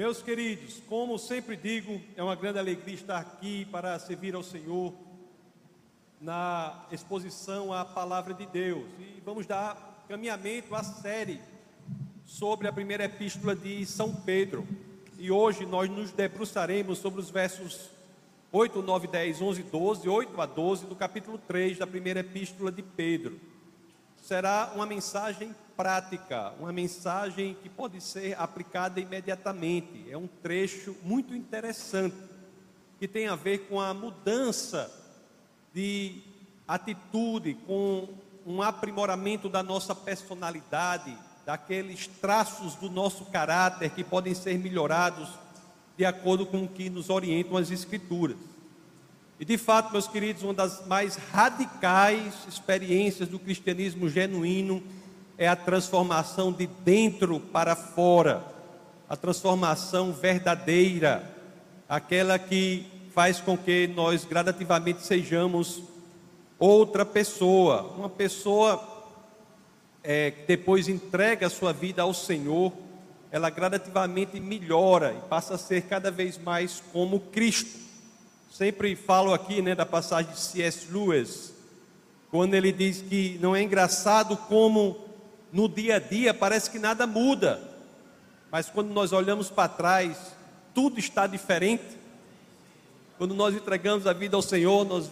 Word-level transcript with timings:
Meus 0.00 0.22
queridos, 0.22 0.80
como 0.88 1.18
sempre 1.18 1.58
digo, 1.58 2.00
é 2.16 2.22
uma 2.22 2.34
grande 2.34 2.58
alegria 2.58 2.94
estar 2.94 3.18
aqui 3.18 3.66
para 3.66 3.98
servir 3.98 4.34
ao 4.34 4.42
Senhor 4.42 4.94
na 6.18 6.86
exposição 6.90 7.70
à 7.70 7.84
palavra 7.84 8.32
de 8.32 8.46
Deus. 8.46 8.86
E 8.98 9.20
vamos 9.22 9.44
dar 9.44 10.02
caminhamento 10.08 10.74
à 10.74 10.82
série 10.82 11.38
sobre 12.24 12.66
a 12.66 12.72
primeira 12.72 13.04
epístola 13.04 13.54
de 13.54 13.84
São 13.84 14.14
Pedro. 14.14 14.66
E 15.18 15.30
hoje 15.30 15.66
nós 15.66 15.90
nos 15.90 16.12
debruçaremos 16.12 16.96
sobre 16.96 17.20
os 17.20 17.28
versos 17.28 17.90
8, 18.50 18.80
9, 18.80 19.06
10, 19.06 19.42
11, 19.42 19.62
12, 19.64 20.08
8 20.08 20.40
a 20.40 20.46
12 20.46 20.86
do 20.86 20.96
capítulo 20.96 21.36
3 21.46 21.76
da 21.76 21.86
primeira 21.86 22.20
epístola 22.20 22.72
de 22.72 22.82
Pedro. 22.82 23.38
Será 24.16 24.72
uma 24.74 24.86
mensagem 24.86 25.54
prática, 25.80 26.52
uma 26.60 26.70
mensagem 26.70 27.56
que 27.62 27.66
pode 27.70 28.02
ser 28.02 28.38
aplicada 28.38 29.00
imediatamente. 29.00 30.04
É 30.10 30.16
um 30.16 30.26
trecho 30.26 30.94
muito 31.02 31.34
interessante 31.34 32.14
que 32.98 33.08
tem 33.08 33.28
a 33.28 33.34
ver 33.34 33.60
com 33.60 33.80
a 33.80 33.94
mudança 33.94 34.92
de 35.72 36.20
atitude, 36.68 37.54
com 37.66 38.10
um 38.46 38.60
aprimoramento 38.60 39.48
da 39.48 39.62
nossa 39.62 39.94
personalidade, 39.94 41.16
daqueles 41.46 42.06
traços 42.06 42.74
do 42.74 42.90
nosso 42.90 43.24
caráter 43.24 43.88
que 43.88 44.04
podem 44.04 44.34
ser 44.34 44.58
melhorados 44.58 45.30
de 45.96 46.04
acordo 46.04 46.44
com 46.44 46.64
o 46.64 46.68
que 46.68 46.90
nos 46.90 47.08
orientam 47.08 47.56
as 47.56 47.70
Escrituras. 47.70 48.36
E 49.38 49.46
de 49.46 49.56
fato, 49.56 49.92
meus 49.92 50.06
queridos, 50.06 50.42
uma 50.42 50.52
das 50.52 50.86
mais 50.86 51.16
radicais 51.16 52.34
experiências 52.46 53.30
do 53.30 53.38
cristianismo 53.38 54.10
genuíno 54.10 54.82
é 55.40 55.48
a 55.48 55.56
transformação 55.56 56.52
de 56.52 56.66
dentro 56.66 57.40
para 57.40 57.74
fora, 57.74 58.44
a 59.08 59.16
transformação 59.16 60.12
verdadeira, 60.12 61.34
aquela 61.88 62.38
que 62.38 62.86
faz 63.14 63.40
com 63.40 63.56
que 63.56 63.86
nós 63.86 64.26
gradativamente 64.26 65.00
sejamos 65.00 65.82
outra 66.58 67.06
pessoa, 67.06 67.90
uma 67.96 68.10
pessoa 68.10 68.86
é, 70.04 70.30
que 70.30 70.42
depois 70.46 70.88
entrega 70.88 71.46
a 71.46 71.50
sua 71.50 71.72
vida 71.72 72.02
ao 72.02 72.12
Senhor, 72.12 72.70
ela 73.32 73.48
gradativamente 73.48 74.38
melhora 74.38 75.14
e 75.14 75.26
passa 75.26 75.54
a 75.54 75.58
ser 75.58 75.84
cada 75.84 76.10
vez 76.10 76.36
mais 76.36 76.82
como 76.92 77.18
Cristo. 77.18 77.80
Sempre 78.52 78.94
falo 78.94 79.32
aqui 79.32 79.62
né, 79.62 79.74
da 79.74 79.86
passagem 79.86 80.32
de 80.32 80.38
C.S. 80.38 80.92
Lewis, 80.92 81.54
quando 82.30 82.52
ele 82.52 82.72
diz 82.72 83.00
que 83.00 83.38
não 83.40 83.56
é 83.56 83.62
engraçado 83.62 84.36
como 84.36 85.08
no 85.52 85.68
dia 85.68 85.96
a 85.96 85.98
dia 85.98 86.32
parece 86.32 86.70
que 86.70 86.78
nada 86.78 87.06
muda, 87.06 87.60
mas 88.50 88.68
quando 88.68 88.92
nós 88.92 89.12
olhamos 89.12 89.48
para 89.50 89.68
trás, 89.68 90.16
tudo 90.74 90.98
está 90.98 91.26
diferente. 91.26 91.98
Quando 93.18 93.34
nós 93.34 93.54
entregamos 93.54 94.06
a 94.06 94.12
vida 94.12 94.36
ao 94.36 94.42
Senhor, 94.42 94.84
nós 94.84 95.10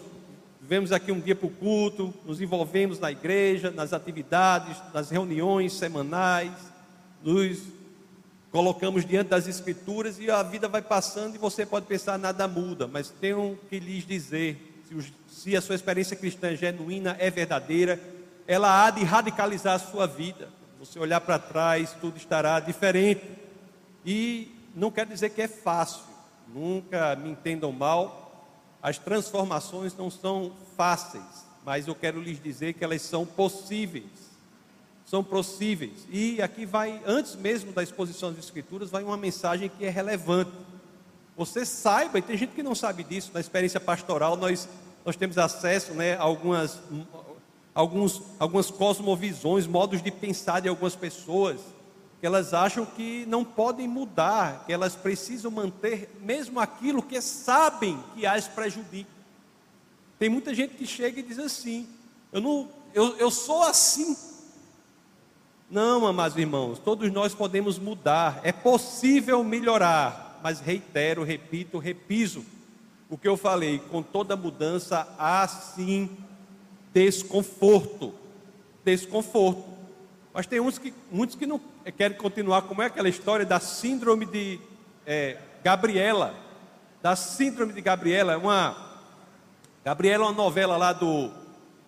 vemos 0.61 0.93
aqui 0.93 1.13
um 1.13 1.21
dia 1.21 1.37
para 1.37 1.47
o 1.47 1.51
culto, 1.51 2.13
nos 2.25 2.41
envolvemos 2.41 2.99
na 2.99 3.11
igreja, 3.11 3.71
nas 3.71 3.93
atividades, 3.93 4.77
nas 4.93 5.11
reuniões 5.11 5.73
semanais, 5.73 6.53
nos 7.23 7.61
colocamos 8.51 9.05
diante 9.05 9.29
das 9.29 9.47
Escrituras 9.47 10.19
e 10.19 10.31
a 10.31 10.43
vida 10.43 10.69
vai 10.69 10.83
passando 10.83 11.35
e 11.35 11.39
você 11.39 11.67
pode 11.67 11.87
pensar 11.87 12.19
nada 12.19 12.49
muda, 12.49 12.87
mas 12.87 13.11
tenho 13.11 13.59
que 13.69 13.79
lhes 13.79 14.07
dizer, 14.07 14.83
se 15.29 15.55
a 15.55 15.61
sua 15.61 15.75
experiência 15.75 16.17
cristã 16.17 16.49
é 16.49 16.57
genuína, 16.57 17.15
é 17.19 17.31
verdadeira, 17.31 18.01
ela 18.49 18.87
há 18.87 18.91
de 18.91 19.05
radicalizar 19.05 19.75
a 19.75 19.79
sua 19.79 20.07
vida. 20.07 20.49
Você 20.79 20.99
olhar 20.99 21.21
para 21.21 21.39
trás, 21.39 21.95
tudo 22.01 22.17
estará 22.17 22.59
diferente. 22.59 23.29
E 24.07 24.51
não 24.75 24.91
quer 24.91 25.05
dizer 25.05 25.29
que 25.31 25.43
é 25.43 25.47
fácil, 25.47 26.03
nunca 26.53 27.15
me 27.15 27.31
entendam 27.31 27.71
mal, 27.71 28.47
as 28.83 28.97
transformações 28.97 29.95
não 29.95 30.11
são 30.11 30.53
fáceis, 30.79 31.45
mas 31.63 31.87
eu 31.87 31.95
quero 31.95 32.23
lhes 32.23 32.43
dizer 32.43 32.73
que 32.73 32.83
elas 32.83 33.03
são 33.03 33.27
possíveis. 33.27 34.29
São 35.05 35.23
possíveis. 35.23 36.07
E 36.11 36.41
aqui 36.41 36.65
vai, 36.65 37.03
antes 37.05 37.35
mesmo 37.35 37.73
da 37.73 37.83
exposição 37.83 38.33
das 38.33 38.45
Escrituras, 38.45 38.91
vai 38.91 39.03
uma 39.03 39.17
mensagem 39.17 39.69
que 39.69 39.85
é 39.85 39.91
relevante. 39.91 40.53
Você 41.37 41.67
saiba, 41.67 42.19
e 42.19 42.23
tem 42.23 42.37
gente 42.37 42.55
que 42.55 42.63
não 42.63 42.75
sabe 42.75 43.05
disso, 43.05 43.31
na 43.35 43.41
experiência 43.41 43.81
pastoral, 43.81 44.37
nós, 44.37 44.67
nós 45.05 45.17
temos 45.17 45.37
acesso 45.37 45.93
né, 45.93 46.15
a 46.15 46.23
algumas 46.23 46.79
alguns, 47.79 48.21
algumas 48.41 48.73
cosmovisões, 48.73 49.65
modos 49.65 50.03
de 50.03 50.11
pensar 50.11 50.59
de 50.59 50.69
algumas 50.69 50.97
pessoas, 50.97 51.61
que 52.19 52.27
elas 52.27 52.53
acham 52.53 52.85
que 52.85 53.25
não 53.27 53.45
podem 53.45 53.87
mudar, 53.87 54.65
que 54.67 54.73
elas 54.73 54.97
precisam 54.97 55.49
manter 55.49 56.11
mesmo 56.21 56.59
aquilo 56.59 57.01
que 57.01 57.21
sabem 57.21 57.97
que 58.17 58.27
as 58.27 58.49
prejudica. 58.49 59.09
Tem 60.19 60.29
muita 60.29 60.53
gente 60.53 60.75
que 60.75 60.85
chega 60.85 61.21
e 61.21 61.23
diz 61.23 61.39
assim: 61.39 61.89
eu, 62.33 62.41
não, 62.41 62.69
eu, 62.93 63.17
eu 63.17 63.31
sou 63.31 63.63
assim. 63.63 64.17
Não, 65.71 66.05
amados 66.05 66.37
irmãos, 66.37 66.81
todos 66.81 67.13
nós 67.13 67.33
podemos 67.33 67.79
mudar, 67.79 68.41
é 68.43 68.51
possível 68.51 69.45
melhorar, 69.45 70.41
mas 70.43 70.59
reitero, 70.59 71.23
repito, 71.23 71.79
repiso 71.79 72.45
o 73.09 73.17
que 73.17 73.29
eu 73.29 73.37
falei: 73.37 73.79
com 73.79 74.03
toda 74.03 74.35
mudança 74.35 75.07
há 75.17 75.47
sim 75.47 76.11
desconforto. 76.99 78.13
Desconforto. 78.85 79.65
Mas 80.35 80.47
tem 80.47 80.61
uns 80.61 80.79
que, 80.79 80.93
muitos 81.11 81.37
que 81.37 81.47
não 81.47 81.61
querem 81.97 82.17
continuar, 82.17 82.63
como 82.63 82.83
é 82.83 82.87
aquela 82.87 83.09
história 83.09 83.47
da 83.47 83.61
síndrome 83.61 84.27
de 84.27 84.59
é, 85.07 85.37
Gabriela. 85.63 86.35
Da 87.01 87.15
síndrome 87.15 87.73
de 87.73 87.81
Gabriela, 87.81 88.37
uma. 88.37 88.77
Gabriela 89.85 90.25
é 90.25 90.27
uma 90.27 90.35
novela 90.35 90.77
lá 90.77 90.93
do, 90.93 91.31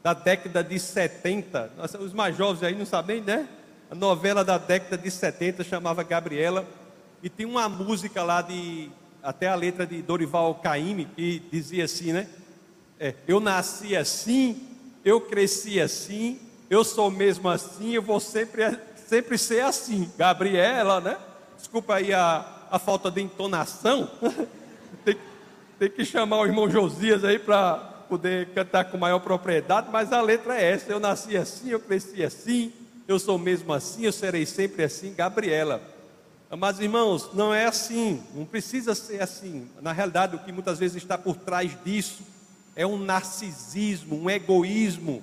da 0.02 0.14
década 0.14 0.62
de 0.62 0.78
70. 0.78 1.72
Os 1.98 2.12
mais 2.12 2.36
jovens 2.36 2.62
aí 2.62 2.74
não 2.74 2.86
sabem, 2.86 3.20
né? 3.20 3.48
A 3.90 3.94
novela 3.94 4.44
da 4.44 4.56
década 4.56 4.96
de 4.96 5.10
70 5.10 5.64
chamava 5.64 6.04
Gabriela. 6.04 6.64
E 7.22 7.28
tinha 7.28 7.48
uma 7.48 7.68
música 7.68 8.22
lá 8.22 8.42
de. 8.42 8.88
Até 9.22 9.48
a 9.48 9.54
letra 9.54 9.84
de 9.84 10.00
Dorival 10.00 10.54
Caymmi, 10.54 11.04
que 11.04 11.42
dizia 11.52 11.84
assim, 11.84 12.12
né? 12.12 12.26
É, 12.98 13.14
eu 13.26 13.40
nasci 13.40 13.96
assim, 13.96 14.69
eu 15.04 15.20
cresci 15.20 15.80
assim, 15.80 16.38
eu 16.68 16.84
sou 16.84 17.10
mesmo 17.10 17.48
assim, 17.48 17.94
eu 17.94 18.02
vou 18.02 18.20
sempre, 18.20 18.78
sempre 18.96 19.38
ser 19.38 19.60
assim. 19.64 20.10
Gabriela, 20.16 21.00
né? 21.00 21.18
Desculpa 21.56 21.96
aí 21.96 22.12
a, 22.12 22.44
a 22.70 22.78
falta 22.78 23.10
de 23.10 23.20
entonação. 23.20 24.10
tem, 25.04 25.16
tem 25.78 25.90
que 25.90 26.04
chamar 26.04 26.40
o 26.40 26.46
irmão 26.46 26.70
Josias 26.70 27.24
aí 27.24 27.38
para 27.38 27.74
poder 28.08 28.48
cantar 28.50 28.84
com 28.84 28.98
maior 28.98 29.20
propriedade, 29.20 29.88
mas 29.90 30.12
a 30.12 30.20
letra 30.20 30.60
é 30.60 30.72
essa: 30.72 30.92
eu 30.92 31.00
nasci 31.00 31.36
assim, 31.36 31.70
eu 31.70 31.80
cresci 31.80 32.22
assim, 32.22 32.72
eu 33.08 33.18
sou 33.18 33.38
mesmo 33.38 33.72
assim, 33.72 34.04
eu 34.04 34.12
serei 34.12 34.44
sempre 34.44 34.84
assim. 34.84 35.14
Gabriela. 35.14 35.82
Mas 36.58 36.80
irmãos, 36.80 37.30
não 37.32 37.54
é 37.54 37.66
assim, 37.66 38.20
não 38.34 38.44
precisa 38.44 38.92
ser 38.94 39.22
assim. 39.22 39.68
Na 39.80 39.92
realidade, 39.92 40.34
o 40.34 40.40
que 40.40 40.50
muitas 40.50 40.80
vezes 40.80 40.96
está 40.96 41.16
por 41.16 41.36
trás 41.36 41.76
disso 41.84 42.24
é 42.80 42.86
um 42.86 42.96
narcisismo, 42.96 44.16
um 44.16 44.30
egoísmo, 44.30 45.22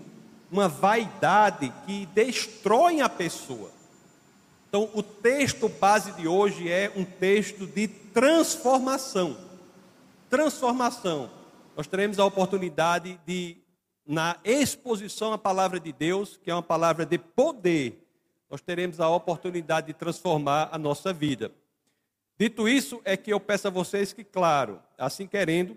uma 0.51 0.67
vaidade 0.67 1.73
que 1.87 2.05
destrói 2.05 3.01
a 3.01 3.09
pessoa. 3.09 3.71
Então, 4.69 4.87
o 4.93 5.01
texto 5.01 5.67
base 5.67 6.11
de 6.11 6.27
hoje 6.27 6.71
é 6.71 6.93
um 6.95 7.03
texto 7.03 7.65
de 7.65 7.87
transformação. 7.87 9.35
Transformação. 10.29 11.31
Nós 11.75 11.87
teremos 11.87 12.19
a 12.19 12.25
oportunidade 12.25 13.19
de, 13.25 13.57
na 14.05 14.37
exposição 14.43 15.33
à 15.33 15.37
palavra 15.37 15.79
de 15.79 15.91
Deus, 15.91 16.37
que 16.37 16.51
é 16.51 16.53
uma 16.53 16.61
palavra 16.61 17.07
de 17.07 17.17
poder, 17.17 18.07
nós 18.51 18.61
teremos 18.61 18.99
a 18.99 19.09
oportunidade 19.09 19.87
de 19.87 19.93
transformar 19.93 20.69
a 20.71 20.77
nossa 20.77 21.11
vida. 21.11 21.51
Dito 22.37 22.69
isso, 22.69 23.01
é 23.03 23.17
que 23.17 23.33
eu 23.33 23.39
peço 23.39 23.67
a 23.67 23.71
vocês 23.71 24.13
que, 24.13 24.23
claro, 24.23 24.79
assim 24.95 25.25
querendo, 25.25 25.75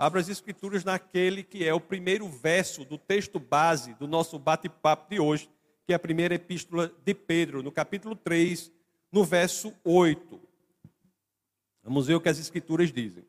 Abra 0.00 0.18
as 0.18 0.30
Escrituras 0.30 0.82
naquele 0.82 1.44
que 1.44 1.62
é 1.62 1.74
o 1.74 1.78
primeiro 1.78 2.26
verso 2.26 2.86
do 2.86 2.96
texto 2.96 3.38
base 3.38 3.92
do 3.96 4.08
nosso 4.08 4.38
bate-papo 4.38 5.10
de 5.10 5.20
hoje, 5.20 5.50
que 5.84 5.92
é 5.92 5.96
a 5.96 5.98
primeira 5.98 6.36
epístola 6.36 6.90
de 7.04 7.12
Pedro, 7.12 7.62
no 7.62 7.70
capítulo 7.70 8.16
3, 8.16 8.72
no 9.12 9.26
verso 9.26 9.74
8. 9.84 10.40
Vamos 11.82 12.06
ver 12.06 12.14
o 12.14 12.20
que 12.22 12.30
as 12.30 12.38
Escrituras 12.38 12.90
dizem. 12.90 13.26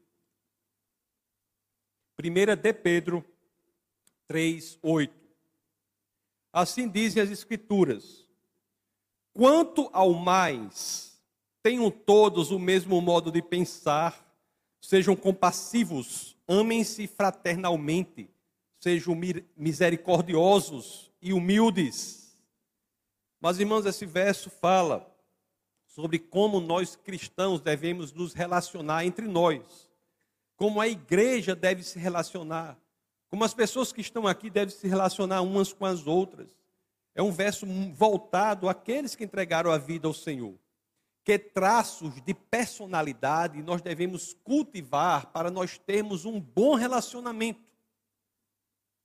Primeira 2.15 2.55
de 2.55 2.71
Pedro 2.71 3.25
3, 4.29 4.79
8. 4.81 5.13
Assim 6.53 6.87
dizem 6.87 7.21
as 7.21 7.29
Escrituras: 7.29 8.29
Quanto 9.33 9.89
ao 9.91 10.13
mais, 10.13 11.21
tenham 11.61 11.91
todos 11.91 12.49
o 12.49 12.57
mesmo 12.57 13.01
modo 13.01 13.29
de 13.29 13.41
pensar, 13.41 14.25
sejam 14.79 15.17
compassivos 15.17 16.37
amem-se 16.51 17.07
fraternalmente, 17.07 18.29
sejam 18.79 19.17
misericordiosos 19.55 21.09
e 21.21 21.31
humildes. 21.31 22.35
Mas, 23.39 23.59
irmãos, 23.59 23.85
esse 23.85 24.05
verso 24.05 24.49
fala 24.49 25.09
sobre 25.85 26.19
como 26.19 26.59
nós 26.59 26.95
cristãos 26.95 27.61
devemos 27.61 28.11
nos 28.11 28.33
relacionar 28.33 29.05
entre 29.05 29.27
nós, 29.27 29.89
como 30.55 30.81
a 30.81 30.87
igreja 30.87 31.55
deve 31.55 31.83
se 31.83 31.97
relacionar, 31.97 32.77
como 33.29 33.43
as 33.43 33.53
pessoas 33.53 33.93
que 33.93 34.01
estão 34.01 34.27
aqui 34.27 34.49
devem 34.49 34.75
se 34.75 34.87
relacionar 34.87 35.41
umas 35.41 35.71
com 35.71 35.85
as 35.85 36.05
outras. 36.05 36.49
É 37.15 37.21
um 37.21 37.31
verso 37.31 37.65
voltado 37.93 38.69
àqueles 38.69 39.15
que 39.15 39.23
entregaram 39.23 39.71
a 39.71 39.77
vida 39.77 40.07
ao 40.07 40.13
Senhor. 40.13 40.55
Que 41.23 41.37
traços 41.37 42.21
de 42.21 42.33
personalidade 42.33 43.61
nós 43.61 43.81
devemos 43.81 44.33
cultivar 44.43 45.27
para 45.27 45.51
nós 45.51 45.77
termos 45.77 46.25
um 46.25 46.39
bom 46.39 46.75
relacionamento? 46.75 47.61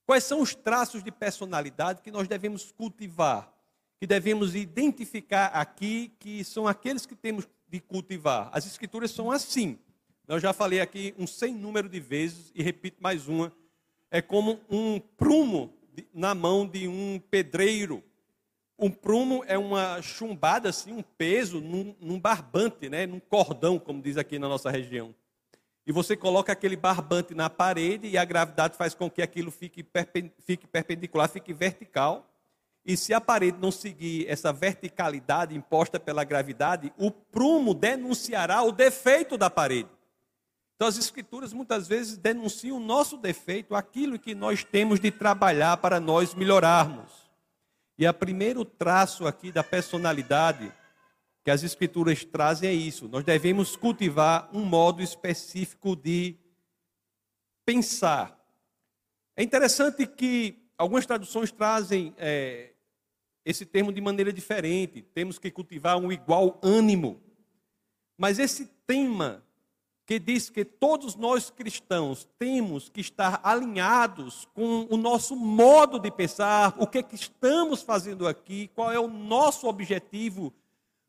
Quais 0.07 0.25
são 0.25 0.41
os 0.41 0.55
traços 0.55 1.03
de 1.03 1.11
personalidade 1.11 2.01
que 2.01 2.11
nós 2.11 2.29
devemos 2.29 2.73
cultivar? 2.73 3.53
Que 3.99 4.07
devemos 4.07 4.55
identificar 4.55 5.47
aqui, 5.47 6.13
que 6.21 6.45
são 6.45 6.67
aqueles 6.67 7.05
que 7.05 7.17
temos 7.17 7.47
de 7.69 7.81
cultivar. 7.81 8.49
As 8.53 8.67
escrituras 8.67 9.11
são 9.11 9.31
assim. 9.31 9.79
Eu 10.29 10.41
já 10.41 10.53
falei 10.53 10.81
aqui 10.81 11.15
um 11.19 11.27
sem 11.27 11.55
número 11.55 11.89
de 11.89 12.01
vezes 12.01 12.53
e 12.55 12.63
repito 12.63 13.03
mais 13.03 13.29
uma. 13.29 13.53
É 14.11 14.23
como 14.23 14.61
um 14.71 14.99
prumo 14.99 15.73
na 16.13 16.35
mão 16.35 16.67
de 16.67 16.89
um 16.89 17.21
pedreiro. 17.31 18.03
Um 18.79 18.91
prumo 18.91 19.43
é 19.47 19.57
uma 19.57 20.03
chumbada, 20.03 20.69
assim, 20.69 20.93
um 20.93 21.03
peso 21.03 21.61
num, 21.61 21.95
num, 21.99 22.21
barbante, 22.21 22.91
né? 22.91 23.07
num 23.07 23.21
cordão, 23.21 23.79
como 23.79 24.03
diz 24.03 24.19
aqui 24.19 24.39
na 24.39 24.49
nossa 24.49 24.71
região. 24.71 25.15
E 25.87 25.93
você 25.93 26.17
coloca 26.17 26.53
aquele 26.53 26.77
barbante 26.77 27.35
na 27.35 27.49
parede 27.49 28.09
e 28.09 28.19
a 28.19 28.25
gravidade 28.25 28.77
faz 28.77 28.95
com 28.95 29.09
que 29.09 29.23
aquilo 29.23 29.51
fique, 29.51 29.87
fique 30.41 30.67
perpendicular, 30.67 31.29
fique 31.29 31.55
vertical. 31.55 32.29
E 32.85 32.97
se 32.97 33.15
a 33.15 33.21
parede 33.21 33.59
não 33.61 33.71
seguir 33.71 34.29
essa 34.29 34.53
verticalidade 34.53 35.57
imposta 35.57 35.99
pela 35.99 36.23
gravidade, 36.23 36.93
o 36.99 37.11
prumo 37.11 37.73
denunciará 37.73 38.63
o 38.63 38.73
defeito 38.73 39.39
da 39.39 39.49
parede. 39.49 39.89
Então, 40.75 40.87
as 40.87 40.99
Escrituras 40.99 41.53
muitas 41.53 41.89
vezes 41.89 42.19
denunciam 42.19 42.77
o 42.77 42.81
nosso 42.81 43.17
defeito, 43.17 43.75
aquilo 43.75 44.19
que 44.19 44.35
nós 44.35 44.63
temos 44.63 45.01
de 45.01 45.11
trabalhar 45.11 45.79
para 45.79 45.99
nós 45.99 46.35
melhorarmos. 46.35 47.26
E 47.99 48.07
o 48.07 48.13
primeiro 48.15 48.65
traço 48.65 49.27
aqui 49.27 49.51
da 49.51 49.65
personalidade 49.65 50.73
que 51.43 51.51
as 51.51 51.63
Escrituras 51.63 52.25
trazem 52.25 52.69
é 52.69 52.73
isso: 52.73 53.09
nós 53.09 53.25
devemos 53.25 53.77
cultivar 53.77 54.51
um 54.53 54.65
modo 54.65 55.01
específico 55.01 55.95
de 55.95 56.37
pensar. 57.65 58.37
É 59.37 59.43
interessante 59.43 60.07
que 60.07 60.69
algumas 60.77 61.07
traduções 61.07 61.53
trazem 61.53 62.15
é, 62.19 62.73
esse 63.45 63.65
termo 63.65 63.93
de 63.93 64.01
maneira 64.01 64.33
diferente. 64.33 65.03
Temos 65.03 65.39
que 65.39 65.51
cultivar 65.51 65.97
um 65.97 66.11
igual 66.11 66.59
ânimo. 66.63 67.23
Mas 68.19 68.39
esse 68.41 68.67
tema 68.87 69.46
que 70.07 70.21
diz 70.21 70.49
que 70.49 70.65
todos 70.65 71.17
nós 71.17 71.51
cristãos 71.51 72.29
temos 72.39 72.89
que 72.89 73.01
estar 73.01 73.41
alinhados 73.43 74.47
com 74.55 74.87
o 74.89 74.97
nosso 74.97 75.35
modo 75.35 75.99
de 75.99 76.13
pensar, 76.13 76.75
o 76.79 76.87
que, 76.87 76.99
é 76.99 77.03
que 77.03 77.17
estamos 77.17 77.83
fazendo 77.83 78.29
aqui, 78.29 78.71
qual 78.73 78.93
é 78.93 79.01
o 79.01 79.09
nosso 79.09 79.67
objetivo 79.67 80.55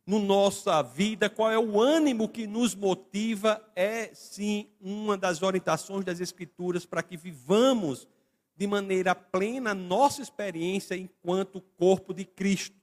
no 0.05 0.19
nossa 0.19 0.81
vida, 0.81 1.29
qual 1.29 1.51
é 1.51 1.59
o 1.59 1.79
ânimo 1.79 2.29
que 2.29 2.47
nos 2.47 2.73
motiva, 2.73 3.61
é 3.75 4.09
sim 4.13 4.67
uma 4.81 5.17
das 5.17 5.43
orientações 5.43 6.03
das 6.03 6.19
Escrituras 6.19 6.85
para 6.85 7.03
que 7.03 7.17
vivamos 7.17 8.07
de 8.55 8.65
maneira 8.65 9.13
plena 9.13 9.75
nossa 9.75 10.21
experiência 10.21 10.95
enquanto 10.95 11.61
corpo 11.77 12.13
de 12.13 12.25
Cristo. 12.25 12.76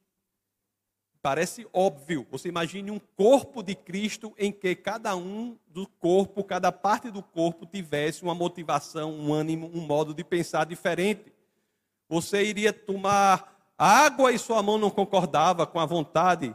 Parece 1.25 1.67
óbvio. 1.73 2.27
Você 2.31 2.51
imagine 2.51 2.91
um 2.91 3.01
corpo 3.17 3.63
de 3.63 3.75
Cristo 3.75 4.35
em 4.37 4.53
que 4.53 4.75
cada 4.75 5.17
um 5.17 5.57
do 5.69 5.87
corpo, 5.87 6.45
cada 6.45 6.71
parte 6.71 7.11
do 7.11 7.23
corpo 7.23 7.65
tivesse 7.65 8.23
uma 8.23 8.35
motivação, 8.35 9.11
um 9.11 9.33
ânimo, 9.33 9.71
um 9.73 9.81
modo 9.81 10.13
de 10.13 10.23
pensar 10.23 10.67
diferente. 10.67 11.33
Você 12.11 12.45
iria 12.45 12.75
tomar 12.75 13.73
água 13.79 14.33
e 14.33 14.39
sua 14.39 14.63
mão 14.63 14.77
não 14.77 14.91
concordava 14.91 15.67
com 15.67 15.81
a 15.81 15.87
vontade 15.87 16.55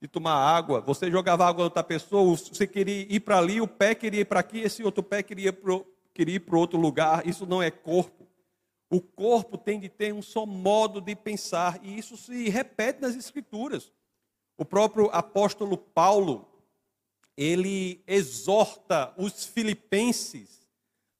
de 0.00 0.08
tomar 0.08 0.32
água. 0.32 0.80
Você 0.80 1.10
jogava 1.10 1.46
água 1.46 1.60
em 1.60 1.64
outra 1.64 1.84
pessoa, 1.84 2.34
você 2.34 2.66
queria 2.66 3.06
ir 3.14 3.20
para 3.20 3.36
ali, 3.36 3.60
o 3.60 3.68
pé 3.68 3.94
queria 3.94 4.22
ir 4.22 4.24
para 4.24 4.40
aqui, 4.40 4.60
esse 4.60 4.82
outro 4.82 5.02
pé 5.02 5.22
queria, 5.22 5.52
pro, 5.52 5.86
queria 6.14 6.36
ir 6.36 6.40
para 6.40 6.56
outro 6.56 6.80
lugar. 6.80 7.26
Isso 7.26 7.44
não 7.44 7.62
é 7.62 7.70
corpo. 7.70 8.26
O 8.88 8.98
corpo 8.98 9.58
tem 9.58 9.78
de 9.78 9.90
ter 9.90 10.14
um 10.14 10.22
só 10.22 10.46
modo 10.46 11.02
de 11.02 11.14
pensar, 11.14 11.78
e 11.82 11.98
isso 11.98 12.16
se 12.16 12.48
repete 12.48 13.02
nas 13.02 13.14
Escrituras. 13.14 13.92
O 14.58 14.64
próprio 14.64 15.10
apóstolo 15.12 15.76
Paulo, 15.76 16.48
ele 17.36 18.02
exorta 18.06 19.12
os 19.18 19.44
filipenses, 19.44 20.66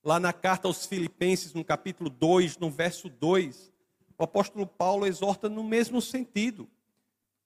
lá 0.03 0.19
na 0.19 0.33
carta 0.33 0.67
aos 0.67 0.87
filipenses, 0.87 1.53
no 1.53 1.65
capítulo 1.65 2.09
2, 2.09 2.57
no 2.57 2.71
verso 2.71 3.11
2, 3.11 3.73
o 4.19 4.25
apóstolo 4.25 4.67
Paulo 4.67 5.07
exorta 5.07 5.49
no 5.49 5.63
mesmo 5.63 6.01
sentido. 6.01 6.67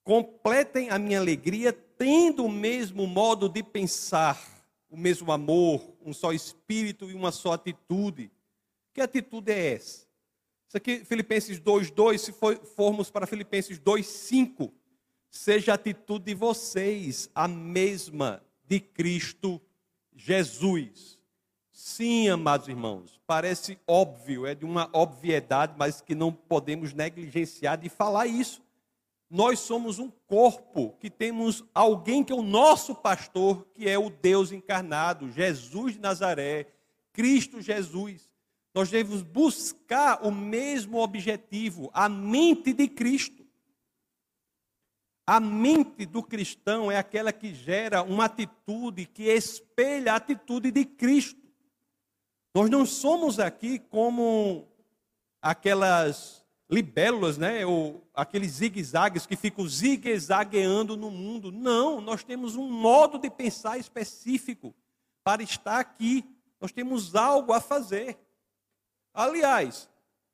Completem 0.05 0.91
a 0.91 0.99
minha 0.99 1.19
alegria 1.19 1.73
tendo 1.73 2.45
o 2.45 2.51
mesmo 2.51 3.07
modo 3.07 3.49
de 3.49 3.63
pensar, 3.63 4.41
o 4.89 4.97
mesmo 4.97 5.33
amor, 5.33 5.93
um 6.05 6.13
só 6.13 6.33
espírito 6.33 7.11
e 7.11 7.15
uma 7.15 7.33
só 7.33 7.53
atitude. 7.53 8.31
Que 8.95 9.01
atitude 9.01 9.51
é 9.51 9.75
essa? 9.75 10.07
Isso 10.69 10.77
aqui, 10.77 11.05
Filipenses 11.05 11.59
2,2, 11.59 12.19
se 12.19 12.33
formos 12.77 13.11
para 13.11 13.27
Filipenses 13.27 13.81
2,5, 13.81 14.73
seja 15.31 15.73
a 15.73 15.75
atitude 15.77 16.27
de 16.27 16.35
vocês 16.35 17.31
a 17.35 17.47
mesma 17.47 18.43
de 18.67 18.81
Cristo 18.81 19.61
Jesus. 20.15 21.19
Sim, 21.73 22.29
amados 22.29 22.69
irmãos, 22.69 23.19
parece 23.27 23.79
óbvio, 23.87 24.45
é 24.47 24.55
de 24.55 24.65
uma 24.65 24.91
obviedade, 24.93 25.75
mas 25.79 26.01
que 26.01 26.15
não 26.15 26.31
podemos 26.33 26.93
negligenciar 26.93 27.79
de 27.79 27.89
falar 27.89 28.27
isso. 28.27 28.63
Nós 29.31 29.61
somos 29.61 29.99
um 29.99 30.11
corpo 30.27 30.97
que 30.99 31.09
temos 31.09 31.65
alguém 31.73 32.25
que 32.25 32.33
é 32.33 32.37
o 32.37 32.43
nosso 32.43 32.95
pastor, 32.95 33.65
que 33.73 33.89
é 33.89 33.97
o 33.97 34.11
Deus 34.11 34.51
encarnado, 34.51 35.31
Jesus 35.31 35.95
de 35.95 36.01
Nazaré, 36.01 36.67
Cristo 37.13 37.63
Jesus. 37.63 38.29
Nós 38.75 38.91
devemos 38.91 39.23
buscar 39.23 40.27
o 40.27 40.31
mesmo 40.31 40.99
objetivo, 40.99 41.91
a 41.93 42.09
mente 42.09 42.73
de 42.73 42.89
Cristo. 42.89 43.40
A 45.31 45.39
mente 45.39 46.05
do 46.07 46.25
cristão 46.25 46.91
é 46.91 46.97
aquela 46.97 47.33
que 47.33 47.55
gera 47.55 48.03
uma 48.03 48.25
atitude 48.25 49.07
que 49.07 49.29
espelha 49.29 50.13
a 50.13 50.17
atitude 50.17 50.73
de 50.73 50.85
Cristo. 50.85 51.41
Nós 52.53 52.69
não 52.69 52.85
somos 52.85 53.39
aqui 53.39 53.79
como 53.79 54.67
aquelas 55.41 56.45
libélulas, 56.69 57.39
né? 57.39 57.65
Ou 57.65 58.05
aqueles 58.13 58.55
zigue-zagues 58.55 59.25
que 59.25 59.37
ficam 59.37 59.69
zigue-zagueando 59.69 60.97
no 60.97 61.13
mundo. 61.13 61.53
Não, 61.53 62.01
nós 62.01 62.25
temos 62.25 62.57
um 62.57 62.69
modo 62.69 63.17
de 63.17 63.31
pensar 63.31 63.79
específico 63.79 64.75
para 65.23 65.45
estar 65.45 65.79
aqui. 65.79 66.25
Nós 66.61 66.73
temos 66.73 67.15
algo 67.15 67.53
a 67.53 67.61
fazer. 67.61 68.19
Aliás, 69.15 69.89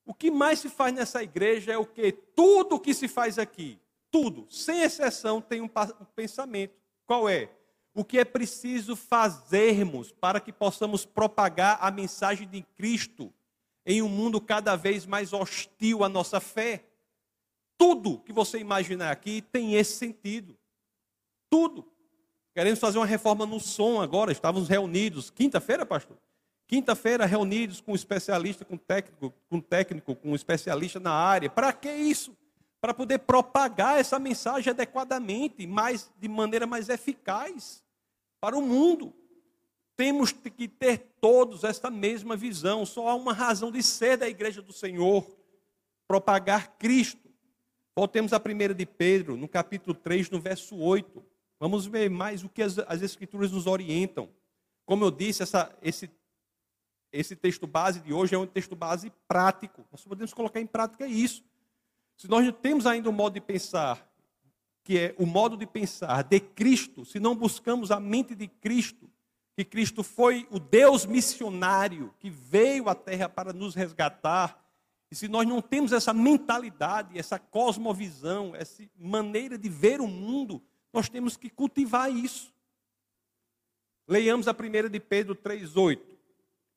o 0.07 0.15
que 0.15 0.31
mais 0.31 0.59
se 0.59 0.71
faz 0.71 0.95
nessa 0.95 1.23
igreja 1.23 1.71
é 1.71 1.77
o 1.77 1.85
que? 1.85 2.13
Tudo 2.13 2.77
o 2.77 2.81
que 2.81 2.95
se 2.95 3.09
faz 3.09 3.39
aqui 3.39 3.79
tudo, 4.11 4.47
sem 4.51 4.83
exceção, 4.83 5.41
tem 5.41 5.61
um 5.61 5.69
pensamento. 6.15 6.75
Qual 7.07 7.29
é? 7.29 7.51
O 7.95 8.05
que 8.05 8.19
é 8.19 8.25
preciso 8.25 8.95
fazermos 8.95 10.13
para 10.13 10.41
que 10.41 10.53
possamos 10.53 11.05
propagar 11.05 11.79
a 11.81 11.91
mensagem 11.91 12.47
de 12.47 12.63
Cristo 12.77 13.33
em 13.85 14.03
um 14.03 14.09
mundo 14.09 14.41
cada 14.41 14.77
vez 14.77 15.07
mais 15.07 15.33
hostil 15.33 16.05
à 16.05 16.09
nossa 16.09 16.41
fé? 16.41 16.85
Tudo 17.79 18.19
que 18.21 18.33
você 18.33 18.59
imaginar 18.59 19.11
aqui 19.11 19.43
tem 19.43 19.75
esse 19.75 19.97
sentido. 19.97 20.57
Tudo. 21.49 21.87
Queremos 22.55 22.81
fazer 22.81 22.99
uma 22.99 23.07
reforma 23.07 23.45
no 23.45 23.61
som 23.61 24.01
agora, 24.01 24.33
estávamos 24.33 24.69
reunidos. 24.69 25.31
Quinta-feira, 25.31 25.85
pastor? 25.85 26.17
Quinta-feira, 26.67 27.27
reunidos 27.27 27.81
com 27.81 27.93
um 27.93 27.95
especialista, 27.95 28.65
com 28.65 28.77
técnico, 28.77 29.33
com 29.49 29.61
técnico, 29.61 30.17
com 30.17 30.33
um 30.33 30.35
especialista 30.35 30.99
na 30.99 31.13
área. 31.13 31.49
Para 31.49 31.73
que 31.73 31.93
isso? 31.93 32.37
Para 32.81 32.95
poder 32.95 33.19
propagar 33.21 33.99
essa 33.99 34.19
mensagem 34.19 34.71
adequadamente, 34.71 35.67
mais, 35.67 36.11
de 36.19 36.29
maneira 36.29 36.67
mais 36.67 36.89
eficaz 36.89 37.83
para 38.41 38.57
o 38.57 38.63
mundo. 38.63 39.15
Temos 39.97 40.31
que 40.31 40.69
ter 40.69 40.99
todos 41.21 41.65
essa 41.65 41.91
mesma 41.91 42.37
visão. 42.37 42.85
Só 42.85 43.09
há 43.09 43.15
uma 43.15 43.33
razão 43.33 43.73
de 43.73 43.83
ser 43.83 44.19
da 44.19 44.29
igreja 44.29 44.61
do 44.61 44.73
Senhor: 44.73 45.27
propagar 46.07 46.77
Cristo. 46.77 47.27
Voltemos 47.97 48.35
à 48.35 48.39
primeira 48.39 48.75
de 48.75 48.85
Pedro, 48.85 49.39
no 49.39 49.49
capítulo 49.49 49.95
3, 49.95 50.29
no 50.29 50.39
verso 50.39 50.77
8. 50.77 51.25
Vamos 51.59 51.87
ver 51.87 52.11
mais 52.11 52.45
o 52.45 52.49
que 52.49 52.63
as, 52.63 52.79
as 52.81 53.01
Escrituras 53.01 53.51
nos 53.51 53.67
orientam. 53.67 54.29
Como 54.85 55.03
eu 55.03 55.11
disse, 55.11 55.43
essa, 55.43 55.75
esse, 55.83 56.11
esse 57.11 57.35
texto 57.35 57.67
base 57.67 58.01
de 58.01 58.13
hoje 58.13 58.35
é 58.35 58.39
um 58.39 58.47
texto 58.47 58.77
base 58.77 59.11
prático. 59.27 59.87
Nós 59.91 60.05
podemos 60.05 60.35
colocar 60.35 60.61
em 60.61 60.67
prática 60.67 61.07
isso. 61.07 61.43
Se 62.17 62.29
nós 62.29 62.51
temos 62.63 62.87
ainda 62.87 63.11
um 63.11 63.13
modo 63.13 63.35
de 63.35 63.41
pensar 63.41 64.07
que 64.83 64.99
é 64.99 65.15
o 65.19 65.27
modo 65.27 65.57
de 65.57 65.67
pensar 65.67 66.23
de 66.23 66.39
Cristo, 66.39 67.05
se 67.05 67.19
não 67.19 67.35
buscamos 67.35 67.91
a 67.91 67.99
mente 67.99 68.37
de 68.37 68.47
Cristo, 68.47 69.11
que 69.57 69.65
Cristo 69.65 70.05
foi 70.05 70.47
o 70.49 70.61
Deus 70.61 71.05
missionário 71.05 72.15
que 72.21 72.31
veio 72.31 72.89
à 72.89 72.95
terra 72.95 73.29
para 73.29 73.53
nos 73.53 73.75
resgatar, 73.75 74.65
e 75.11 75.15
se 75.15 75.27
nós 75.29 75.47
não 75.47 75.61
temos 75.61 75.93
essa 75.93 76.13
mentalidade, 76.13 77.19
essa 77.19 77.39
cosmovisão, 77.39 78.55
essa 78.55 78.83
maneira 78.97 79.59
de 79.59 79.69
ver 79.69 80.01
o 80.01 80.07
mundo, 80.07 80.63
nós 80.93 81.09
temos 81.09 81.37
que 81.37 81.51
cultivar 81.51 82.11
isso. 82.11 82.53
Leiamos 84.07 84.47
a 84.47 84.55
primeira 84.55 84.89
de 84.89 85.01
Pedro 85.01 85.35
3,8. 85.35 85.99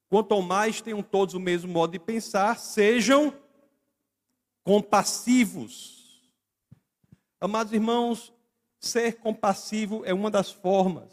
Quanto 0.09 0.41
mais 0.41 0.81
tenham 0.81 1.03
todos 1.03 1.35
o 1.35 1.39
mesmo 1.39 1.71
modo 1.71 1.91
de 1.91 1.99
pensar, 1.99 2.57
sejam 2.57 3.33
compassivos. 4.69 6.29
Amados 7.41 7.73
irmãos, 7.73 8.31
ser 8.79 9.13
compassivo 9.13 10.05
é 10.05 10.13
uma 10.13 10.29
das 10.29 10.51
formas 10.51 11.11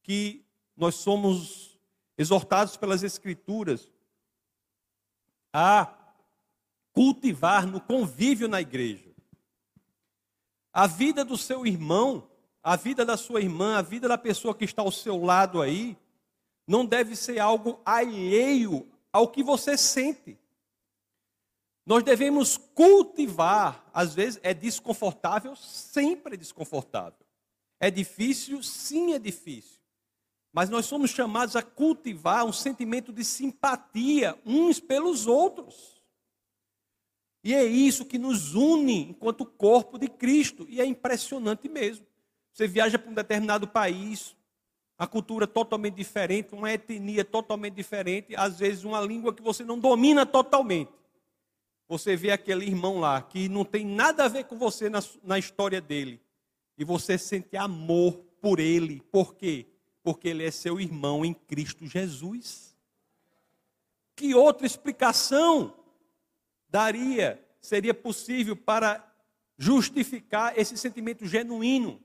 que 0.00 0.46
nós 0.76 0.94
somos 0.94 1.76
exortados 2.16 2.76
pelas 2.76 3.02
Escrituras 3.02 3.90
a 5.52 5.92
cultivar 6.92 7.66
no 7.66 7.80
convívio 7.80 8.46
na 8.46 8.60
igreja. 8.60 9.10
A 10.72 10.86
vida 10.86 11.24
do 11.24 11.36
seu 11.36 11.66
irmão, 11.66 12.30
a 12.62 12.76
vida 12.76 13.04
da 13.04 13.16
sua 13.16 13.40
irmã, 13.40 13.76
a 13.76 13.82
vida 13.82 14.06
da 14.06 14.16
pessoa 14.16 14.54
que 14.54 14.64
está 14.64 14.82
ao 14.82 14.92
seu 14.92 15.20
lado 15.24 15.60
aí, 15.60 15.98
não 16.64 16.86
deve 16.86 17.16
ser 17.16 17.40
algo 17.40 17.80
alheio 17.84 18.88
ao 19.12 19.26
que 19.26 19.42
você 19.42 19.76
sente. 19.76 20.38
Nós 21.84 22.02
devemos 22.04 22.56
cultivar, 22.56 23.88
às 23.92 24.14
vezes 24.14 24.38
é 24.42 24.54
desconfortável, 24.54 25.56
sempre 25.56 26.34
é 26.34 26.36
desconfortável. 26.36 27.26
É 27.80 27.90
difícil, 27.90 28.62
sim 28.62 29.14
é 29.14 29.18
difícil. 29.18 29.80
Mas 30.52 30.68
nós 30.68 30.86
somos 30.86 31.10
chamados 31.10 31.56
a 31.56 31.62
cultivar 31.62 32.44
um 32.44 32.52
sentimento 32.52 33.12
de 33.12 33.24
simpatia 33.24 34.38
uns 34.46 34.78
pelos 34.78 35.26
outros. 35.26 36.00
E 37.42 37.54
é 37.54 37.64
isso 37.64 38.04
que 38.04 38.18
nos 38.18 38.54
une 38.54 39.10
enquanto 39.10 39.44
corpo 39.44 39.98
de 39.98 40.08
Cristo. 40.08 40.66
E 40.68 40.80
é 40.80 40.84
impressionante 40.84 41.68
mesmo. 41.68 42.06
Você 42.52 42.68
viaja 42.68 42.98
para 42.98 43.10
um 43.10 43.14
determinado 43.14 43.66
país, 43.66 44.36
a 44.96 45.06
cultura 45.06 45.46
totalmente 45.46 45.94
diferente, 45.94 46.54
uma 46.54 46.70
etnia 46.70 47.24
totalmente 47.24 47.74
diferente, 47.74 48.36
às 48.36 48.60
vezes 48.60 48.84
uma 48.84 49.00
língua 49.00 49.34
que 49.34 49.42
você 49.42 49.64
não 49.64 49.78
domina 49.78 50.24
totalmente. 50.24 50.92
Você 51.92 52.16
vê 52.16 52.30
aquele 52.30 52.64
irmão 52.64 53.00
lá 53.00 53.20
que 53.20 53.50
não 53.50 53.66
tem 53.66 53.84
nada 53.84 54.24
a 54.24 54.28
ver 54.28 54.44
com 54.44 54.56
você 54.56 54.88
na, 54.88 55.00
na 55.22 55.38
história 55.38 55.78
dele. 55.78 56.22
E 56.78 56.84
você 56.84 57.18
sente 57.18 57.54
amor 57.54 58.14
por 58.40 58.58
ele. 58.58 59.02
Por 59.12 59.34
quê? 59.34 59.66
Porque 60.02 60.28
ele 60.28 60.42
é 60.42 60.50
seu 60.50 60.80
irmão 60.80 61.22
em 61.22 61.34
Cristo 61.34 61.86
Jesus. 61.86 62.74
Que 64.16 64.34
outra 64.34 64.66
explicação 64.66 65.76
daria, 66.66 67.46
seria 67.60 67.92
possível 67.92 68.56
para 68.56 69.06
justificar 69.58 70.58
esse 70.58 70.78
sentimento 70.78 71.26
genuíno? 71.26 72.02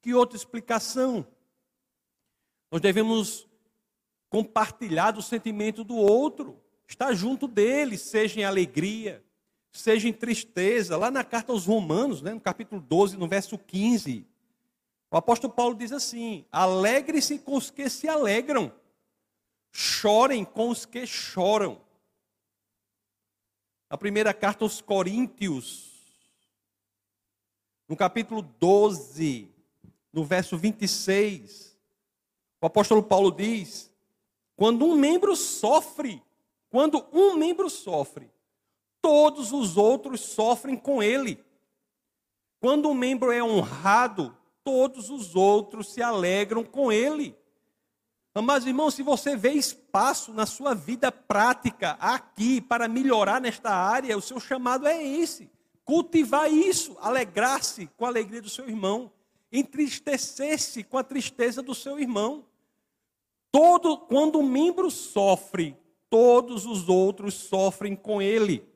Que 0.00 0.14
outra 0.14 0.36
explicação? 0.36 1.26
Nós 2.70 2.80
devemos 2.80 3.48
compartilhar 4.28 5.10
do 5.10 5.22
sentimento 5.22 5.82
do 5.82 5.96
outro, 5.96 6.62
estar 6.90 7.12
junto 7.14 7.46
dele, 7.46 7.96
seja 7.96 8.40
em 8.40 8.44
alegria, 8.44 9.24
seja 9.72 10.08
em 10.08 10.12
tristeza. 10.12 10.96
Lá 10.96 11.10
na 11.10 11.24
carta 11.24 11.52
aos 11.52 11.66
Romanos, 11.66 12.20
né, 12.20 12.34
no 12.34 12.40
capítulo 12.40 12.80
12, 12.80 13.16
no 13.16 13.28
verso 13.28 13.56
15, 13.56 14.26
o 15.10 15.16
apóstolo 15.16 15.52
Paulo 15.52 15.74
diz 15.74 15.92
assim: 15.92 16.44
alegre-se 16.50 17.38
com 17.38 17.56
os 17.56 17.70
que 17.70 17.88
se 17.88 18.08
alegram, 18.08 18.72
chorem 19.72 20.44
com 20.44 20.68
os 20.68 20.84
que 20.84 21.06
choram. 21.06 21.80
A 23.88 23.96
primeira 23.96 24.32
carta 24.32 24.64
aos 24.64 24.80
Coríntios, 24.80 25.90
no 27.88 27.96
capítulo 27.96 28.42
12, 28.42 29.48
no 30.12 30.24
verso 30.24 30.56
26, 30.56 31.76
o 32.60 32.66
apóstolo 32.66 33.02
Paulo 33.02 33.30
diz: 33.32 33.90
quando 34.56 34.84
um 34.84 34.96
membro 34.96 35.34
sofre, 35.34 36.22
quando 36.70 37.04
um 37.12 37.34
membro 37.34 37.68
sofre, 37.68 38.30
todos 39.02 39.52
os 39.52 39.76
outros 39.76 40.20
sofrem 40.20 40.76
com 40.76 41.02
ele. 41.02 41.44
Quando 42.60 42.88
um 42.88 42.94
membro 42.94 43.32
é 43.32 43.42
honrado, 43.42 44.36
todos 44.62 45.10
os 45.10 45.34
outros 45.34 45.92
se 45.92 46.00
alegram 46.00 46.62
com 46.62 46.92
ele. 46.92 47.36
Mas, 48.42 48.64
irmão, 48.64 48.90
se 48.90 49.02
você 49.02 49.34
vê 49.34 49.52
espaço 49.52 50.32
na 50.32 50.46
sua 50.46 50.72
vida 50.72 51.10
prática 51.10 51.96
aqui 52.00 52.60
para 52.60 52.86
melhorar 52.86 53.40
nesta 53.40 53.70
área, 53.70 54.16
o 54.16 54.22
seu 54.22 54.38
chamado 54.38 54.86
é 54.86 55.02
esse: 55.02 55.50
cultivar 55.84 56.52
isso, 56.52 56.96
alegrar-se 57.00 57.88
com 57.96 58.04
a 58.04 58.08
alegria 58.08 58.40
do 58.40 58.48
seu 58.48 58.68
irmão, 58.68 59.10
entristecer-se 59.50 60.84
com 60.84 60.96
a 60.96 61.02
tristeza 61.02 61.60
do 61.60 61.74
seu 61.74 61.98
irmão. 61.98 62.44
Todo, 63.50 63.98
quando 63.98 64.38
um 64.38 64.48
membro 64.48 64.88
sofre, 64.92 65.76
todos 66.10 66.66
os 66.66 66.88
outros 66.88 67.34
sofrem 67.34 67.94
com 67.96 68.20
ele. 68.20 68.68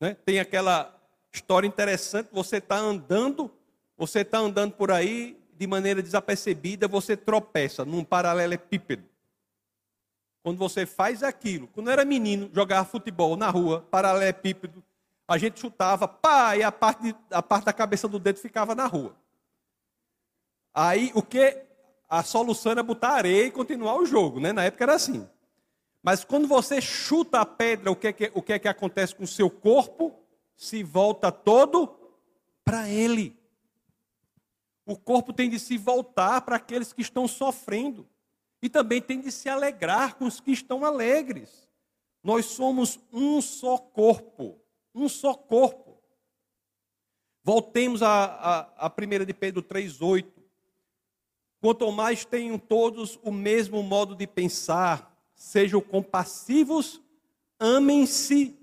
Né? 0.00 0.14
Tem 0.14 0.40
aquela 0.40 0.94
história 1.32 1.66
interessante: 1.66 2.28
você 2.32 2.58
está 2.58 2.76
andando, 2.76 3.50
você 3.96 4.20
está 4.20 4.38
andando 4.38 4.72
por 4.74 4.90
aí, 4.90 5.40
de 5.56 5.66
maneira 5.66 6.02
desapercebida, 6.02 6.86
você 6.86 7.16
tropeça 7.16 7.84
num 7.84 8.04
paralelepípedo. 8.04 9.04
Quando 10.42 10.58
você 10.58 10.86
faz 10.86 11.22
aquilo, 11.22 11.68
quando 11.68 11.90
era 11.90 12.04
menino, 12.04 12.50
jogava 12.52 12.84
futebol 12.84 13.36
na 13.36 13.50
rua, 13.50 13.86
paralelepípedo, 13.90 14.82
a 15.26 15.36
gente 15.36 15.60
chutava, 15.60 16.08
pá, 16.08 16.56
e 16.56 16.62
a 16.62 16.72
parte, 16.72 17.14
a 17.30 17.42
parte 17.42 17.64
da 17.64 17.72
cabeça 17.72 18.08
do 18.08 18.18
dedo 18.18 18.38
ficava 18.38 18.74
na 18.74 18.86
rua. 18.86 19.14
Aí 20.72 21.10
o 21.14 21.22
que? 21.22 21.64
A 22.08 22.22
solução 22.22 22.72
era 22.72 22.82
botar 22.82 23.10
areia 23.10 23.44
e 23.44 23.50
continuar 23.50 23.96
o 23.96 24.06
jogo, 24.06 24.40
né? 24.40 24.52
Na 24.52 24.64
época 24.64 24.84
era 24.84 24.94
assim. 24.94 25.28
Mas 26.02 26.24
quando 26.24 26.46
você 26.46 26.80
chuta 26.80 27.40
a 27.40 27.46
pedra, 27.46 27.90
o 27.90 27.96
que 27.96 28.06
é 28.08 28.12
que, 28.12 28.30
o 28.34 28.42
que, 28.42 28.52
é 28.52 28.58
que 28.58 28.68
acontece 28.68 29.14
com 29.14 29.24
o 29.24 29.26
seu 29.26 29.50
corpo? 29.50 30.14
Se 30.56 30.82
volta 30.82 31.30
todo 31.30 31.96
para 32.64 32.88
ele. 32.88 33.36
O 34.86 34.96
corpo 34.96 35.32
tem 35.32 35.50
de 35.50 35.58
se 35.58 35.76
voltar 35.76 36.40
para 36.42 36.56
aqueles 36.56 36.92
que 36.92 37.02
estão 37.02 37.28
sofrendo. 37.28 38.08
E 38.62 38.68
também 38.68 39.00
tem 39.00 39.20
de 39.20 39.30
se 39.30 39.48
alegrar 39.48 40.16
com 40.16 40.24
os 40.24 40.40
que 40.40 40.50
estão 40.50 40.84
alegres. 40.84 41.68
Nós 42.22 42.46
somos 42.46 42.98
um 43.12 43.40
só 43.40 43.78
corpo. 43.78 44.60
Um 44.94 45.08
só 45.08 45.34
corpo. 45.34 45.98
Voltemos 47.42 48.02
a, 48.02 48.24
a, 48.24 48.86
a 48.86 48.92
1 48.92 49.24
de 49.24 49.34
Pedro 49.34 49.62
3,8. 49.62 50.26
Quanto 51.60 51.90
mais 51.90 52.24
tenham 52.24 52.58
todos 52.58 53.18
o 53.22 53.32
mesmo 53.32 53.82
modo 53.82 54.14
de 54.14 54.26
pensar, 54.26 55.17
sejam 55.38 55.80
compassivos, 55.80 57.00
amem-se 57.60 58.58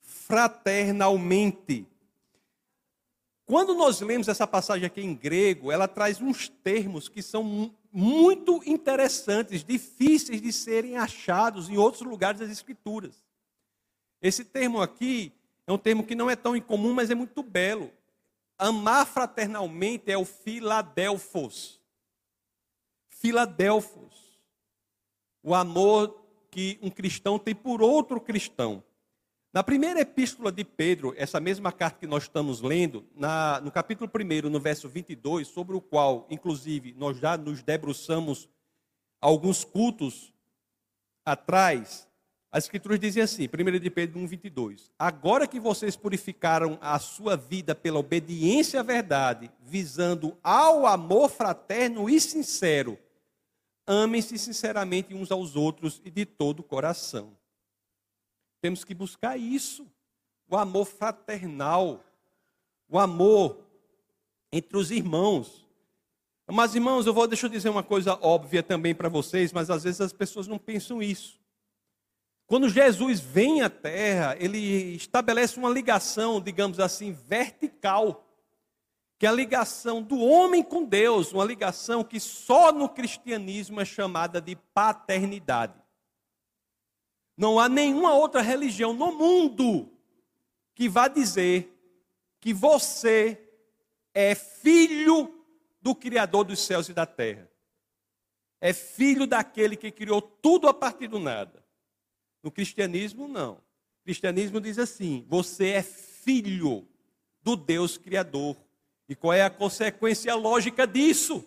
fraternalmente. 0.00 1.86
Quando 3.44 3.74
nós 3.74 4.00
lemos 4.00 4.26
essa 4.26 4.46
passagem 4.46 4.86
aqui 4.86 5.02
em 5.02 5.14
grego, 5.14 5.70
ela 5.70 5.86
traz 5.86 6.20
uns 6.20 6.48
termos 6.48 7.08
que 7.08 7.22
são 7.22 7.70
muito 7.92 8.60
interessantes, 8.66 9.62
difíceis 9.62 10.40
de 10.40 10.52
serem 10.52 10.96
achados 10.96 11.68
em 11.68 11.76
outros 11.76 12.02
lugares 12.02 12.40
das 12.40 12.50
Escrituras. 12.50 13.22
Esse 14.20 14.44
termo 14.44 14.80
aqui 14.80 15.32
é 15.66 15.72
um 15.72 15.78
termo 15.78 16.02
que 16.02 16.14
não 16.14 16.30
é 16.30 16.34
tão 16.34 16.56
incomum, 16.56 16.94
mas 16.94 17.10
é 17.10 17.14
muito 17.14 17.42
belo. 17.42 17.92
Amar 18.58 19.06
fraternalmente 19.06 20.10
é 20.10 20.16
o 20.16 20.24
Filadelfos. 20.24 21.78
Filadelfos. 23.10 24.25
O 25.46 25.54
amor 25.54 26.26
que 26.50 26.76
um 26.82 26.90
cristão 26.90 27.38
tem 27.38 27.54
por 27.54 27.80
outro 27.80 28.20
cristão. 28.20 28.82
Na 29.52 29.62
primeira 29.62 30.00
epístola 30.00 30.50
de 30.50 30.64
Pedro, 30.64 31.14
essa 31.16 31.38
mesma 31.38 31.70
carta 31.70 32.00
que 32.00 32.06
nós 32.08 32.24
estamos 32.24 32.60
lendo, 32.60 33.06
na, 33.14 33.60
no 33.60 33.70
capítulo 33.70 34.10
1, 34.12 34.50
no 34.50 34.58
verso 34.58 34.88
22, 34.88 35.46
sobre 35.46 35.76
o 35.76 35.80
qual, 35.80 36.26
inclusive, 36.28 36.96
nós 36.98 37.16
já 37.18 37.36
nos 37.36 37.62
debruçamos 37.62 38.48
alguns 39.20 39.62
cultos 39.62 40.34
atrás, 41.24 42.08
as 42.50 42.64
escrituras 42.64 42.98
dizem 42.98 43.22
assim, 43.22 43.44
1 43.46 43.78
de 43.78 43.88
Pedro 43.88 44.18
1, 44.18 44.26
22, 44.26 44.90
Agora 44.98 45.46
que 45.46 45.60
vocês 45.60 45.94
purificaram 45.94 46.76
a 46.80 46.98
sua 46.98 47.36
vida 47.36 47.72
pela 47.72 48.00
obediência 48.00 48.80
à 48.80 48.82
verdade, 48.82 49.48
visando 49.62 50.36
ao 50.42 50.86
amor 50.86 51.30
fraterno 51.30 52.10
e 52.10 52.20
sincero, 52.20 52.98
amem-se 53.86 54.38
sinceramente 54.38 55.14
uns 55.14 55.30
aos 55.30 55.56
outros 55.56 56.00
e 56.04 56.10
de 56.10 56.24
todo 56.24 56.60
o 56.60 56.64
coração 56.64 57.36
temos 58.66 58.82
que 58.82 58.94
buscar 58.94 59.36
isso, 59.36 59.86
o 60.48 60.56
amor 60.56 60.86
fraternal. 60.86 62.02
o 62.88 62.98
amor 62.98 63.64
entre 64.50 64.76
os 64.76 64.90
irmãos. 64.90 65.64
Mas, 66.48 66.74
irmãos, 66.74 67.06
eu 67.06 67.14
vou, 67.14 67.28
deixa 67.28 67.46
eu 67.46 67.50
dizer 67.50 67.68
uma 67.68 67.84
coisa 67.84 68.18
óbvia 68.20 68.60
também 68.60 68.92
para 68.92 69.08
vocês, 69.08 69.52
mas 69.52 69.70
às 69.70 69.84
vezes 69.84 70.00
as 70.00 70.12
pessoas 70.12 70.48
não 70.48 70.58
pensam 70.58 71.00
isso. 71.00 71.38
Quando 72.44 72.68
Jesus 72.68 73.20
vem 73.20 73.62
à 73.62 73.70
terra, 73.70 74.36
ele 74.40 74.96
estabelece 74.96 75.58
uma 75.58 75.70
ligação, 75.70 76.40
digamos 76.40 76.80
assim, 76.80 77.12
vertical, 77.12 78.25
que 79.18 79.26
é 79.26 79.28
a 79.28 79.32
ligação 79.32 80.02
do 80.02 80.18
homem 80.18 80.62
com 80.62 80.84
Deus, 80.84 81.32
uma 81.32 81.44
ligação 81.44 82.04
que 82.04 82.20
só 82.20 82.70
no 82.70 82.88
cristianismo 82.88 83.80
é 83.80 83.84
chamada 83.84 84.40
de 84.40 84.56
paternidade. 84.74 85.80
Não 87.36 87.58
há 87.58 87.68
nenhuma 87.68 88.14
outra 88.14 88.40
religião 88.40 88.92
no 88.92 89.12
mundo 89.12 89.90
que 90.74 90.88
vá 90.88 91.08
dizer 91.08 91.72
que 92.40 92.52
você 92.52 93.40
é 94.14 94.34
filho 94.34 95.44
do 95.80 95.94
Criador 95.94 96.44
dos 96.44 96.60
céus 96.60 96.88
e 96.88 96.94
da 96.94 97.06
terra. 97.06 97.50
É 98.60 98.72
filho 98.72 99.26
daquele 99.26 99.76
que 99.76 99.90
criou 99.90 100.20
tudo 100.20 100.68
a 100.68 100.74
partir 100.74 101.08
do 101.08 101.18
nada. 101.18 101.64
No 102.42 102.50
cristianismo, 102.50 103.28
não. 103.28 103.54
O 103.54 104.04
cristianismo 104.04 104.60
diz 104.60 104.78
assim: 104.78 105.24
você 105.28 105.70
é 105.70 105.82
filho 105.82 106.88
do 107.42 107.56
Deus 107.56 107.98
Criador. 107.98 108.56
E 109.08 109.14
qual 109.14 109.32
é 109.32 109.42
a 109.42 109.50
consequência 109.50 110.34
lógica 110.34 110.86
disso? 110.86 111.44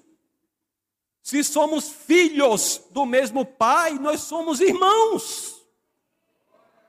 Se 1.21 1.43
somos 1.43 1.89
filhos 1.89 2.81
do 2.91 3.05
mesmo 3.05 3.45
Pai, 3.45 3.99
nós 3.99 4.21
somos 4.21 4.61
irmãos. 4.61 5.65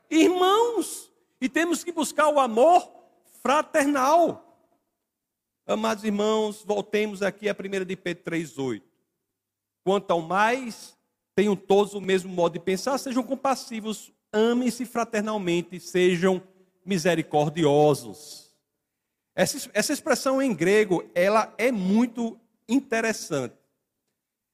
Irmãos. 0.08 1.10
E 1.40 1.48
temos 1.48 1.82
que 1.82 1.92
buscar 1.92 2.28
o 2.28 2.38
amor 2.38 2.90
fraternal. 3.42 4.46
Amados 5.66 6.04
irmãos, 6.04 6.62
voltemos 6.64 7.22
aqui 7.22 7.48
a 7.48 7.52
1 7.54 7.84
de 7.84 7.96
Pedro 7.96 8.24
3,8. 8.24 8.82
Quanto 9.84 10.10
ao 10.10 10.20
mais, 10.20 10.96
tenham 11.34 11.56
todos 11.56 11.94
o 11.94 12.00
mesmo 12.00 12.32
modo 12.32 12.54
de 12.54 12.60
pensar, 12.60 12.98
sejam 12.98 13.22
compassivos, 13.22 14.12
amem-se 14.32 14.84
fraternalmente, 14.84 15.80
sejam 15.80 16.42
misericordiosos. 16.84 18.49
Essa, 19.40 19.70
essa 19.72 19.92
expressão 19.94 20.42
em 20.42 20.54
grego, 20.54 21.02
ela 21.14 21.54
é 21.56 21.72
muito 21.72 22.38
interessante. 22.68 23.54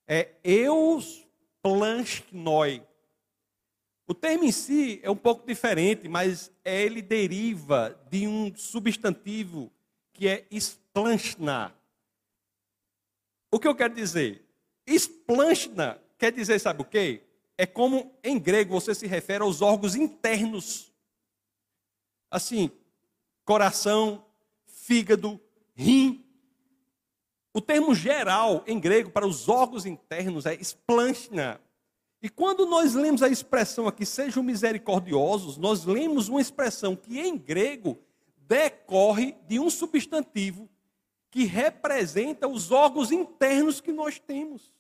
É 0.07 0.31
eus 0.45 1.27
planchnoi. 1.61 2.87
O 4.07 4.15
termo 4.15 4.45
em 4.45 4.53
si 4.53 5.01
é 5.03 5.11
um 5.11 5.17
pouco 5.17 5.45
diferente, 5.45 6.09
mas 6.09 6.53
ele 6.65 7.03
deriva 7.03 8.01
de 8.09 8.29
um 8.29 8.55
substantivo 8.55 9.73
que 10.13 10.29
é 10.29 10.47
esplanchnar. 10.53 11.75
O 13.51 13.59
que 13.59 13.67
eu 13.67 13.75
quero 13.75 13.93
dizer? 13.93 14.47
Esplanchna 14.87 16.01
quer 16.17 16.31
dizer, 16.31 16.61
sabe 16.61 16.83
o 16.83 16.85
quê? 16.85 17.25
É 17.59 17.67
como 17.67 18.17
em 18.23 18.39
grego 18.39 18.81
você 18.81 18.95
se 18.95 19.09
refere 19.09 19.43
aos 19.43 19.63
órgãos 19.63 19.97
internos. 19.97 20.93
Assim, 22.31 22.71
coração, 23.45 24.25
fígado, 24.87 25.41
rim. 25.75 26.25
O 27.53 27.61
termo 27.61 27.93
geral 27.93 28.63
em 28.67 28.79
grego 28.79 29.11
para 29.11 29.27
os 29.27 29.49
órgãos 29.49 29.85
internos 29.85 30.47
é 30.47 30.55
esplanchna. 30.55 31.61
E 32.23 32.29
quando 32.29 32.65
nós 32.67 32.95
lemos 32.95 33.23
a 33.23 33.29
expressão 33.29 33.89
aqui, 33.89 34.07
sejam 34.07 34.43
misericordiosos, 34.43 35.57
nós 35.57 35.85
lemos 35.85 36.29
uma 36.29 36.41
expressão 36.41 36.95
que 36.95 37.19
em 37.19 37.37
grego 37.37 37.99
decorre 38.37 39.35
de 39.49 39.59
um 39.59 39.69
substantivo 39.69 40.69
que 41.31 41.45
representa 41.45 42.47
os 42.47 42.71
órgãos 42.71 43.11
internos 43.11 43.81
que 43.81 43.93
nós 43.93 44.21
temos. 44.21 44.73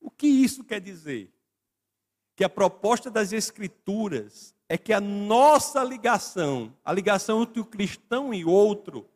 O 0.00 0.10
que 0.10 0.26
isso 0.26 0.64
quer 0.64 0.80
dizer? 0.80 1.30
Que 2.34 2.44
a 2.44 2.48
proposta 2.48 3.10
das 3.10 3.32
Escrituras 3.32 4.54
é 4.68 4.78
que 4.78 4.92
a 4.92 5.00
nossa 5.00 5.84
ligação, 5.84 6.74
a 6.84 6.92
ligação 6.92 7.42
entre 7.42 7.60
o 7.60 7.64
cristão 7.64 8.32
e 8.32 8.44
outro, 8.44 9.08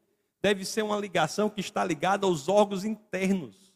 deve 0.43 0.65
ser 0.65 0.83
uma 0.83 0.99
ligação 0.99 1.49
que 1.49 1.61
está 1.61 1.85
ligada 1.85 2.27
aos 2.27 2.49
órgãos 2.49 2.85
internos. 2.85 3.73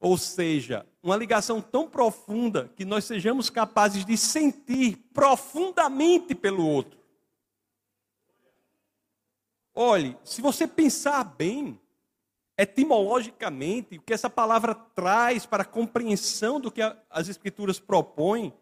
Ou 0.00 0.16
seja, 0.16 0.86
uma 1.02 1.16
ligação 1.16 1.60
tão 1.60 1.90
profunda 1.90 2.70
que 2.76 2.84
nós 2.84 3.04
sejamos 3.04 3.50
capazes 3.50 4.04
de 4.04 4.16
sentir 4.16 4.96
profundamente 5.12 6.36
pelo 6.36 6.64
outro. 6.64 7.00
Olhe, 9.74 10.16
se 10.22 10.40
você 10.40 10.68
pensar 10.68 11.24
bem, 11.24 11.80
etimologicamente, 12.56 13.96
o 13.96 14.02
que 14.02 14.12
essa 14.12 14.30
palavra 14.30 14.74
traz 14.74 15.46
para 15.46 15.62
a 15.62 15.66
compreensão 15.66 16.60
do 16.60 16.70
que 16.70 16.80
as 17.10 17.28
Escrituras 17.28 17.80
propõem, 17.80 18.52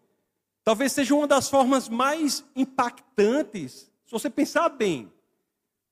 talvez 0.63 0.91
seja 0.91 1.13
uma 1.13 1.27
das 1.27 1.49
formas 1.49 1.87
mais 1.87 2.43
impactantes, 2.55 3.91
se 4.05 4.11
você 4.11 4.29
pensar 4.29 4.69
bem. 4.69 5.11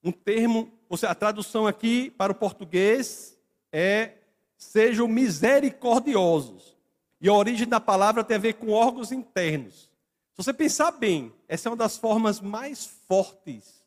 Um 0.03 0.11
termo, 0.11 0.71
a 1.03 1.15
tradução 1.15 1.67
aqui 1.67 2.09
para 2.11 2.31
o 2.31 2.35
português 2.35 3.37
é 3.71 4.13
sejam 4.57 5.07
misericordiosos. 5.07 6.75
E 7.19 7.27
a 7.27 7.33
origem 7.33 7.67
da 7.67 7.79
palavra 7.79 8.23
tem 8.23 8.37
a 8.37 8.39
ver 8.39 8.53
com 8.53 8.71
órgãos 8.71 9.11
internos. 9.11 9.89
Se 10.33 10.43
você 10.43 10.53
pensar 10.53 10.91
bem, 10.91 11.33
essa 11.47 11.67
é 11.67 11.71
uma 11.71 11.77
das 11.77 11.97
formas 11.97 12.41
mais 12.41 12.85
fortes 12.85 13.83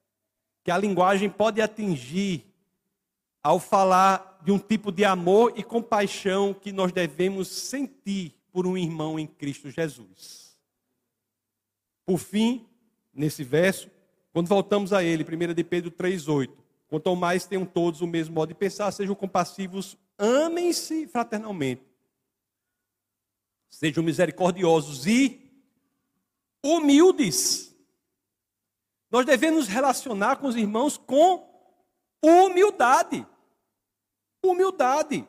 que 0.65 0.71
a 0.71 0.79
linguagem 0.79 1.31
pode 1.31 1.61
atingir 1.61 2.45
ao 3.43 3.59
falar 3.59 4.41
de 4.43 4.51
um 4.51 4.59
tipo 4.59 4.91
de 4.91 5.05
amor 5.05 5.53
e 5.57 5.63
compaixão 5.63 6.53
que 6.53 6.73
nós 6.73 6.93
devemos 6.93 7.49
sentir 7.49 8.35
por 8.53 8.67
um 8.67 8.77
irmão 8.77 9.19
em 9.19 9.27
Cristo 9.27 9.71
Jesus. 9.71 10.59
Por 12.05 12.19
fim, 12.19 12.67
nesse 13.15 13.45
verso, 13.45 13.91
quando 14.33 14.49
voltamos 14.49 14.93
a 14.93 15.03
ele, 15.03 15.25
1 15.25 15.55
de 15.55 15.65
Pedro 15.65 15.91
3,8. 15.91 16.51
Quanto 16.89 17.15
mais 17.15 17.47
tenham 17.47 17.65
todos 17.67 18.01
o 18.01 18.07
mesmo 18.07 18.35
modo 18.35 18.49
de 18.49 18.55
pensar, 18.55 18.91
sejam 18.91 19.15
compassivos, 19.15 19.97
amem-se 20.17 21.07
fraternalmente, 21.07 21.83
sejam 23.69 24.03
misericordiosos 24.03 25.07
e 25.07 25.53
humildes 26.65 27.69
nós 29.11 29.25
devemos 29.25 29.61
nos 29.61 29.69
relacionar 29.69 30.37
com 30.37 30.47
os 30.47 30.57
irmãos 30.57 30.97
com 30.99 31.49
humildade. 32.23 33.27
Humildade. 34.45 35.27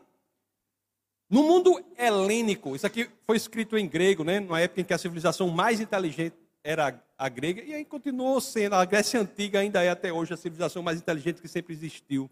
No 1.29 1.43
mundo 1.43 1.83
helênico, 1.97 2.75
isso 2.75 2.85
aqui 2.85 3.09
foi 3.25 3.37
escrito 3.37 3.77
em 3.77 3.87
grego, 3.87 4.23
né? 4.23 4.39
Na 4.39 4.59
época 4.59 4.81
em 4.81 4.83
que 4.83 4.93
a 4.93 4.97
civilização 4.97 5.49
mais 5.49 5.79
inteligente 5.79 6.35
era 6.63 7.03
a 7.17 7.29
grega, 7.29 7.61
e 7.63 7.73
aí 7.73 7.85
continuou 7.85 8.39
sendo, 8.41 8.75
a 8.75 8.85
Grécia 8.85 9.19
Antiga 9.19 9.59
ainda 9.59 9.83
é 9.83 9.89
até 9.89 10.11
hoje 10.11 10.33
a 10.33 10.37
civilização 10.37 10.83
mais 10.83 10.99
inteligente 10.99 11.41
que 11.41 11.47
sempre 11.47 11.73
existiu. 11.73 12.29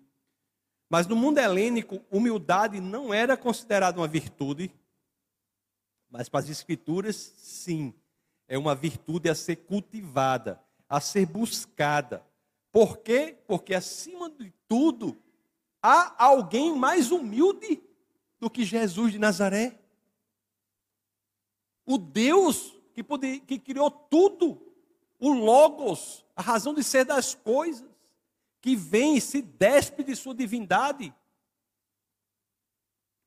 Mas 0.90 1.08
no 1.08 1.16
mundo 1.16 1.40
helênico, 1.40 2.02
humildade 2.10 2.80
não 2.80 3.14
era 3.14 3.36
considerada 3.36 4.00
uma 4.00 4.08
virtude, 4.08 4.72
mas 6.10 6.30
para 6.30 6.40
as 6.42 6.50
escrituras, 6.50 7.16
sim, 7.38 7.94
é 8.48 8.58
uma 8.58 8.74
virtude 8.74 9.30
a 9.30 9.36
ser 9.36 9.58
cultivada 9.58 10.62
a 10.90 11.00
ser 11.00 11.26
buscada. 11.26 12.24
Por 12.72 12.98
quê? 12.98 13.38
Porque 13.48 13.74
acima 13.74 14.30
de 14.30 14.54
tudo, 14.68 15.18
há 15.82 16.24
alguém 16.24 16.76
mais 16.76 17.12
humilde 17.12 17.82
do 18.40 18.50
que 18.50 18.64
Jesus 18.64 19.12
de 19.12 19.20
Nazaré. 19.20 19.80
O 21.86 21.98
Deus 21.98 22.76
que, 23.04 23.40
que 23.42 23.60
criou 23.60 23.92
tudo, 23.92 24.62
o 25.20 25.32
Logos, 25.34 26.26
a 26.36 26.42
razão 26.42 26.74
de 26.74 26.84
ser 26.84 27.06
das 27.06 27.36
coisas, 27.36 27.90
que 28.62 28.76
vem 28.76 29.18
e 29.18 29.22
se 29.22 29.42
despe 29.42 30.04
de 30.04 30.16
sua 30.16 30.34
divindade, 30.34 31.14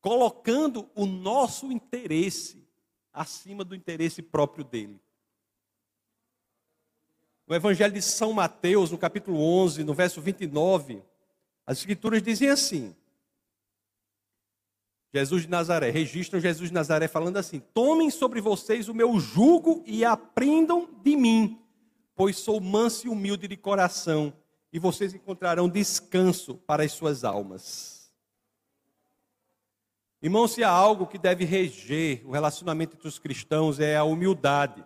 colocando 0.01 0.89
o 0.95 1.07
nosso 1.07 1.71
interesse 1.71 2.67
acima 3.13 3.65
do 3.65 3.75
interesse 3.75 4.23
próprio 4.23 4.65
dele. 4.65 5.01
No 7.47 7.55
Evangelho 7.55 7.93
de 7.93 8.03
São 8.03 8.33
Mateus, 8.33 8.91
no 8.91 8.99
capítulo 8.99 9.41
11, 9.41 9.85
no 9.85 9.93
verso 9.93 10.21
29, 10.21 11.03
as 11.67 11.79
Escrituras 11.79 12.23
dizem 12.23 12.49
assim: 12.49 12.97
Jesus 15.13 15.43
de 15.43 15.49
Nazaré, 15.49 15.91
registram 15.91 16.39
Jesus 16.39 16.69
de 16.69 16.75
Nazaré 16.75 17.09
falando 17.09 17.37
assim: 17.37 17.61
Tomem 17.75 18.11
sobre 18.11 18.41
vocês 18.41 18.89
o 18.89 18.95
meu 18.95 19.19
jugo 19.19 19.83
e 19.87 20.05
aprendam 20.05 20.89
de 21.03 21.17
mim, 21.17 21.61
pois 22.15 22.37
sou 22.37 22.61
manso 22.61 23.07
e 23.07 23.11
humilde 23.11 23.49
de 23.49 23.57
coração, 23.57 24.33
e 24.73 24.79
vocês 24.79 25.13
encontrarão 25.13 25.69
descanso 25.69 26.55
para 26.55 26.85
as 26.85 26.93
suas 26.93 27.25
almas. 27.25 28.13
Irmão, 30.23 30.47
se 30.47 30.63
há 30.63 30.69
algo 30.69 31.07
que 31.07 31.19
deve 31.19 31.45
reger 31.45 32.23
o 32.27 32.31
relacionamento 32.31 32.95
entre 32.95 33.09
os 33.09 33.19
cristãos 33.19 33.81
é 33.81 33.97
a 33.97 34.05
humildade. 34.05 34.85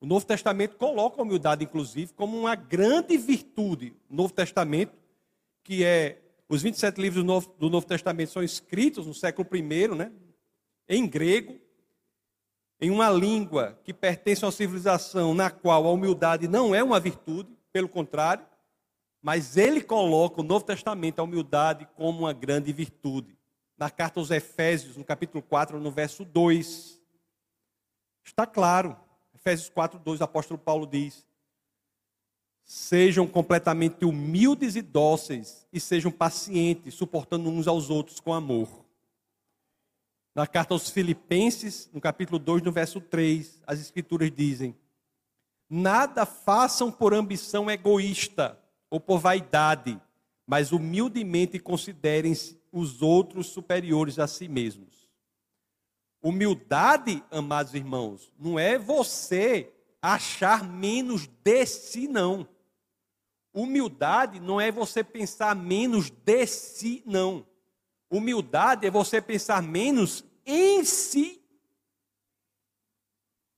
O 0.00 0.04
Novo 0.06 0.26
Testamento 0.26 0.76
coloca 0.76 1.20
a 1.20 1.22
humildade, 1.22 1.64
inclusive, 1.64 2.12
como 2.12 2.36
uma 2.36 2.54
grande 2.54 3.16
virtude. 3.16 3.96
O 4.10 4.14
Novo 4.14 4.32
Testamento, 4.32 4.92
que 5.62 5.84
é 5.84 6.25
os 6.48 6.62
27 6.62 7.00
livros 7.00 7.22
do 7.22 7.26
Novo, 7.26 7.54
do 7.58 7.70
Novo 7.70 7.86
Testamento 7.86 8.30
são 8.30 8.42
escritos 8.42 9.06
no 9.06 9.14
século 9.14 9.48
I, 9.52 9.88
né? 9.88 10.12
Em 10.88 11.06
grego, 11.06 11.58
em 12.80 12.90
uma 12.90 13.10
língua 13.10 13.78
que 13.82 13.92
pertence 13.92 14.44
a 14.44 14.46
uma 14.46 14.52
civilização 14.52 15.34
na 15.34 15.50
qual 15.50 15.86
a 15.86 15.90
humildade 15.90 16.46
não 16.46 16.74
é 16.74 16.82
uma 16.82 17.00
virtude, 17.00 17.50
pelo 17.72 17.88
contrário, 17.88 18.46
mas 19.20 19.56
ele 19.56 19.82
coloca 19.82 20.40
o 20.40 20.44
Novo 20.44 20.64
Testamento, 20.64 21.18
a 21.18 21.24
humildade, 21.24 21.88
como 21.96 22.20
uma 22.20 22.32
grande 22.32 22.72
virtude. 22.72 23.36
Na 23.76 23.90
carta 23.90 24.20
aos 24.20 24.30
Efésios, 24.30 24.96
no 24.96 25.04
capítulo 25.04 25.42
4, 25.42 25.80
no 25.80 25.90
verso 25.90 26.24
2, 26.24 27.00
está 28.24 28.46
claro. 28.46 28.96
Efésios 29.34 29.68
4, 29.68 29.98
2, 29.98 30.20
o 30.20 30.24
apóstolo 30.24 30.58
Paulo 30.58 30.86
diz: 30.86 31.25
Sejam 32.68 33.28
completamente 33.28 34.04
humildes 34.04 34.74
e 34.74 34.82
dóceis, 34.82 35.64
e 35.72 35.78
sejam 35.78 36.10
pacientes, 36.10 36.94
suportando 36.94 37.48
uns 37.48 37.68
aos 37.68 37.90
outros 37.90 38.18
com 38.18 38.34
amor. 38.34 38.84
Na 40.34 40.48
carta 40.48 40.74
aos 40.74 40.90
Filipenses, 40.90 41.88
no 41.92 42.00
capítulo 42.00 42.40
2, 42.40 42.64
no 42.64 42.72
verso 42.72 43.00
3, 43.00 43.62
as 43.64 43.80
Escrituras 43.80 44.32
dizem: 44.32 44.76
Nada 45.70 46.26
façam 46.26 46.90
por 46.90 47.14
ambição 47.14 47.70
egoísta 47.70 48.58
ou 48.90 48.98
por 48.98 49.20
vaidade, 49.20 50.00
mas 50.44 50.72
humildemente 50.72 51.60
considerem 51.60 52.34
os 52.72 53.00
outros 53.00 53.46
superiores 53.46 54.18
a 54.18 54.26
si 54.26 54.48
mesmos. 54.48 55.08
Humildade, 56.20 57.22
amados 57.30 57.74
irmãos, 57.74 58.32
não 58.36 58.58
é 58.58 58.76
você 58.76 59.72
achar 60.02 60.64
menos 60.64 61.28
de 61.44 61.64
si, 61.64 62.08
não. 62.08 62.55
Humildade 63.56 64.38
não 64.38 64.60
é 64.60 64.70
você 64.70 65.02
pensar 65.02 65.56
menos 65.56 66.10
de 66.10 66.46
si, 66.46 67.02
não. 67.06 67.46
Humildade 68.10 68.86
é 68.86 68.90
você 68.90 69.18
pensar 69.18 69.62
menos 69.62 70.22
em 70.44 70.84
si. 70.84 71.42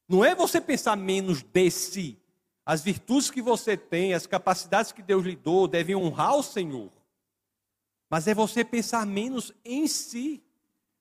Não 0.08 0.24
é 0.24 0.36
você 0.36 0.60
pensar 0.60 0.96
menos 0.96 1.42
de 1.42 1.68
si. 1.72 2.16
As 2.64 2.80
virtudes 2.80 3.28
que 3.28 3.42
você 3.42 3.76
tem, 3.76 4.14
as 4.14 4.24
capacidades 4.24 4.92
que 4.92 5.02
Deus 5.02 5.24
lhe 5.24 5.34
deu, 5.34 5.66
devem 5.66 5.96
honrar 5.96 6.36
o 6.36 6.44
Senhor. 6.44 6.92
Mas 8.08 8.28
é 8.28 8.34
você 8.34 8.64
pensar 8.64 9.04
menos 9.04 9.52
em 9.64 9.88
si. 9.88 10.44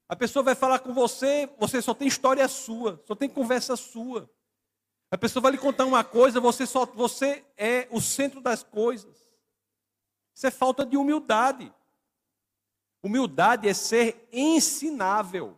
A 0.09 0.15
pessoa 0.15 0.41
vai 0.41 0.55
falar 0.55 0.79
com 0.79 0.91
você, 0.91 1.47
você 1.59 1.83
só 1.83 1.93
tem 1.93 2.07
história 2.07 2.47
sua, 2.47 2.99
só 3.05 3.13
tem 3.13 3.29
conversa 3.29 3.75
sua. 3.75 4.27
A 5.09 5.17
pessoa 5.17 5.41
vai 5.41 5.53
lhe 5.53 5.57
contar 5.57 5.85
uma 5.85 6.03
coisa, 6.03 6.39
você 6.39 6.65
só 6.65 6.85
você 6.85 7.45
é 7.55 7.87
o 7.91 8.01
centro 8.01 8.41
das 8.41 8.61
coisas. 8.61 9.15
Isso 10.35 10.45
é 10.45 10.51
falta 10.51 10.85
de 10.85 10.97
humildade. 10.97 11.73
Humildade 13.01 13.69
é 13.69 13.73
ser 13.73 14.27
ensinável. 14.31 15.57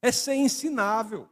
É 0.00 0.12
ser 0.12 0.34
ensinável. 0.34 1.28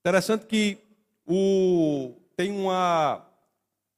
Interessante 0.00 0.46
que 0.46 0.78
o, 1.26 2.14
tem 2.36 2.52
uma, 2.52 3.26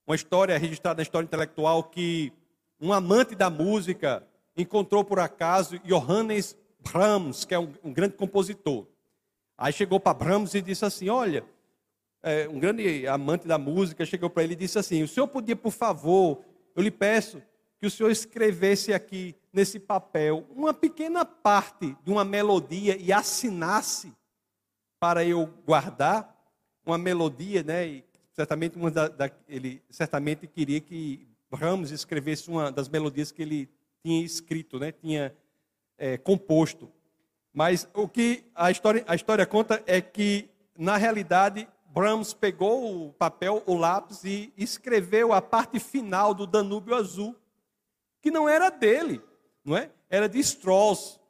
uma 0.06 0.14
história 0.14 0.56
registrada 0.56 0.98
na 0.98 1.02
história 1.02 1.26
intelectual 1.26 1.82
que 1.82 2.32
um 2.80 2.92
amante 2.92 3.34
da 3.34 3.50
música 3.50 4.26
encontrou 4.56 5.04
por 5.04 5.18
acaso 5.18 5.78
Johannes 5.80 6.56
Brahms, 6.78 7.44
que 7.44 7.54
é 7.54 7.58
um, 7.58 7.72
um 7.82 7.92
grande 7.92 8.14
compositor. 8.14 8.86
Aí 9.56 9.72
chegou 9.72 10.00
para 10.00 10.14
Brahms 10.14 10.54
e 10.54 10.62
disse 10.62 10.84
assim: 10.84 11.08
Olha, 11.08 11.44
é, 12.22 12.48
um 12.48 12.58
grande 12.58 13.06
amante 13.06 13.46
da 13.46 13.58
música 13.58 14.04
chegou 14.04 14.30
para 14.30 14.42
ele 14.42 14.54
e 14.54 14.56
disse 14.56 14.78
assim: 14.78 15.02
O 15.02 15.08
senhor 15.08 15.28
podia, 15.28 15.54
por 15.54 15.72
favor, 15.72 16.42
eu 16.74 16.82
lhe 16.82 16.90
peço 16.90 17.42
que 17.78 17.86
o 17.86 17.90
senhor 17.90 18.10
escrevesse 18.10 18.92
aqui 18.92 19.34
nesse 19.52 19.78
papel 19.78 20.46
uma 20.50 20.72
pequena 20.72 21.24
parte 21.24 21.96
de 22.02 22.10
uma 22.10 22.24
melodia 22.24 22.96
e 22.96 23.12
assinasse 23.12 24.12
para 24.98 25.24
eu 25.24 25.46
guardar 25.66 26.34
uma 26.84 26.96
melodia, 26.96 27.62
né? 27.62 27.86
E 27.86 28.04
certamente 28.32 28.76
uma 28.76 28.90
da, 28.90 29.08
da, 29.08 29.30
ele 29.48 29.82
certamente 29.90 30.46
queria 30.46 30.80
que 30.80 31.28
Brahms 31.50 31.90
escrevesse 31.90 32.48
uma 32.48 32.72
das 32.72 32.88
melodias 32.88 33.30
que 33.30 33.42
ele 33.42 33.68
tinha 34.02 34.24
escrito, 34.24 34.78
né? 34.78 34.92
Tinha 34.92 35.34
é, 35.96 36.16
composto. 36.16 36.90
Mas 37.54 37.88
o 37.94 38.08
que 38.08 38.44
a 38.52 38.68
história, 38.68 39.04
a 39.06 39.14
história 39.14 39.46
conta 39.46 39.80
é 39.86 40.00
que 40.00 40.50
na 40.76 40.96
realidade 40.96 41.68
Brahms 41.86 42.34
pegou 42.34 43.06
o 43.06 43.12
papel, 43.12 43.62
o 43.64 43.76
lápis 43.76 44.24
e 44.24 44.52
escreveu 44.56 45.32
a 45.32 45.40
parte 45.40 45.78
final 45.78 46.34
do 46.34 46.48
Danúbio 46.48 46.96
Azul 46.96 47.36
que 48.20 48.30
não 48.30 48.48
era 48.48 48.70
dele, 48.70 49.22
não 49.64 49.76
é? 49.76 49.90
Era 50.10 50.28
de 50.28 50.40
Strauss. 50.40 51.20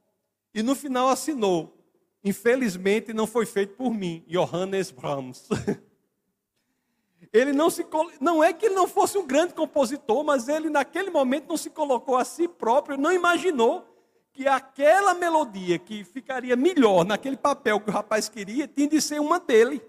E 0.55 0.63
no 0.63 0.75
final 0.75 1.09
assinou. 1.09 1.77
Infelizmente 2.23 3.13
não 3.13 3.27
foi 3.27 3.45
feito 3.45 3.75
por 3.75 3.93
mim, 3.93 4.25
Johannes 4.27 4.91
Brahms. 4.91 5.47
Ele 7.33 7.53
não 7.53 7.69
se 7.69 7.85
não 8.21 8.45
é 8.45 8.53
que 8.53 8.67
ele 8.67 8.77
não 8.77 8.87
fosse 8.87 9.19
um 9.19 9.27
grande 9.27 9.55
compositor, 9.55 10.23
mas 10.23 10.47
ele 10.47 10.71
naquele 10.71 11.11
momento 11.11 11.49
não 11.49 11.57
se 11.57 11.69
colocou 11.69 12.17
a 12.17 12.25
si 12.25 12.47
próprio, 12.47 12.97
não 12.97 13.13
imaginou 13.13 13.94
que 14.35 14.47
aquela 14.47 15.15
melodia 15.15 15.79
que 15.79 16.05
ficaria 16.05 16.55
melhor 16.55 17.07
naquele 17.07 17.37
papel 17.37 17.81
que 17.81 17.89
o 17.89 17.93
rapaz 17.93 18.29
queria 18.29 18.69
tinha 18.69 18.89
de 18.89 19.01
ser 19.01 19.21
uma 19.21 19.41
dele. 19.41 19.83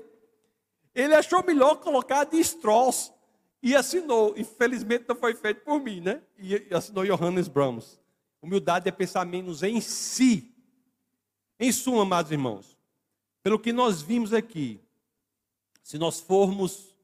Ele 0.94 1.14
achou 1.14 1.44
melhor 1.44 1.76
colocar 1.82 2.24
de 2.24 2.40
Strauss, 2.40 3.14
e 3.66 3.76
assinou. 3.76 4.36
Infelizmente 4.38 5.06
não 5.08 5.16
foi 5.16 5.34
feito 5.34 5.64
por 5.64 5.82
mim, 5.82 6.00
né? 6.00 6.22
E 6.38 6.68
assinou 6.72 7.04
Johannes 7.04 7.48
Brahms. 7.48 8.00
Humildade 8.40 8.88
é 8.88 8.92
pensar 8.92 9.26
menos 9.26 9.64
em 9.64 9.82
si. 9.82 10.54
Em 11.60 11.72
suma, 11.72 12.04
amados 12.04 12.32
irmãos, 12.32 12.78
pelo 13.42 13.58
que 13.58 13.74
nós 13.74 14.04
vimos 14.04 14.34
aqui, 14.34 14.80
se 15.82 15.98
nós 15.98 16.20
formos 16.20 16.96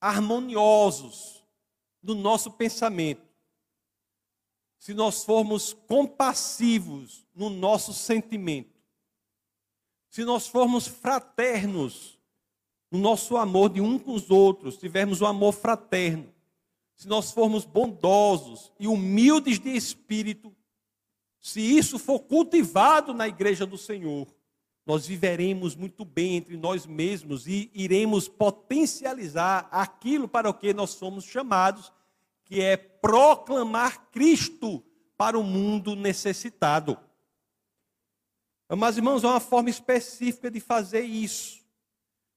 harmoniosos 0.00 1.44
no 2.02 2.14
nosso 2.14 2.50
pensamento, 2.50 3.22
se 4.84 4.92
nós 4.92 5.24
formos 5.24 5.72
compassivos 5.72 7.26
no 7.34 7.48
nosso 7.48 7.94
sentimento, 7.94 8.78
se 10.10 10.26
nós 10.26 10.46
formos 10.46 10.86
fraternos 10.86 12.18
no 12.90 12.98
nosso 12.98 13.38
amor 13.38 13.70
de 13.70 13.80
um 13.80 13.98
com 13.98 14.12
os 14.12 14.30
outros, 14.30 14.76
tivermos 14.76 15.22
o 15.22 15.24
um 15.24 15.28
amor 15.28 15.54
fraterno, 15.54 16.30
se 16.94 17.08
nós 17.08 17.30
formos 17.30 17.64
bondosos 17.64 18.70
e 18.78 18.86
humildes 18.86 19.58
de 19.58 19.70
espírito, 19.70 20.54
se 21.40 21.62
isso 21.62 21.98
for 21.98 22.20
cultivado 22.20 23.14
na 23.14 23.26
igreja 23.26 23.64
do 23.64 23.78
Senhor, 23.78 24.26
nós 24.84 25.06
viveremos 25.06 25.74
muito 25.74 26.04
bem 26.04 26.36
entre 26.36 26.58
nós 26.58 26.84
mesmos 26.84 27.46
e 27.46 27.70
iremos 27.72 28.28
potencializar 28.28 29.66
aquilo 29.70 30.28
para 30.28 30.50
o 30.50 30.52
que 30.52 30.74
nós 30.74 30.90
somos 30.90 31.24
chamados, 31.24 31.90
que 32.44 32.60
é 32.60 32.76
proclamar 32.76 34.10
Cristo 34.10 34.84
para 35.16 35.38
o 35.38 35.42
mundo 35.42 35.94
necessitado. 35.94 36.98
Mas, 38.68 38.96
irmãos, 38.96 39.24
há 39.24 39.30
uma 39.30 39.40
forma 39.40 39.70
específica 39.70 40.50
de 40.50 40.60
fazer 40.60 41.02
isso. 41.02 41.62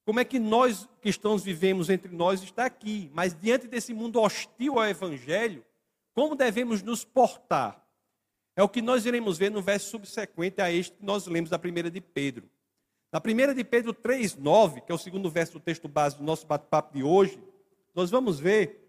Como 0.06 0.20
é 0.20 0.26
que 0.26 0.40
nós 0.40 0.88
cristãos 1.02 1.44
vivemos 1.44 1.90
entre 1.90 2.14
nós 2.14 2.42
está 2.42 2.66
aqui, 2.66 3.12
mas 3.14 3.36
diante 3.38 3.68
desse 3.68 3.94
mundo 3.94 4.22
hostil 4.22 4.80
ao 4.80 4.86
evangelho, 4.86 5.66
como 6.14 6.36
devemos 6.36 6.82
nos 6.82 7.04
portar? 7.04 7.86
É 8.56 8.64
o 8.64 8.70
que 8.70 8.82
nós 8.82 9.06
iremos 9.06 9.38
ver 9.38 9.52
no 9.52 9.62
verso 9.62 9.90
subsequente 9.90 10.62
a 10.62 10.72
este 10.72 10.98
que 10.98 11.06
nós 11.06 11.28
lemos 11.28 11.50
da 11.50 11.60
primeira 11.60 11.92
de 11.92 12.02
Pedro. 12.02 12.50
Na 13.12 13.22
primeira 13.22 13.54
de 13.54 13.64
Pedro 13.64 13.94
3:9, 13.94 14.82
que 14.82 14.92
é 14.92 14.96
o 14.96 14.98
segundo 14.98 15.30
verso 15.30 15.54
do 15.54 15.60
texto 15.60 15.88
base 15.88 16.18
do 16.18 16.24
nosso 16.24 16.48
bate-papo 16.48 16.94
de 16.94 17.04
hoje, 17.04 17.40
nós 17.94 18.10
vamos 18.10 18.40
ver 18.40 18.87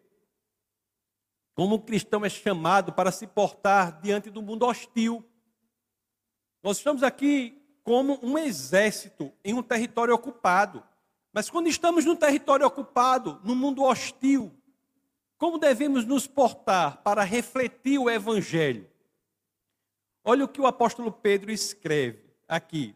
como 1.59 1.75
o 1.75 1.81
cristão 1.81 2.25
é 2.25 2.29
chamado 2.29 2.93
para 2.93 3.11
se 3.11 3.27
portar 3.27 4.01
diante 4.01 4.31
do 4.31 4.41
mundo 4.41 4.65
hostil. 4.65 5.29
Nós 6.63 6.77
estamos 6.77 7.03
aqui 7.03 7.61
como 7.83 8.17
um 8.23 8.39
exército 8.39 9.33
em 9.45 9.55
um 9.55 9.63
território 9.65 10.15
ocupado. 10.15 10.85
Mas 11.33 11.51
quando 11.51 11.67
estamos 11.67 12.05
no 12.05 12.15
território 12.15 12.65
ocupado, 12.65 13.41
no 13.43 13.57
mundo 13.57 13.83
hostil, 13.83 14.57
como 15.37 15.59
devemos 15.59 16.05
nos 16.05 16.29
portar 16.29 17.03
para 17.03 17.25
refletir 17.25 17.99
o 17.99 18.09
Evangelho? 18.09 18.89
Olha 20.23 20.45
o 20.45 20.49
que 20.49 20.61
o 20.61 20.67
apóstolo 20.67 21.11
Pedro 21.11 21.51
escreve 21.51 22.23
aqui. 22.47 22.95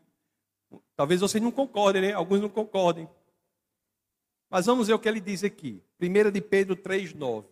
Talvez 0.95 1.21
vocês 1.21 1.43
não 1.43 1.51
concordem, 1.51 2.03
né? 2.03 2.13
Alguns 2.13 2.41
não 2.41 2.49
concordem. 2.49 3.11
Mas 4.49 4.67
vamos 4.67 4.87
ver 4.87 4.95
o 4.95 5.01
que 5.01 5.09
ele 5.09 5.21
diz 5.21 5.43
aqui. 5.43 5.83
1 6.01 6.31
de 6.31 6.41
Pedro 6.41 6.77
3,9. 6.77 7.52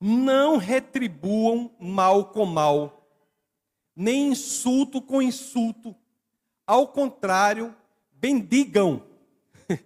Não 0.00 0.56
retribuam 0.56 1.74
mal 1.78 2.26
com 2.26 2.44
mal, 2.44 3.08
nem 3.94 4.28
insulto 4.28 5.00
com 5.00 5.22
insulto. 5.22 5.94
Ao 6.66 6.88
contrário, 6.88 7.74
bendigam. 8.12 9.02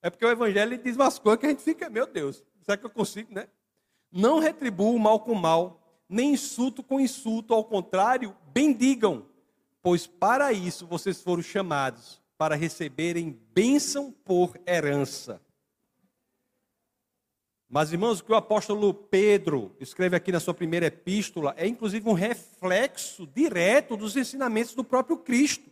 É 0.00 0.08
porque 0.08 0.24
o 0.24 0.30
evangelho 0.30 0.78
diz 0.78 0.94
umas 0.94 1.18
coisas 1.18 1.40
que 1.40 1.46
a 1.46 1.48
gente 1.48 1.62
fica, 1.62 1.90
meu 1.90 2.06
Deus, 2.06 2.44
Será 2.68 2.76
que 2.76 2.84
eu 2.84 2.90
consigo, 2.90 3.32
né? 3.32 3.48
Não 4.12 4.38
retribuo 4.38 4.94
o 4.94 4.98
mal 4.98 5.20
com 5.20 5.34
mal, 5.34 5.80
nem 6.06 6.34
insulto 6.34 6.82
com 6.82 7.00
insulto, 7.00 7.54
ao 7.54 7.64
contrário, 7.64 8.36
bendigam, 8.52 9.24
pois 9.80 10.06
para 10.06 10.52
isso 10.52 10.86
vocês 10.86 11.22
foram 11.22 11.42
chamados, 11.42 12.20
para 12.36 12.54
receberem 12.54 13.40
bênção 13.54 14.12
por 14.12 14.52
herança. 14.66 15.40
Mas, 17.68 17.92
irmãos, 17.92 18.20
o 18.20 18.24
que 18.24 18.32
o 18.32 18.36
apóstolo 18.36 18.94
Pedro 18.94 19.76
escreve 19.78 20.16
aqui 20.16 20.32
na 20.32 20.40
sua 20.40 20.54
primeira 20.54 20.86
epístola 20.86 21.54
é 21.56 21.66
inclusive 21.66 22.08
um 22.08 22.14
reflexo 22.14 23.26
direto 23.26 23.94
dos 23.94 24.16
ensinamentos 24.16 24.74
do 24.74 24.82
próprio 24.82 25.18
Cristo. 25.18 25.70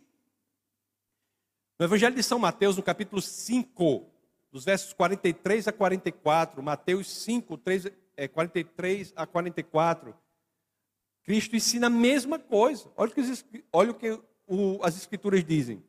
No 1.79 1.85
Evangelho 1.85 2.15
de 2.15 2.21
São 2.21 2.37
Mateus, 2.37 2.77
no 2.77 2.83
capítulo 2.83 3.19
5, 3.19 4.05
dos 4.51 4.63
versos 4.63 4.93
43 4.93 5.67
a 5.67 5.71
44, 5.71 6.61
Mateus 6.61 7.09
5, 7.23 7.57
3, 7.57 7.87
é, 8.15 8.27
43 8.27 9.13
a 9.15 9.25
44, 9.25 10.15
Cristo 11.23 11.55
ensina 11.55 11.87
a 11.87 11.89
mesma 11.89 12.37
coisa. 12.37 12.91
Olha 12.95 13.11
o 13.11 13.13
que, 13.13 13.63
olha 13.73 13.91
o 13.91 13.95
que 13.95 14.19
o, 14.47 14.79
as 14.83 14.95
Escrituras 14.95 15.43
dizem. 15.43 15.83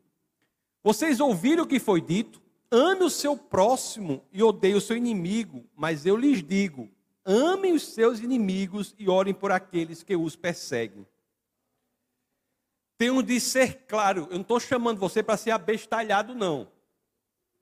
Vocês 0.83 1.21
ouviram 1.21 1.65
o 1.65 1.67
que 1.67 1.79
foi 1.79 2.01
dito? 2.01 2.41
Ame 2.71 3.05
o 3.05 3.11
seu 3.11 3.37
próximo 3.37 4.25
e 4.31 4.43
odeie 4.43 4.75
o 4.75 4.81
seu 4.81 4.97
inimigo, 4.97 5.65
mas 5.75 6.05
eu 6.05 6.17
lhes 6.17 6.43
digo: 6.43 6.91
amem 7.25 7.73
os 7.73 7.87
seus 7.89 8.21
inimigos 8.21 8.95
e 8.99 9.09
orem 9.09 9.33
por 9.33 9.51
aqueles 9.51 10.03
que 10.03 10.15
os 10.15 10.37
perseguem. 10.37 11.07
Tenho 12.99 13.23
de 13.23 13.41
ser 13.41 13.87
claro, 13.87 14.27
eu 14.31 14.35
não 14.35 14.43
estou 14.43 14.59
chamando 14.59 14.99
você 14.99 15.23
para 15.23 15.37
ser 15.37 15.53
abestalhado, 15.53 16.35
não. 16.35 16.71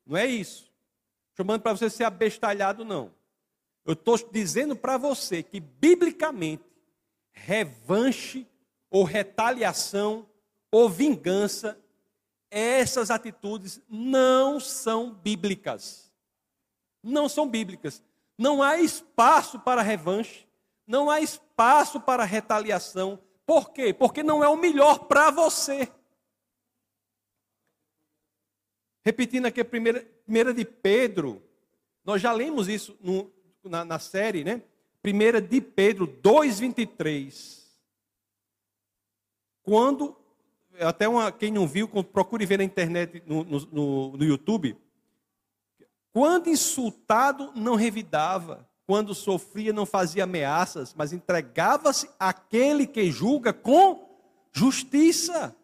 Não 0.05 0.17
é 0.17 0.27
isso. 0.27 0.73
Chamando 1.37 1.61
para 1.61 1.77
você 1.77 1.91
ser 1.91 2.05
abestalhado, 2.05 2.85
não. 2.85 3.15
Eu 3.85 3.93
estou 3.93 4.17
dizendo 4.33 4.75
para 4.75 4.97
você 4.97 5.43
que, 5.43 5.61
biblicamente, 5.61 6.65
revanche 7.33 8.47
ou 8.91 9.05
retaliação 9.05 10.27
ou 10.71 10.89
vingança 10.89 11.79
essas 12.51 13.11
atitudes 13.11 13.81
não 13.89 14.61
são 14.61 15.13
bíblicas. 15.13 16.13
Não 17.03 17.29
são 17.29 17.49
bíblicas. 17.49 18.03
Não 18.39 18.63
há 18.63 18.79
espaço 18.79 19.59
para 19.61 19.83
revanche, 19.83 20.47
não 20.87 21.11
há 21.11 21.21
espaço 21.21 22.01
para 22.01 22.25
retaliação. 22.25 23.19
Por 23.45 23.71
quê? 23.71 23.95
Porque 23.95 24.23
não 24.23 24.43
é 24.43 24.49
o 24.49 24.57
melhor 24.57 25.07
para 25.07 25.31
você. 25.31 25.91
Repetindo 29.05 29.47
aqui 29.47 29.61
a 29.61 29.65
primeira, 29.65 30.05
primeira 30.25 30.53
de 30.53 30.65
Pedro, 30.65 31.43
nós 32.05 32.21
já 32.21 32.33
lemos 32.33 32.69
isso 32.69 32.97
no, 33.01 33.33
na, 33.65 33.85
na 33.85 33.99
série, 33.99 34.43
né? 34.43 34.63
Primeira 35.01 35.41
de 35.41 35.61
Pedro 35.61 36.07
2,23. 36.07 37.65
Quando 39.63 40.17
até 40.81 41.09
uma, 41.09 41.31
quem 41.33 41.51
não 41.51 41.67
viu, 41.67 41.89
procure 41.89 42.47
ver 42.47 42.59
na 42.59 42.65
internet, 42.65 43.23
no, 43.27 43.45
no, 43.45 44.17
no 44.17 44.25
YouTube. 44.25 44.77
Quando 46.13 46.49
insultado, 46.49 47.53
não 47.55 47.75
revidava. 47.75 48.67
Quando 48.87 49.15
sofria, 49.15 49.73
não 49.73 49.85
fazia 49.85 50.25
ameaças, 50.25 50.95
mas 50.97 51.13
entregava-se 51.13 52.09
àquele 52.19 52.87
que 52.87 53.11
julga 53.11 53.53
com 53.53 54.09
justiça. 54.53 55.55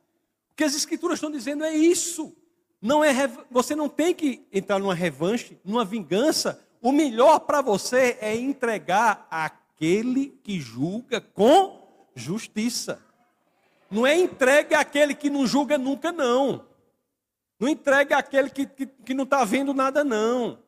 O 0.51 0.57
que 0.57 0.65
as 0.65 0.75
escrituras 0.75 1.17
estão 1.17 1.31
dizendo 1.31 1.65
é 1.65 1.73
isso. 1.73 2.37
Não 2.81 3.05
é, 3.05 3.15
você 3.51 3.77
não 3.77 3.89
tem 3.89 4.13
que 4.13 4.45
entrar 4.53 4.81
numa 4.81 4.95
revanche, 4.95 5.57
numa 5.65 5.85
vingança. 5.85 6.61
O 6.81 6.91
melhor 6.91 7.39
para 7.41 7.63
você 7.63 8.19
é 8.21 8.37
entregar 8.37 9.27
àquele 9.31 10.39
que 10.43 10.61
julga 10.61 11.21
com 11.21 11.81
justiça. 12.15 13.01
Não 13.93 14.07
é 14.07 14.17
entregue 14.17 14.75
àquele 14.75 15.15
que 15.15 15.29
não 15.29 15.47
julga 15.47 15.77
nunca, 15.77 16.11
não. 16.11 16.65
Não 17.61 17.69
entregue 17.69 18.15
àquele 18.15 18.49
que, 18.49 18.65
que, 18.65 18.87
que 18.87 19.13
não 19.13 19.25
está 19.25 19.45
vendo 19.45 19.75
nada, 19.75 20.03
não. 20.03 20.59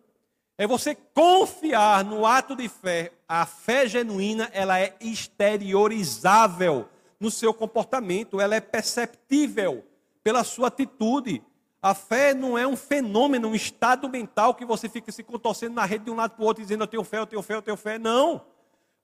É 0.59 0.67
você 0.67 0.95
confiar 0.95 2.05
no 2.05 2.27
ato 2.27 2.55
de 2.55 2.69
fé. 2.69 3.13
A 3.27 3.47
fé 3.47 3.89
genuína, 3.89 4.51
ela 4.53 4.79
é 4.79 4.95
exteriorizável 5.01 6.87
no 7.19 7.31
seu 7.31 7.55
comportamento, 7.55 8.43
ela 8.43 8.55
é 8.55 8.61
perceptível 8.61 9.83
pela 10.23 10.45
sua 10.45 10.69
atitude. 10.69 11.43
A 11.81 11.95
fé 11.95 12.35
não 12.35 12.59
é 12.59 12.67
um 12.67 12.77
fenômeno, 12.77 13.49
um 13.49 13.55
estado 13.55 14.07
mental 14.07 14.55
que 14.55 14.67
você 14.67 14.87
fica 14.87 15.11
se 15.11 15.23
contorcendo 15.23 15.75
na 15.75 15.87
rede 15.87 16.05
de 16.05 16.11
um 16.11 16.17
lado 16.17 16.33
para 16.33 16.43
o 16.43 16.47
outro, 16.47 16.63
dizendo 16.63 16.85
eu 16.85 16.89
tenho 16.89 17.05
fé, 17.05 17.19
eu 17.19 17.27
tenho 17.27 17.43
fé, 17.43 17.55
eu 17.55 17.63
tenho 17.63 17.77
fé. 17.77 17.99
Não. 17.99 18.43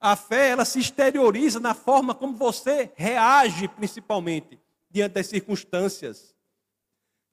A 0.01 0.15
fé, 0.15 0.49
ela 0.49 0.65
se 0.65 0.79
exterioriza 0.79 1.59
na 1.59 1.75
forma 1.75 2.15
como 2.15 2.35
você 2.35 2.91
reage, 2.95 3.67
principalmente, 3.67 4.59
diante 4.89 5.13
das 5.13 5.27
circunstâncias. 5.27 6.35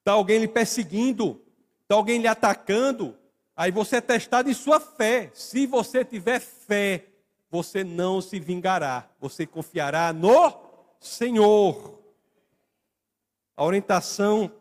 Está 0.01 0.13
alguém 0.13 0.39
lhe 0.39 0.49
perseguindo, 0.49 1.43
está 1.81 1.95
alguém 1.95 2.21
lhe 2.21 2.29
atacando, 2.29 3.17
aí 3.57 3.71
você 3.71 3.97
é 3.97 4.01
testado 4.03 4.51
em 4.51 4.55
sua 4.55 4.79
fé. 4.79 5.31
Se 5.33 5.67
você 5.67 6.05
tiver 6.05 6.41
fé, 6.41 7.07
você 7.51 7.83
não 7.83 8.21
se 8.21 8.39
vingará, 8.39 9.09
você 9.19 9.47
confiará 9.47 10.13
no 10.13 10.53
Senhor. 11.01 11.99
A 13.57 13.65
orientação 13.65 14.53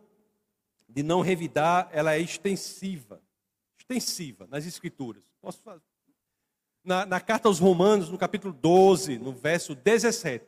de 0.87 1.03
não 1.03 1.19
revidar, 1.19 1.89
ela 1.91 2.13
é 2.13 2.19
extensiva, 2.19 3.21
extensiva 3.77 4.47
nas 4.49 4.65
escrituras. 4.65 5.23
Posso? 5.41 5.61
Na, 6.87 7.05
na 7.05 7.19
carta 7.19 7.49
aos 7.49 7.59
Romanos, 7.59 8.09
no 8.09 8.17
capítulo 8.17 8.53
12, 8.53 9.19
no 9.19 9.33
verso 9.33 9.75
17. 9.75 10.45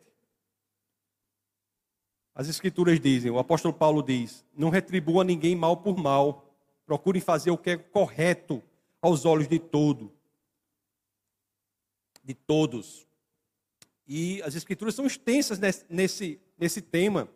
As 2.33 2.47
Escrituras 2.47 2.97
dizem, 2.97 3.29
o 3.29 3.37
apóstolo 3.37 3.73
Paulo 3.73 4.01
diz: 4.01 4.45
Não 4.55 4.69
retribua 4.69 5.25
ninguém 5.25 5.53
mal 5.53 5.75
por 5.75 5.97
mal, 5.97 6.49
procurem 6.85 7.21
fazer 7.21 7.51
o 7.51 7.57
que 7.57 7.71
é 7.71 7.77
correto 7.77 8.63
aos 9.01 9.25
olhos 9.25 9.49
de 9.49 9.59
todo, 9.59 10.13
de 12.23 12.33
todos. 12.33 13.05
E 14.07 14.41
as 14.41 14.55
Escrituras 14.55 14.95
são 14.95 15.05
extensas 15.05 15.59
nesse, 15.59 15.85
nesse, 15.89 16.41
nesse 16.57 16.81
tema. 16.81 17.27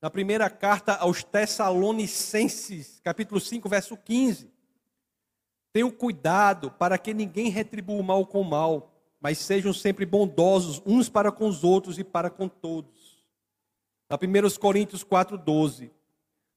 Na 0.00 0.08
primeira 0.08 0.48
carta 0.48 0.94
aos 0.94 1.22
Tessalonicenses, 1.22 2.98
capítulo 3.04 3.38
5, 3.38 3.68
verso 3.68 3.94
15. 3.94 4.50
Tenham 5.72 5.90
cuidado 5.90 6.70
para 6.70 6.98
que 6.98 7.12
ninguém 7.12 7.50
retribua 7.50 8.00
o 8.00 8.02
mal 8.02 8.26
com 8.26 8.40
o 8.40 8.44
mal, 8.44 8.92
mas 9.20 9.38
sejam 9.38 9.72
sempre 9.72 10.06
bondosos 10.06 10.82
uns 10.86 11.08
para 11.08 11.30
com 11.30 11.48
os 11.48 11.64
outros 11.64 11.98
e 11.98 12.04
para 12.04 12.30
com 12.30 12.48
todos. 12.48 13.24
Na 14.08 14.16
1 14.16 14.58
Coríntios 14.58 15.04
4,12. 15.04 15.90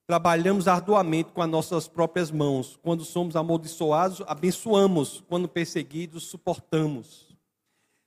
Trabalhamos 0.08 0.68
arduamente 0.68 1.32
com 1.32 1.42
as 1.42 1.50
nossas 1.50 1.88
próprias 1.88 2.32
mãos. 2.32 2.78
Quando 2.82 3.06
somos 3.06 3.36
amaldiçoados, 3.36 4.22
abençoamos. 4.28 5.24
Quando 5.28 5.48
perseguidos, 5.48 6.24
suportamos. 6.24 7.36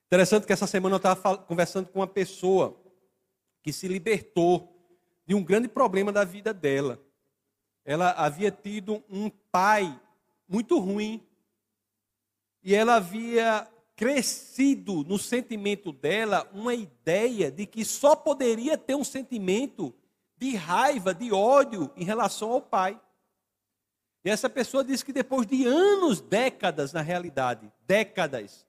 Interessante 0.06 0.46
que 0.46 0.52
essa 0.52 0.66
semana 0.66 0.94
eu 0.94 0.98
estava 0.98 1.38
conversando 1.38 1.88
com 1.88 2.00
uma 2.00 2.06
pessoa 2.06 2.76
que 3.62 3.72
se 3.72 3.88
libertou 3.88 4.70
de 5.26 5.34
um 5.34 5.42
grande 5.42 5.66
problema 5.66 6.12
da 6.12 6.24
vida 6.24 6.52
dela. 6.52 7.00
Ela 7.84 8.10
havia 8.12 8.50
tido 8.50 9.02
um 9.08 9.30
pai 9.30 9.98
muito 10.54 10.78
ruim. 10.78 11.20
E 12.62 12.74
ela 12.74 12.94
havia 12.94 13.68
crescido 13.96 15.02
no 15.02 15.18
sentimento 15.18 15.92
dela 15.92 16.48
uma 16.52 16.74
ideia 16.74 17.50
de 17.50 17.66
que 17.66 17.84
só 17.84 18.14
poderia 18.14 18.78
ter 18.78 18.94
um 18.94 19.02
sentimento 19.02 19.92
de 20.36 20.54
raiva, 20.54 21.12
de 21.12 21.32
ódio 21.32 21.90
em 21.96 22.04
relação 22.04 22.52
ao 22.52 22.62
pai. 22.62 23.00
E 24.24 24.30
essa 24.30 24.48
pessoa 24.48 24.84
disse 24.84 25.04
que 25.04 25.12
depois 25.12 25.44
de 25.44 25.66
anos, 25.66 26.20
décadas 26.20 26.92
na 26.92 27.02
realidade, 27.02 27.70
décadas, 27.86 28.64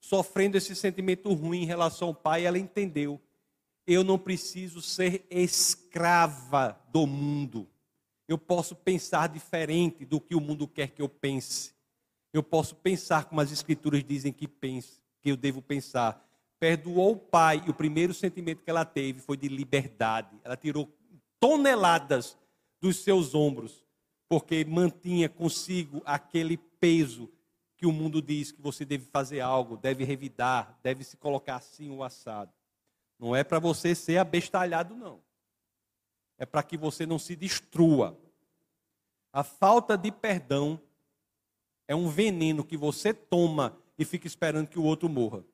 sofrendo 0.00 0.56
esse 0.56 0.74
sentimento 0.74 1.32
ruim 1.32 1.62
em 1.62 1.66
relação 1.66 2.08
ao 2.08 2.14
pai, 2.14 2.44
ela 2.44 2.58
entendeu: 2.58 3.20
eu 3.86 4.02
não 4.02 4.18
preciso 4.18 4.82
ser 4.82 5.24
escrava 5.30 6.78
do 6.92 7.06
mundo 7.06 7.68
eu 8.28 8.36
posso 8.36 8.76
pensar 8.76 9.26
diferente 9.26 10.04
do 10.04 10.20
que 10.20 10.34
o 10.34 10.40
mundo 10.40 10.68
quer 10.68 10.90
que 10.90 11.00
eu 11.00 11.08
pense. 11.08 11.74
Eu 12.30 12.42
posso 12.42 12.76
pensar 12.76 13.24
como 13.24 13.40
as 13.40 13.50
escrituras 13.50 14.04
dizem 14.04 14.34
que 14.34 14.46
pense, 14.46 15.02
que 15.22 15.30
eu 15.30 15.36
devo 15.36 15.62
pensar. 15.62 16.22
Perdoou 16.60 17.12
o 17.12 17.16
pai 17.16 17.64
e 17.66 17.70
o 17.70 17.74
primeiro 17.74 18.12
sentimento 18.12 18.62
que 18.62 18.68
ela 18.68 18.84
teve 18.84 19.20
foi 19.20 19.38
de 19.38 19.48
liberdade. 19.48 20.38
Ela 20.44 20.58
tirou 20.58 20.94
toneladas 21.40 22.36
dos 22.82 22.98
seus 22.98 23.34
ombros, 23.34 23.82
porque 24.28 24.62
mantinha 24.62 25.28
consigo 25.28 26.02
aquele 26.04 26.58
peso 26.58 27.32
que 27.76 27.86
o 27.86 27.92
mundo 27.92 28.20
diz 28.20 28.52
que 28.52 28.60
você 28.60 28.84
deve 28.84 29.06
fazer 29.06 29.40
algo, 29.40 29.76
deve 29.76 30.04
revidar, 30.04 30.78
deve 30.82 31.02
se 31.02 31.16
colocar 31.16 31.56
assim 31.56 31.88
o 31.88 32.02
assado. 32.02 32.52
Não 33.18 33.34
é 33.34 33.42
para 33.42 33.58
você 33.58 33.94
ser 33.94 34.18
abestalhado, 34.18 34.94
não 34.94 35.26
é 36.38 36.46
para 36.46 36.62
que 36.62 36.76
você 36.76 37.04
não 37.04 37.18
se 37.18 37.34
destrua. 37.34 38.18
A 39.32 39.42
falta 39.42 39.96
de 39.98 40.10
perdão 40.10 40.80
é 41.86 41.94
um 41.94 42.08
veneno 42.08 42.64
que 42.64 42.76
você 42.76 43.12
toma 43.12 43.76
e 43.98 44.04
fica 44.04 44.26
esperando 44.26 44.68
que 44.68 44.78
o 44.78 44.84
outro 44.84 45.08
morra. 45.08 45.44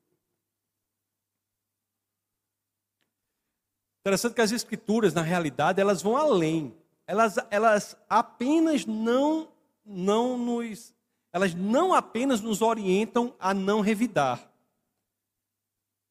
Interessante 4.01 4.35
que 4.35 4.41
as 4.43 4.53
escrituras, 4.53 5.15
na 5.15 5.23
realidade, 5.23 5.81
elas 5.81 6.03
vão 6.03 6.15
além. 6.15 6.77
Elas, 7.07 7.37
elas 7.51 7.97
apenas 8.09 8.85
não, 8.85 9.49
não 9.85 10.37
nos, 10.37 10.95
elas 11.33 11.55
não 11.55 11.95
apenas 11.95 12.41
nos 12.43 12.61
orientam 12.61 13.35
a 13.39 13.55
não 13.55 13.81
revidar, 13.81 14.51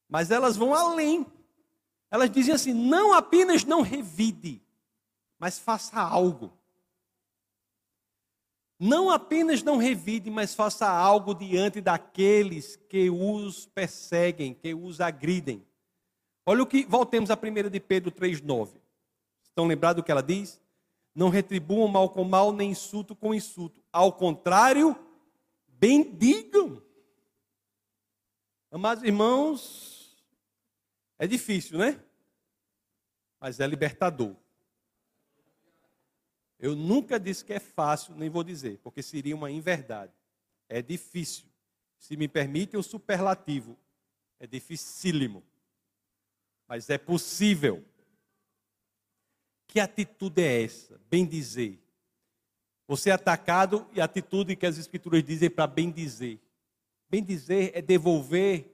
mas 0.08 0.30
elas 0.30 0.56
vão 0.56 0.74
além. 0.74 1.26
Elas 2.10 2.30
dizem 2.30 2.54
assim: 2.54 2.72
não 2.72 3.12
apenas 3.12 3.64
não 3.64 3.80
revide, 3.80 4.60
mas 5.38 5.58
faça 5.58 6.00
algo. 6.00 6.52
Não 8.78 9.08
apenas 9.08 9.62
não 9.62 9.76
revide, 9.76 10.30
mas 10.30 10.54
faça 10.54 10.88
algo 10.88 11.34
diante 11.34 11.80
daqueles 11.80 12.76
que 12.76 13.08
os 13.08 13.66
perseguem, 13.66 14.52
que 14.52 14.74
os 14.74 15.00
agridem. 15.00 15.64
Olha 16.44 16.62
o 16.62 16.66
que, 16.66 16.84
voltemos 16.84 17.30
à 17.30 17.36
primeira 17.36 17.70
de 17.70 17.80
Pedro 17.80 18.10
3,9. 18.10 18.74
Estão 19.42 19.66
lembrados 19.66 20.02
do 20.02 20.04
que 20.04 20.10
ela 20.10 20.22
diz? 20.22 20.60
Não 21.14 21.28
retribuam 21.28 21.88
mal 21.88 22.10
com 22.10 22.24
mal, 22.24 22.52
nem 22.52 22.72
insulto 22.72 23.14
com 23.14 23.32
insulto. 23.32 23.80
Ao 23.92 24.12
contrário, 24.12 24.96
bendigam. 25.68 26.82
Amados 28.70 29.04
irmãos, 29.04 30.16
é 31.16 31.26
difícil, 31.26 31.78
né? 31.78 32.02
Mas 33.40 33.60
é 33.60 33.66
libertador. 33.66 34.34
Eu 36.58 36.74
nunca 36.74 37.18
disse 37.18 37.44
que 37.44 37.52
é 37.52 37.60
fácil, 37.60 38.14
nem 38.14 38.30
vou 38.30 38.44
dizer, 38.44 38.78
porque 38.78 39.02
seria 39.02 39.34
uma 39.34 39.50
inverdade. 39.50 40.12
É 40.68 40.80
difícil. 40.80 41.46
Se 41.98 42.16
me 42.16 42.28
permitem 42.28 42.78
o 42.78 42.82
superlativo, 42.82 43.76
é 44.38 44.46
dificílimo 44.46 45.42
mas 46.66 46.90
é 46.90 46.98
possível. 46.98 47.84
Que 49.66 49.80
atitude 49.80 50.42
é 50.42 50.64
essa? 50.64 51.00
Bem 51.10 51.26
dizer. 51.26 51.80
Você 52.86 53.10
é 53.10 53.12
atacado 53.12 53.88
e 53.92 54.00
a 54.00 54.04
atitude 54.04 54.56
que 54.56 54.66
as 54.66 54.78
escrituras 54.78 55.22
dizem 55.22 55.50
para 55.50 55.66
bem 55.66 55.90
dizer. 55.90 56.40
Bem 57.08 57.22
dizer 57.22 57.72
é 57.74 57.82
devolver 57.82 58.70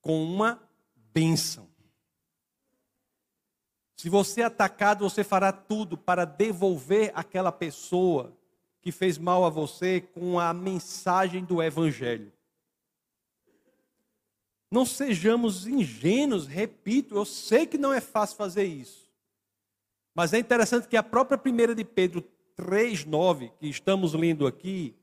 com 0.00 0.22
uma 0.22 0.62
bênção. 1.12 1.68
Se 3.96 4.10
você 4.10 4.42
é 4.42 4.44
atacado, 4.44 5.08
você 5.08 5.24
fará 5.24 5.50
tudo 5.50 5.96
para 5.96 6.26
devolver 6.26 7.10
aquela 7.14 7.50
pessoa 7.50 8.36
que 8.82 8.92
fez 8.92 9.16
mal 9.16 9.44
a 9.44 9.50
você 9.50 10.00
com 10.00 10.38
a 10.38 10.52
mensagem 10.52 11.42
do 11.44 11.62
Evangelho. 11.62 12.30
Não 14.70 14.84
sejamos 14.84 15.66
ingênuos, 15.66 16.46
repito, 16.46 17.16
eu 17.16 17.24
sei 17.24 17.66
que 17.66 17.78
não 17.78 17.92
é 17.92 18.00
fácil 18.00 18.36
fazer 18.36 18.64
isso. 18.64 19.10
Mas 20.14 20.32
é 20.32 20.38
interessante 20.38 20.88
que 20.88 20.96
a 20.96 21.02
própria 21.02 21.38
primeira 21.38 21.74
de 21.74 21.84
Pedro 21.84 22.22
3:9, 22.56 23.50
que 23.58 23.68
estamos 23.68 24.14
lendo 24.14 24.46
aqui, 24.46 24.94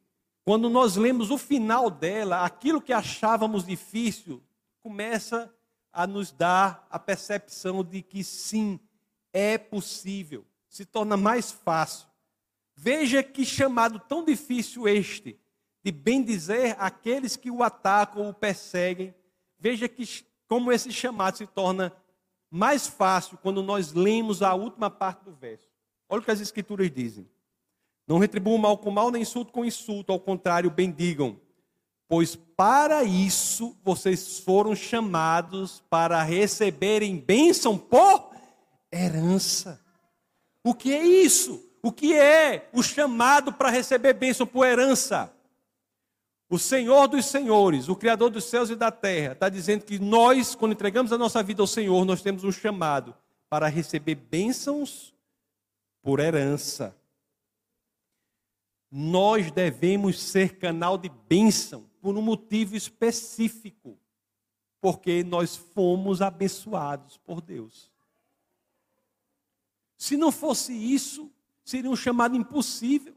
quando 0.43 0.69
nós 0.69 0.95
lemos 0.95 1.31
o 1.31 1.37
final 1.37 1.89
dela, 1.89 2.43
aquilo 2.43 2.81
que 2.81 2.91
achávamos 2.91 3.65
difícil 3.65 4.41
começa 4.81 5.52
a 5.93 6.05
nos 6.07 6.31
dar 6.31 6.85
a 6.89 6.97
percepção 6.97 7.83
de 7.83 8.01
que 8.01 8.23
sim, 8.23 8.79
é 9.31 9.57
possível, 9.57 10.45
se 10.67 10.83
torna 10.85 11.15
mais 11.15 11.51
fácil. 11.51 12.07
Veja 12.75 13.23
que 13.23 13.45
chamado 13.45 13.99
tão 13.99 14.25
difícil 14.25 14.87
este, 14.87 15.39
de 15.83 15.91
bem 15.91 16.23
dizer 16.23 16.75
aqueles 16.79 17.35
que 17.35 17.51
o 17.51 17.63
atacam 17.63 18.23
ou 18.23 18.29
o 18.29 18.33
perseguem, 18.33 19.13
Veja 19.63 19.87
que 19.87 20.03
como 20.45 20.73
esse 20.73 20.91
chamado 20.91 21.37
se 21.37 21.47
torna 21.47 21.95
mais 22.51 22.85
fácil 22.85 23.37
quando 23.37 23.63
nós 23.63 23.93
lemos 23.93 24.41
a 24.41 24.53
última 24.53 24.89
parte 24.89 25.23
do 25.23 25.31
verso. 25.31 25.71
Olha 26.09 26.19
o 26.19 26.25
que 26.25 26.31
as 26.31 26.41
escrituras 26.41 26.91
dizem. 26.91 27.25
Não 28.05 28.17
retribuam 28.17 28.57
mal 28.57 28.77
com 28.77 28.91
mal, 28.91 29.09
nem 29.09 29.21
insulto 29.21 29.53
com 29.53 29.63
insulto, 29.63 30.11
ao 30.11 30.19
contrário, 30.19 30.69
bendigam. 30.69 31.39
Pois 32.07 32.35
para 32.35 33.03
isso 33.03 33.75
vocês 33.83 34.39
foram 34.39 34.75
chamados 34.75 35.83
para 35.89 36.21
receberem 36.21 37.17
bênção 37.17 37.77
por 37.77 38.31
herança. 38.91 39.81
O 40.63 40.73
que 40.73 40.93
é 40.93 41.03
isso? 41.03 41.63
O 41.81 41.91
que 41.91 42.13
é 42.13 42.69
o 42.71 42.81
chamado 42.81 43.51
para 43.51 43.69
receber 43.69 44.13
bênção 44.13 44.47
por 44.47 44.65
herança? 44.65 45.33
O 46.49 46.59
Senhor 46.59 47.07
dos 47.07 47.25
Senhores, 47.25 47.89
o 47.89 47.95
Criador 47.95 48.29
dos 48.29 48.45
céus 48.45 48.69
e 48.69 48.75
da 48.75 48.91
terra, 48.91 49.33
está 49.33 49.49
dizendo 49.49 49.83
que 49.83 49.97
nós, 49.97 50.53
quando 50.53 50.73
entregamos 50.73 51.11
a 51.11 51.17
nossa 51.17 51.41
vida 51.41 51.63
ao 51.63 51.67
Senhor, 51.67 52.05
nós 52.05 52.21
temos 52.21 52.43
um 52.43 52.51
chamado 52.51 53.15
para 53.49 53.67
receber 53.67 54.15
bênçãos 54.15 55.13
por 56.01 56.19
herança. 56.19 56.95
Nós 58.91 59.51
devemos 59.51 60.21
ser 60.21 60.59
canal 60.59 60.97
de 60.97 61.09
bênção 61.27 61.89
por 62.03 62.17
um 62.17 62.21
motivo 62.21 62.75
específico, 62.75 63.97
porque 64.81 65.23
nós 65.23 65.55
fomos 65.55 66.21
abençoados 66.21 67.15
por 67.15 67.39
Deus. 67.39 67.89
Se 69.95 70.17
não 70.17 70.29
fosse 70.29 70.73
isso, 70.73 71.31
seria 71.63 71.89
um 71.89 71.95
chamado 71.95 72.35
impossível. 72.35 73.15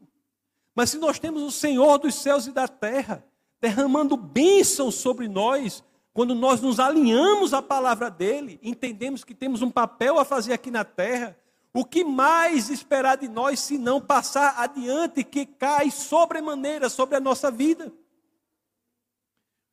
Mas 0.73 0.91
se 0.91 0.97
nós 0.97 1.19
temos 1.19 1.43
o 1.43 1.51
Senhor 1.51 1.97
dos 1.97 2.15
céus 2.15 2.47
e 2.47 2.53
da 2.53 2.65
terra 2.65 3.27
derramando 3.59 4.15
bênção 4.15 4.89
sobre 4.89 5.27
nós, 5.27 5.83
quando 6.13 6.33
nós 6.33 6.61
nos 6.61 6.79
alinhamos 6.79 7.53
à 7.53 7.61
palavra 7.61 8.09
dele, 8.09 8.57
entendemos 8.63 9.25
que 9.25 9.35
temos 9.35 9.61
um 9.61 9.69
papel 9.69 10.17
a 10.17 10.23
fazer 10.23 10.53
aqui 10.53 10.71
na 10.71 10.85
terra, 10.85 11.37
o 11.73 11.83
que 11.83 12.05
mais 12.05 12.69
esperar 12.69 13.17
de 13.17 13.27
nós 13.27 13.59
se 13.59 13.77
não 13.77 13.99
passar 13.99 14.57
adiante 14.57 15.25
que 15.25 15.45
cai 15.45 15.91
sobremaneira 15.91 16.87
sobre 16.87 17.17
a 17.17 17.19
nossa 17.19 17.51
vida? 17.51 17.91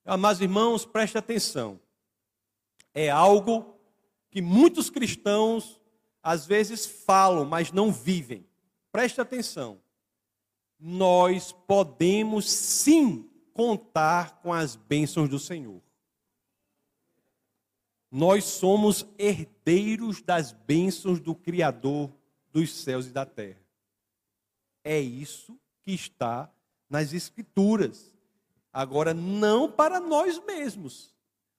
Amados 0.05 0.41
irmãos, 0.41 0.85
preste 0.85 1.17
atenção. 1.17 1.81
É 2.93 3.11
algo 3.11 3.75
que 4.31 4.43
muitos 4.43 4.91
cristãos 4.91 5.81
às 6.23 6.47
vezes 6.47 6.87
falam, 6.87 7.45
mas 7.45 7.73
não 7.73 7.93
vivem. 7.93 8.47
Preste 8.93 9.21
atenção 9.21 9.81
nós 10.87 11.51
podemos 11.67 12.51
sim 12.51 13.27
contar 13.55 14.43
com 14.43 14.53
as 14.53 14.77
bênçãos 14.77 15.31
do 15.31 15.39
Senhor. 15.39 15.81
Nós 18.11 18.45
somos 18.45 19.07
herdeiros 19.19 20.21
das 20.21 20.53
bênçãos 20.53 21.21
do 21.21 21.35
Criador 21.35 22.13
dos 22.53 22.71
céus 22.71 23.07
e 23.07 23.11
da 23.11 23.25
terra. 23.25 23.61
É 24.85 25.01
isso 25.01 25.59
que 25.83 25.93
está 25.93 26.53
nas 26.89 27.15
Escrituras. 27.15 28.14
Agora, 28.75 29.15
não 29.15 29.71
para 29.71 30.01
nós 30.01 30.45
mesmos, 30.45 31.15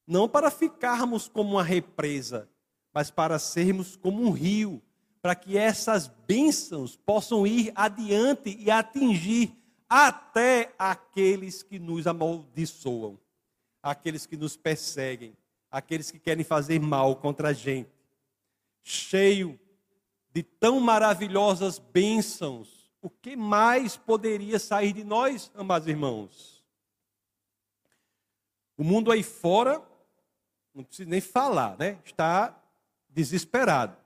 não 0.06 0.28
para 0.28 0.52
ficarmos 0.52 1.30
como 1.30 1.52
uma 1.52 1.64
represa, 1.64 2.50
mas 2.94 3.10
para 3.10 3.40
sermos 3.40 3.96
como 3.96 4.22
um 4.22 4.32
rio 4.32 4.82
para 5.22 5.34
que 5.34 5.58
essas 5.58 6.08
bênçãos 6.28 6.96
possam 6.96 7.48
ir 7.48 7.72
adiante 7.74 8.56
e 8.60 8.70
atingir 8.70 9.58
até 9.90 10.72
aqueles 10.78 11.64
que 11.64 11.80
nos 11.80 12.06
amaldiçoam, 12.06 13.18
aqueles 13.82 14.28
que 14.28 14.38
nos 14.38 14.56
perseguem, 14.56 15.36
aqueles 15.72 16.12
que 16.12 16.20
querem 16.20 16.44
fazer 16.44 16.80
mal 16.80 17.16
contra 17.16 17.50
a 17.50 17.54
gente. 17.54 17.90
Cheio 18.84 19.60
de 20.32 20.44
tão 20.44 20.80
maravilhosas 20.80 21.80
bênçãos, 21.80 22.92
o 23.02 23.10
que 23.10 23.36
mais 23.36 23.98
poderia 23.98 24.60
sair 24.60 24.94
de 24.94 25.04
nós, 25.04 25.52
amados 25.56 25.88
irmãos? 25.88 26.55
O 28.78 28.84
mundo 28.84 29.12
aí 29.12 29.24
fora, 29.24 29.82
não 30.74 30.84
preciso 30.84 31.10
nem 31.10 31.22
falar, 31.22 31.78
né? 31.78 32.00
Está 32.04 32.56
desesperado. 33.10 33.98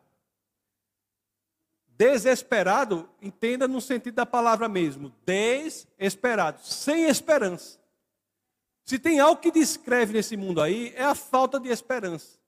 Desesperado, 1.88 3.10
entenda 3.22 3.68
no 3.68 3.82
sentido 3.82 4.16
da 4.16 4.26
palavra 4.26 4.70
mesmo. 4.70 5.14
Desesperado, 5.26 6.62
sem 6.62 7.10
esperança. 7.10 7.80
Se 8.86 8.98
tem 8.98 9.20
algo 9.20 9.42
que 9.42 9.52
descreve 9.52 10.14
nesse 10.14 10.38
mundo 10.38 10.62
aí, 10.62 10.94
é 10.96 11.04
a 11.04 11.14
falta 11.14 11.60
de 11.60 11.70
esperança. 11.70 12.40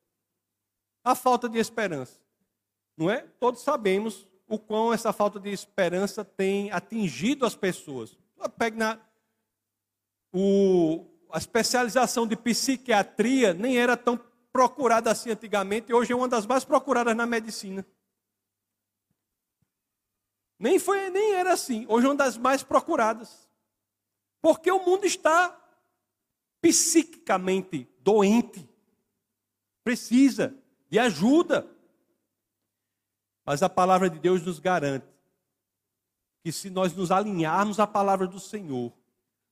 A 1.03 1.15
falta 1.15 1.49
de 1.49 1.59
esperança. 1.59 2.19
Não 2.97 3.09
é? 3.09 3.25
Todos 3.39 3.61
sabemos 3.61 4.27
o 4.47 4.59
quão 4.59 4.93
essa 4.93 5.13
falta 5.13 5.39
de 5.39 5.49
esperança 5.49 6.25
tem 6.25 6.71
atingido 6.71 7.45
as 7.45 7.55
pessoas. 7.55 8.17
Pegue 8.57 8.77
na. 8.77 8.99
O, 10.33 11.05
a 11.31 11.37
especialização 11.37 12.27
de 12.27 12.35
psiquiatria 12.35 13.53
nem 13.53 13.77
era 13.77 13.95
tão 13.95 14.19
procurada 14.51 15.09
assim 15.11 15.31
antigamente, 15.31 15.91
e 15.91 15.93
hoje 15.93 16.11
é 16.11 16.15
uma 16.15 16.27
das 16.27 16.45
mais 16.45 16.65
procuradas 16.65 17.15
na 17.15 17.25
medicina. 17.25 17.85
Nem 20.59 20.77
foi, 20.77 21.09
nem 21.09 21.33
era 21.33 21.53
assim. 21.53 21.85
Hoje 21.89 22.05
é 22.05 22.09
uma 22.09 22.15
das 22.15 22.37
mais 22.37 22.61
procuradas. 22.61 23.49
Porque 24.41 24.71
o 24.71 24.85
mundo 24.85 25.05
está 25.05 25.57
psiquicamente 26.61 27.89
doente, 27.99 28.69
precisa 29.83 30.55
de 30.87 30.99
ajuda. 30.99 31.67
Mas 33.43 33.63
a 33.63 33.69
palavra 33.69 34.09
de 34.09 34.19
Deus 34.19 34.43
nos 34.43 34.59
garante 34.59 35.07
que 36.43 36.51
se 36.51 36.69
nós 36.69 36.93
nos 36.93 37.11
alinharmos 37.11 37.79
à 37.79 37.87
palavra 37.87 38.27
do 38.27 38.39
Senhor, 38.39 38.91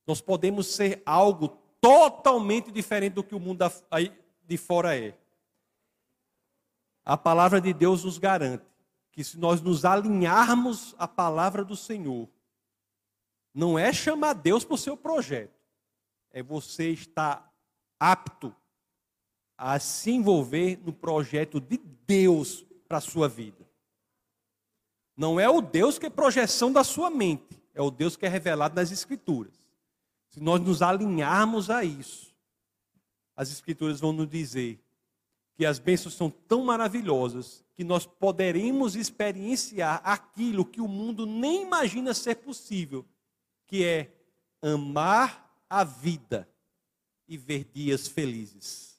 nós 0.06 0.20
podemos 0.20 0.66
ser 0.68 1.02
algo 1.06 1.59
totalmente 1.80 2.70
diferente 2.70 3.14
do 3.14 3.24
que 3.24 3.34
o 3.34 3.40
mundo 3.40 3.64
de 4.46 4.56
fora 4.56 4.96
é. 4.96 5.16
A 7.04 7.16
palavra 7.16 7.60
de 7.60 7.72
Deus 7.72 8.04
nos 8.04 8.18
garante 8.18 8.64
que 9.12 9.24
se 9.24 9.38
nós 9.38 9.60
nos 9.60 9.84
alinharmos 9.84 10.94
à 10.98 11.08
palavra 11.08 11.64
do 11.64 11.76
Senhor, 11.76 12.28
não 13.52 13.78
é 13.78 13.92
chamar 13.92 14.34
Deus 14.34 14.64
para 14.64 14.74
o 14.74 14.78
seu 14.78 14.96
projeto, 14.96 15.58
é 16.30 16.42
você 16.42 16.90
estar 16.90 17.52
apto 17.98 18.54
a 19.58 19.78
se 19.78 20.10
envolver 20.10 20.80
no 20.84 20.92
projeto 20.92 21.60
de 21.60 21.78
Deus 22.06 22.64
para 22.88 22.98
a 22.98 23.00
sua 23.02 23.28
vida. 23.28 23.68
Não 25.16 25.38
é 25.38 25.48
o 25.48 25.60
Deus 25.60 25.98
que 25.98 26.06
é 26.06 26.10
projeção 26.10 26.72
da 26.72 26.82
sua 26.82 27.10
mente, 27.10 27.62
é 27.74 27.82
o 27.82 27.90
Deus 27.90 28.16
que 28.16 28.24
é 28.24 28.28
revelado 28.28 28.74
nas 28.74 28.90
Escrituras. 28.90 29.59
Se 30.30 30.40
nós 30.40 30.60
nos 30.60 30.80
alinharmos 30.80 31.68
a 31.70 31.84
isso, 31.84 32.34
as 33.36 33.50
Escrituras 33.50 34.00
vão 34.00 34.12
nos 34.12 34.28
dizer 34.28 34.80
que 35.54 35.66
as 35.66 35.78
bênçãos 35.78 36.14
são 36.14 36.30
tão 36.30 36.64
maravilhosas 36.64 37.64
que 37.74 37.84
nós 37.84 38.06
poderemos 38.06 38.96
experienciar 38.96 40.00
aquilo 40.04 40.64
que 40.64 40.80
o 40.80 40.88
mundo 40.88 41.26
nem 41.26 41.62
imagina 41.62 42.14
ser 42.14 42.36
possível, 42.36 43.04
que 43.66 43.84
é 43.84 44.10
amar 44.62 45.52
a 45.68 45.84
vida 45.84 46.48
e 47.26 47.36
ver 47.36 47.64
dias 47.64 48.06
felizes. 48.08 48.90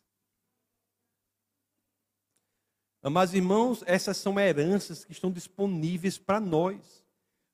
Amados 3.02 3.34
irmãos, 3.34 3.84
essas 3.88 4.18
são 4.18 4.40
heranças 4.40 5.04
que 5.04 5.12
estão 5.12 5.32
disponíveis 5.32 6.18
para 6.18 6.40
nós. 6.40 7.01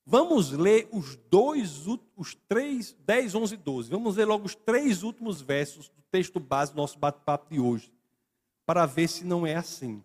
Vamos 0.10 0.52
ler 0.52 0.88
os 0.90 1.18
dois, 1.30 1.86
os 2.16 2.34
três, 2.48 2.96
10, 3.06 3.36
11 3.36 3.54
e 3.54 3.58
12. 3.58 3.90
Vamos 3.90 4.16
ler 4.16 4.24
logo 4.24 4.46
os 4.46 4.56
três 4.56 5.04
últimos 5.04 5.42
versos 5.42 5.90
do 5.90 6.02
texto 6.10 6.40
base 6.40 6.72
do 6.72 6.78
nosso 6.78 6.98
bate-papo 6.98 7.54
de 7.54 7.60
hoje, 7.60 7.92
para 8.66 8.86
ver 8.86 9.10
se 9.10 9.26
não 9.26 9.46
é 9.46 9.56
assim. 9.56 10.02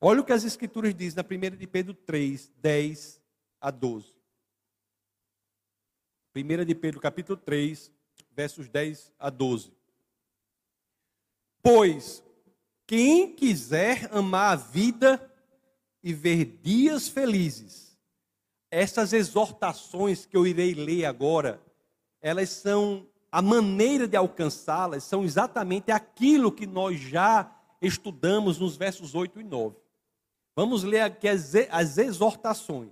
Olha 0.00 0.22
o 0.22 0.24
que 0.24 0.32
as 0.32 0.44
Escrituras 0.44 0.94
dizem 0.94 1.22
na 1.22 1.48
1 1.52 1.58
de 1.58 1.66
Pedro 1.66 1.92
3, 1.92 2.50
10 2.56 3.20
a 3.60 3.70
12. 3.70 4.14
1 6.34 6.64
de 6.64 6.74
Pedro, 6.74 6.98
capítulo 6.98 7.36
3, 7.36 7.92
versos 8.34 8.66
10 8.66 9.12
a 9.18 9.28
12. 9.28 9.70
Pois 11.62 12.24
quem 12.86 13.34
quiser 13.34 14.08
amar 14.10 14.52
a 14.54 14.56
vida 14.56 15.30
e 16.02 16.14
ver 16.14 16.46
dias 16.62 17.10
felizes, 17.10 17.87
essas 18.70 19.12
exortações 19.12 20.26
que 20.26 20.36
eu 20.36 20.46
irei 20.46 20.74
ler 20.74 21.04
agora, 21.04 21.60
elas 22.20 22.50
são 22.50 23.06
a 23.30 23.42
maneira 23.42 24.06
de 24.06 24.16
alcançá-las, 24.16 25.04
são 25.04 25.24
exatamente 25.24 25.90
aquilo 25.90 26.52
que 26.52 26.66
nós 26.66 26.98
já 26.98 27.50
estudamos 27.80 28.58
nos 28.58 28.76
versos 28.76 29.14
8 29.14 29.40
e 29.40 29.44
9. 29.44 29.76
Vamos 30.56 30.82
ler 30.82 31.00
aqui 31.00 31.28
as, 31.28 31.54
as 31.70 31.98
exortações. 31.98 32.90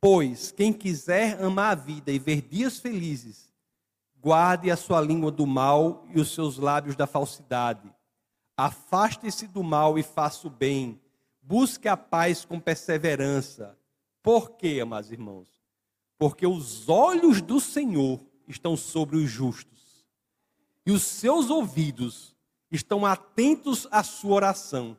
Pois 0.00 0.52
quem 0.52 0.72
quiser 0.72 1.42
amar 1.42 1.72
a 1.72 1.74
vida 1.74 2.12
e 2.12 2.18
ver 2.18 2.42
dias 2.42 2.78
felizes, 2.78 3.52
guarde 4.20 4.70
a 4.70 4.76
sua 4.76 5.00
língua 5.00 5.30
do 5.30 5.46
mal 5.46 6.04
e 6.14 6.20
os 6.20 6.34
seus 6.34 6.58
lábios 6.58 6.94
da 6.94 7.06
falsidade 7.06 7.92
Afaste-se 8.58 9.46
do 9.46 9.62
mal 9.62 9.96
e 10.00 10.02
faça 10.02 10.48
o 10.48 10.50
bem. 10.50 11.00
Busque 11.40 11.86
a 11.86 11.96
paz 11.96 12.44
com 12.44 12.58
perseverança. 12.58 13.77
Por 14.28 14.50
quê, 14.58 14.78
amados 14.82 15.10
irmãos? 15.10 15.48
Porque 16.18 16.46
os 16.46 16.86
olhos 16.86 17.40
do 17.40 17.58
Senhor 17.58 18.20
estão 18.46 18.76
sobre 18.76 19.16
os 19.16 19.30
justos, 19.30 20.06
e 20.84 20.90
os 20.92 21.02
seus 21.02 21.48
ouvidos 21.48 22.36
estão 22.70 23.06
atentos 23.06 23.88
à 23.90 24.02
sua 24.02 24.34
oração. 24.34 24.98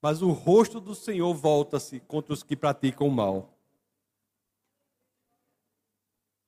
Mas 0.00 0.22
o 0.22 0.30
rosto 0.30 0.80
do 0.80 0.94
Senhor 0.94 1.34
volta-se 1.34 1.98
contra 1.98 2.32
os 2.32 2.44
que 2.44 2.54
praticam 2.54 3.08
o 3.08 3.10
mal. 3.10 3.58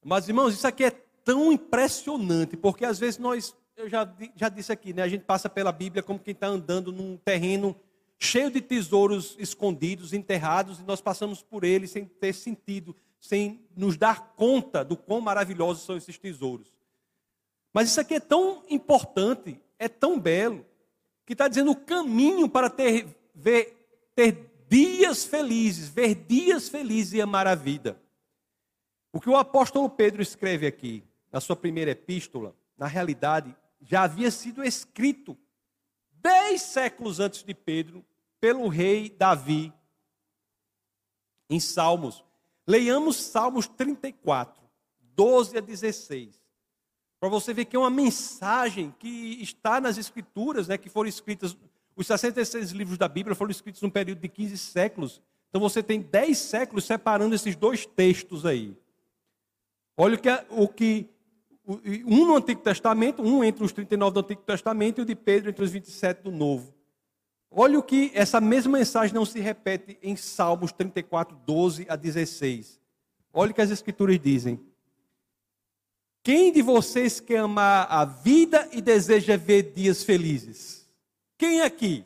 Mas, 0.05 0.29
irmãos, 0.29 0.55
isso 0.55 0.69
aqui 0.69 0.85
é 0.85 0.93
tão 0.93 1.51
impressionante, 1.51 2.57
porque 2.57 2.85
às 2.85 3.01
vezes 3.01 3.19
nós 3.19 3.53
eu 3.77 3.89
já, 3.89 4.09
já 4.37 4.49
disse 4.49 4.71
aqui, 4.71 4.93
né? 4.93 5.03
A 5.03 5.09
gente 5.09 5.25
passa 5.25 5.51
pela 5.51 5.73
Bíblia 5.73 6.05
como 6.05 6.21
quem 6.21 6.35
está 6.35 6.47
andando 6.47 6.93
num 6.93 7.17
terreno 7.17 7.75
cheio 8.23 8.51
de 8.51 8.61
tesouros 8.61 9.35
escondidos, 9.39 10.13
enterrados, 10.13 10.79
e 10.79 10.83
nós 10.83 11.01
passamos 11.01 11.43
por 11.43 11.65
ele 11.65 11.87
sem 11.87 12.05
ter 12.05 12.35
sentido, 12.35 12.95
sem 13.19 13.65
nos 13.75 13.97
dar 13.97 14.35
conta 14.37 14.85
do 14.85 14.95
quão 14.95 15.23
maravilhosos 15.23 15.85
são 15.85 15.97
esses 15.97 16.19
tesouros. 16.19 16.69
Mas 17.73 17.89
isso 17.89 18.01
aqui 18.01 18.15
é 18.15 18.21
tão 18.21 18.63
importante, 18.69 19.59
é 19.79 19.89
tão 19.89 20.21
belo, 20.21 20.67
que 21.25 21.33
está 21.33 21.49
dizendo 21.49 21.71
o 21.71 21.77
caminho 21.77 22.49
para 22.49 22.69
ter, 22.69 23.07
ver, 23.35 24.11
ter 24.15 24.51
dias 24.69 25.25
felizes, 25.25 25.89
ver 25.89 26.15
dias 26.15 26.69
felizes 26.69 27.15
e 27.15 27.23
amar 27.23 27.47
a 27.47 27.55
vida. 27.55 27.99
O 29.13 29.21
que 29.21 29.31
o 29.31 29.37
apóstolo 29.37 29.89
Pedro 29.89 30.21
escreve 30.21 30.67
aqui, 30.67 31.03
na 31.33 31.41
sua 31.41 31.57
primeira 31.57 31.93
epístola, 31.93 32.55
na 32.77 32.87
realidade, 32.87 33.57
já 33.81 34.03
havia 34.03 34.31
sido 34.31 34.63
escrito 34.63 35.39
dez 36.23 36.63
séculos 36.63 37.21
antes 37.21 37.43
de 37.43 37.55
Pedro 37.55 38.05
pelo 38.41 38.69
rei 38.69 39.09
Davi 39.11 39.73
em 41.49 41.59
Salmos. 41.59 42.25
Leiamos 42.67 43.17
Salmos 43.17 43.67
34, 43.67 44.63
12 45.01 45.59
a 45.59 45.61
16. 45.61 46.41
Para 47.19 47.29
você 47.29 47.53
ver 47.53 47.67
que 47.67 47.77
é 47.77 47.79
uma 47.79 47.91
mensagem 47.91 48.95
que 48.99 49.43
está 49.43 49.81
nas 49.81 49.99
escrituras, 49.99 50.69
né, 50.69 50.79
que 50.79 50.89
foram 50.89 51.09
escritas, 51.09 51.57
os 51.95 52.07
66 52.07 52.71
livros 52.71 52.97
da 52.97 53.09
Bíblia 53.09 53.37
foram 53.37 53.51
escritos 53.51 53.83
num 53.83 53.91
período 53.91 54.21
de 54.21 54.29
15 54.29 54.57
séculos. 54.57 55.21
Então 55.51 55.61
você 55.61 55.83
tem 55.83 56.01
10 56.01 56.39
séculos 56.39 56.85
separando 56.85 57.35
esses 57.35 57.57
dois 57.57 57.85
textos 57.85 58.47
aí. 58.47 58.75
Olha 59.97 60.15
o 60.15 60.19
que, 60.19 60.29
o 60.51 60.69
que 60.69 61.11
um 62.07 62.27
no 62.27 62.37
Antigo 62.37 62.63
Testamento, 62.63 63.23
um 63.23 63.45
entre 63.45 63.63
os 63.63 63.73
39 63.73 64.15
do 64.15 64.21
Antigo 64.21 64.43
Testamento 64.43 64.99
e 64.99 65.03
o 65.03 65.05
de 65.05 65.15
Pedro 65.15 65.51
entre 65.51 65.63
os 65.63 65.71
27 65.71 66.23
do 66.23 66.31
Novo. 66.31 66.75
Olha 67.51 67.79
o 67.79 67.83
que 67.83 68.11
essa 68.15 68.41
mesma 68.41 68.79
mensagem 68.79 69.15
não 69.15 69.25
se 69.25 69.41
repete 69.41 69.99
em 70.03 70.17
Salmos 70.17 70.73
34, 70.73 71.37
12 71.45 71.87
a 71.89 71.97
16. 71.97 72.81
Olha 73.33 73.51
o 73.51 73.55
que 73.55 73.61
as 73.61 73.71
Escrituras 73.71 74.19
dizem. 74.19 74.61
Quem 76.23 76.53
de 76.53 76.63
vocês 76.63 77.19
quer 77.19 77.39
amar 77.39 77.87
a 77.91 78.05
vida 78.05 78.69
e 78.73 78.81
deseja 78.81 79.37
ver 79.37 79.73
dias 79.73 80.05
felizes? 80.05 80.89
Quem 81.39 81.63
aqui? 81.63 82.05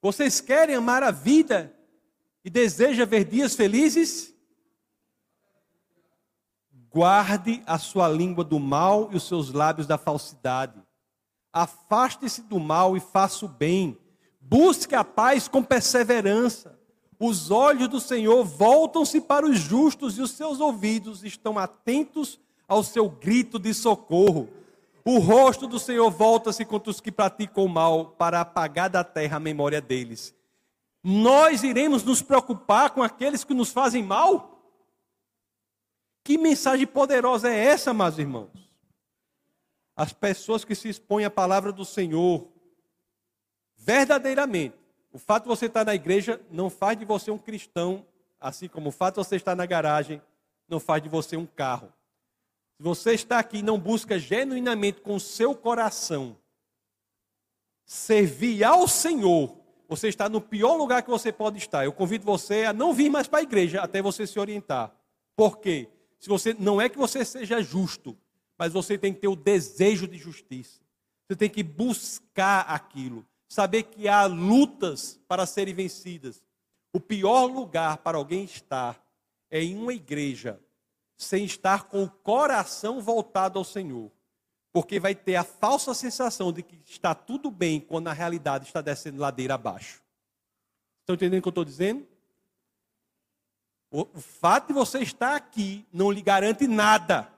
Vocês 0.00 0.40
querem 0.40 0.74
amar 0.74 1.02
a 1.02 1.12
vida 1.12 1.72
e 2.44 2.50
deseja 2.50 3.04
ver 3.04 3.24
dias 3.24 3.54
felizes? 3.54 4.31
Guarde 6.92 7.62
a 7.66 7.78
sua 7.78 8.06
língua 8.08 8.44
do 8.44 8.60
mal 8.60 9.08
e 9.12 9.16
os 9.16 9.22
seus 9.22 9.50
lábios 9.52 9.86
da 9.86 9.96
falsidade. 9.96 10.80
Afaste-se 11.52 12.42
do 12.42 12.60
mal 12.60 12.96
e 12.96 13.00
faça 13.00 13.46
o 13.46 13.48
bem. 13.48 13.96
Busque 14.40 14.94
a 14.94 15.02
paz 15.02 15.48
com 15.48 15.62
perseverança. 15.62 16.78
Os 17.18 17.50
olhos 17.50 17.88
do 17.88 18.00
Senhor 18.00 18.44
voltam-se 18.44 19.20
para 19.20 19.46
os 19.46 19.58
justos 19.58 20.18
e 20.18 20.20
os 20.20 20.32
seus 20.32 20.60
ouvidos 20.60 21.24
estão 21.24 21.58
atentos 21.58 22.38
ao 22.68 22.82
seu 22.82 23.08
grito 23.08 23.58
de 23.58 23.72
socorro. 23.72 24.48
O 25.04 25.18
rosto 25.18 25.66
do 25.66 25.78
Senhor 25.78 26.10
volta-se 26.10 26.64
contra 26.64 26.90
os 26.90 27.00
que 27.00 27.10
praticam 27.10 27.64
o 27.64 27.68
mal 27.68 28.06
para 28.18 28.40
apagar 28.40 28.90
da 28.90 29.02
terra 29.02 29.36
a 29.36 29.40
memória 29.40 29.80
deles. 29.80 30.34
Nós 31.02 31.62
iremos 31.62 32.04
nos 32.04 32.22
preocupar 32.22 32.90
com 32.90 33.02
aqueles 33.02 33.44
que 33.44 33.54
nos 33.54 33.72
fazem 33.72 34.02
mal? 34.02 34.51
Que 36.24 36.38
mensagem 36.38 36.86
poderosa 36.86 37.48
é 37.52 37.64
essa, 37.66 37.92
meus 37.92 38.18
irmãos? 38.18 38.50
As 39.96 40.12
pessoas 40.12 40.64
que 40.64 40.74
se 40.74 40.88
expõem 40.88 41.24
à 41.24 41.30
palavra 41.30 41.72
do 41.72 41.84
Senhor, 41.84 42.48
verdadeiramente, 43.76 44.76
o 45.12 45.18
fato 45.18 45.44
de 45.44 45.48
você 45.48 45.66
estar 45.66 45.84
na 45.84 45.94
igreja 45.94 46.40
não 46.50 46.70
faz 46.70 46.98
de 46.98 47.04
você 47.04 47.30
um 47.30 47.38
cristão, 47.38 48.06
assim 48.40 48.68
como 48.68 48.88
o 48.88 48.92
fato 48.92 49.20
de 49.20 49.26
você 49.26 49.36
estar 49.36 49.54
na 49.54 49.66
garagem 49.66 50.22
não 50.68 50.80
faz 50.80 51.02
de 51.02 51.08
você 51.08 51.36
um 51.36 51.44
carro. 51.44 51.92
Se 52.76 52.82
você 52.82 53.12
está 53.12 53.38
aqui 53.38 53.58
e 53.58 53.62
não 53.62 53.78
busca 53.78 54.18
genuinamente 54.18 55.00
com 55.00 55.14
o 55.14 55.20
seu 55.20 55.54
coração 55.54 56.36
servir 57.84 58.64
ao 58.64 58.88
Senhor, 58.88 59.54
você 59.86 60.08
está 60.08 60.28
no 60.28 60.40
pior 60.40 60.76
lugar 60.76 61.02
que 61.02 61.10
você 61.10 61.30
pode 61.30 61.58
estar. 61.58 61.84
Eu 61.84 61.92
convido 61.92 62.24
você 62.24 62.64
a 62.64 62.72
não 62.72 62.94
vir 62.94 63.10
mais 63.10 63.28
para 63.28 63.40
a 63.40 63.42
igreja 63.42 63.82
até 63.82 64.00
você 64.00 64.26
se 64.26 64.40
orientar. 64.40 64.90
Por 65.36 65.58
quê? 65.58 65.88
Se 66.22 66.28
você 66.28 66.54
não 66.54 66.80
é 66.80 66.88
que 66.88 66.96
você 66.96 67.24
seja 67.24 67.60
justo, 67.60 68.16
mas 68.56 68.72
você 68.72 68.96
tem 68.96 69.12
que 69.12 69.18
ter 69.18 69.26
o 69.26 69.34
desejo 69.34 70.06
de 70.06 70.16
justiça. 70.16 70.80
Você 71.26 71.34
tem 71.34 71.50
que 71.50 71.64
buscar 71.64 72.60
aquilo, 72.60 73.26
saber 73.48 73.82
que 73.82 74.06
há 74.06 74.24
lutas 74.26 75.18
para 75.26 75.46
serem 75.46 75.74
vencidas. 75.74 76.40
O 76.92 77.00
pior 77.00 77.46
lugar 77.46 77.98
para 77.98 78.18
alguém 78.18 78.44
estar 78.44 79.04
é 79.50 79.64
em 79.64 79.76
uma 79.76 79.92
igreja 79.92 80.60
sem 81.16 81.44
estar 81.44 81.88
com 81.88 82.04
o 82.04 82.10
coração 82.10 83.00
voltado 83.00 83.58
ao 83.58 83.64
Senhor. 83.64 84.08
Porque 84.72 85.00
vai 85.00 85.16
ter 85.16 85.34
a 85.34 85.42
falsa 85.42 85.92
sensação 85.92 86.52
de 86.52 86.62
que 86.62 86.80
está 86.86 87.16
tudo 87.16 87.50
bem 87.50 87.80
quando 87.80 88.04
na 88.04 88.12
realidade 88.12 88.66
está 88.66 88.80
descendo 88.80 89.20
ladeira 89.20 89.54
abaixo. 89.54 90.00
Estão 91.00 91.14
entendendo 91.14 91.40
o 91.40 91.42
que 91.42 91.48
eu 91.48 91.50
estou 91.50 91.64
dizendo? 91.64 92.06
O, 93.92 94.06
fato 94.18 94.68
de 94.68 94.72
você 94.72 95.00
estar 95.00 95.36
aqui 95.36 95.86
não 95.92 96.10
lhe 96.10 96.22
garante 96.22 96.66
nada. 96.66 97.30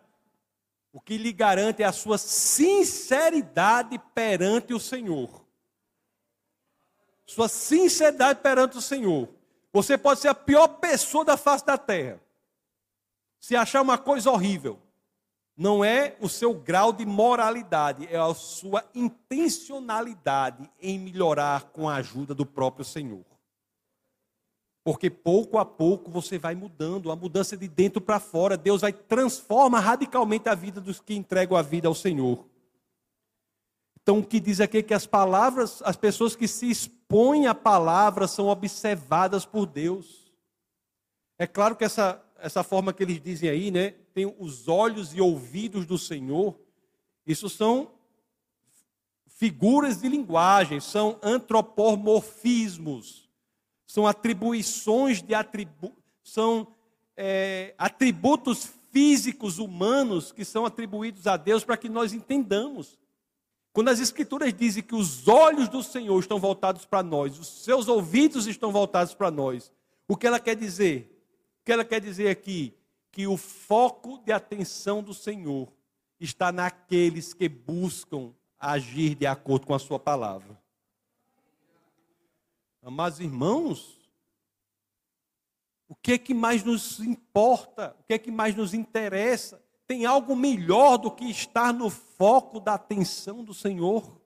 O 0.93 1.01
que 1.01 1.19
lhe 1.19 1.33
garante 1.33 1.83
é 1.83 1.85
a 1.85 1.93
sua 1.93 2.17
sinceridade 2.17 3.99
perante 4.15 4.73
o 4.73 4.79
Senhor. 4.79 5.45
Sua 7.27 7.49
sinceridade 7.49 8.39
perante 8.41 8.79
o 8.79 8.81
Senhor. 8.81 9.29
Você 9.73 9.99
pode 9.99 10.21
ser 10.21 10.29
a 10.29 10.35
pior 10.35 10.69
pessoa 10.69 11.25
da 11.25 11.37
face 11.37 11.67
da 11.67 11.77
terra. 11.77 12.21
Se 13.41 13.57
achar 13.57 13.83
uma 13.83 13.99
coisa 13.99 14.31
horrível, 14.31 14.79
não 15.57 15.85
é 15.85 16.17
o 16.21 16.29
seu 16.29 16.55
grau 16.55 16.93
de 16.93 17.05
moralidade, 17.05 18.07
é 18.09 18.17
a 18.17 18.33
sua 18.33 18.85
intencionalidade 18.95 20.71
em 20.81 21.01
melhorar 21.01 21.65
com 21.73 21.89
a 21.89 21.97
ajuda 21.97 22.33
do 22.33 22.47
próprio 22.47 22.85
Senhor. 22.85 23.34
Porque 24.85 25.09
pouco 25.09 25.59
a 25.59 25.65
pouco 25.65 26.11
você 26.11 26.39
vai 26.39 26.55
mudando, 26.55 27.11
a 27.11 27.17
mudança 27.17 27.57
de 27.57 27.67
dentro 27.67 28.03
para 28.03 28.21
fora. 28.21 28.57
Deus 28.57 28.83
vai 28.83 28.93
transformar 28.93 29.81
radicalmente 29.81 30.49
a 30.49 30.55
vida 30.55 30.81
dos 30.81 31.01
que 31.01 31.15
entregam 31.15 31.57
a 31.57 31.63
vida 31.63 31.89
ao 31.89 31.95
Senhor. 31.95 32.45
Então, 34.05 34.19
o 34.19 34.23
que 34.23 34.39
diz 34.39 34.61
aqui 34.61 34.79
é 34.79 34.83
que 34.83 34.93
as 34.93 35.07
palavras, 35.07 35.81
as 35.83 35.97
pessoas 35.97 36.37
que 36.37 36.47
se 36.47 36.71
expõem 36.71 37.47
à 37.47 37.55
palavra 37.55 38.29
são 38.29 38.49
observadas 38.49 39.47
por 39.47 39.65
Deus. 39.65 40.31
É 41.39 41.47
claro 41.47 41.75
que 41.75 41.85
essa, 41.85 42.23
essa 42.39 42.63
forma 42.63 42.93
que 42.93 43.03
eles 43.03 43.19
dizem 43.19 43.49
aí, 43.49 43.71
né? 43.71 43.93
Tem 44.13 44.27
os 44.39 44.69
olhos 44.69 45.15
e 45.15 45.23
ouvidos 45.23 45.87
do 45.87 45.97
Senhor. 45.97 46.55
Isso 47.27 47.49
são 47.49 47.93
figuras 49.27 50.03
de 50.03 50.09
linguagem, 50.11 50.81
são 50.81 51.19
antropomorfismos, 51.23 53.24
são 53.87 54.07
atribuições 54.07 55.23
de 55.23 55.35
atribu 55.35 55.95
são 56.25 56.67
é, 57.17 57.75
atributos 57.77 58.73
físicos 58.91 59.59
humanos 59.59 60.33
que 60.33 60.45
são 60.45 60.65
atribuídos 60.65 61.27
a 61.27 61.37
Deus 61.37 61.63
para 61.63 61.77
que 61.77 61.89
nós 61.89 62.13
entendamos. 62.13 62.99
Quando 63.73 63.89
as 63.89 64.01
Escrituras 64.01 64.55
dizem 64.55 64.83
que 64.83 64.95
os 64.95 65.29
olhos 65.29 65.69
do 65.69 65.83
Senhor 65.83 66.19
estão 66.19 66.39
voltados 66.39 66.87
para 66.87 67.03
nós, 67.03 67.39
os 67.39 67.65
seus 67.65 67.89
ouvidos 67.89 68.47
estão 68.47 68.73
voltados 68.73 69.15
para 69.15 69.31
nós, 69.31 69.73
o 70.09 70.17
que 70.17 70.27
ela 70.27 70.41
quer 70.41 70.57
dizer? 70.57 71.11
O 71.61 71.65
que 71.65 71.73
ela 71.73 71.85
quer 71.85 72.01
dizer 72.01 72.29
aqui? 72.29 72.73
Que 73.11 73.27
o 73.27 73.37
foco 73.37 74.19
de 74.25 74.33
atenção 74.33 75.03
do 75.03 75.13
Senhor 75.13 75.69
está 76.19 76.51
naqueles 76.51 77.35
que 77.35 77.49
buscam 77.49 78.33
agir 78.59 79.15
de 79.15 79.27
acordo 79.27 79.67
com 79.67 79.75
a 79.75 79.79
Sua 79.79 79.99
palavra. 79.99 80.59
Amados 82.85 83.19
irmãos, 83.19 83.99
o 85.89 85.95
que 85.95 86.13
é 86.13 86.19
que 86.19 86.35
mais 86.35 86.63
nos 86.63 87.01
importa? 87.01 87.97
O 87.99 88.05
que 88.05 88.13
é 88.13 88.19
que 88.19 88.31
mais 88.31 88.55
nos 88.55 88.75
interessa? 88.75 89.65
Tem 89.87 90.05
algo 90.05 90.37
melhor 90.37 90.99
do 90.99 91.11
que 91.11 91.25
estar 91.25 91.73
no 91.73 91.89
foco 91.89 92.61
da 92.61 92.75
atenção 92.75 93.43
do 93.43 93.55
Senhor? 93.55 94.21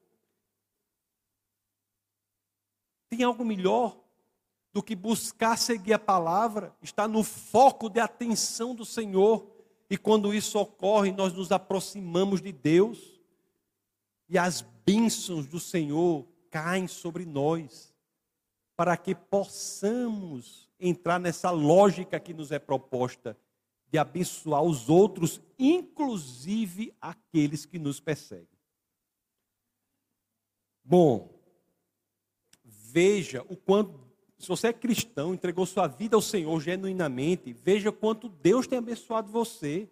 Tem 3.08 3.22
algo 3.22 3.44
melhor 3.44 3.96
do 4.72 4.82
que 4.82 4.96
buscar 4.96 5.56
seguir 5.56 5.92
a 5.92 5.98
palavra? 5.98 6.76
Estar 6.82 7.06
no 7.06 7.22
foco 7.22 7.88
de 7.88 8.00
atenção 8.00 8.74
do 8.74 8.84
Senhor. 8.84 9.48
E 9.88 9.96
quando 9.96 10.34
isso 10.34 10.58
ocorre, 10.58 11.12
nós 11.12 11.32
nos 11.32 11.52
aproximamos 11.52 12.42
de 12.42 12.50
Deus. 12.50 13.20
E 14.28 14.36
as 14.36 14.62
bênçãos 14.62 15.46
do 15.46 15.60
Senhor 15.60 16.26
caem 16.50 16.88
sobre 16.88 17.24
nós, 17.24 17.87
para 18.78 18.96
que 18.96 19.12
possamos 19.12 20.70
entrar 20.78 21.18
nessa 21.18 21.50
lógica 21.50 22.20
que 22.20 22.32
nos 22.32 22.52
é 22.52 22.60
proposta 22.60 23.36
de 23.90 23.98
abençoar 23.98 24.62
os 24.62 24.88
outros, 24.88 25.40
inclusive 25.58 26.94
aqueles 27.00 27.66
que 27.66 27.76
nos 27.76 27.98
perseguem. 27.98 28.46
Bom, 30.84 31.28
veja 32.64 33.44
o 33.48 33.56
quanto, 33.56 33.98
se 34.38 34.46
você 34.46 34.68
é 34.68 34.72
cristão, 34.72 35.34
entregou 35.34 35.66
sua 35.66 35.88
vida 35.88 36.14
ao 36.14 36.22
Senhor 36.22 36.60
genuinamente, 36.60 37.52
veja 37.52 37.90
quanto 37.90 38.28
Deus 38.28 38.68
tem 38.68 38.78
abençoado 38.78 39.32
você. 39.32 39.90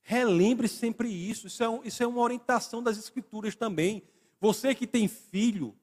Relembre 0.00 0.66
sempre 0.66 1.10
isso, 1.10 1.46
isso 1.46 1.62
é, 1.62 1.68
um, 1.68 1.84
isso 1.84 2.02
é 2.02 2.06
uma 2.06 2.22
orientação 2.22 2.82
das 2.82 2.96
Escrituras 2.96 3.54
também. 3.54 4.02
Você 4.40 4.74
que 4.74 4.86
tem 4.86 5.06
filho, 5.06 5.76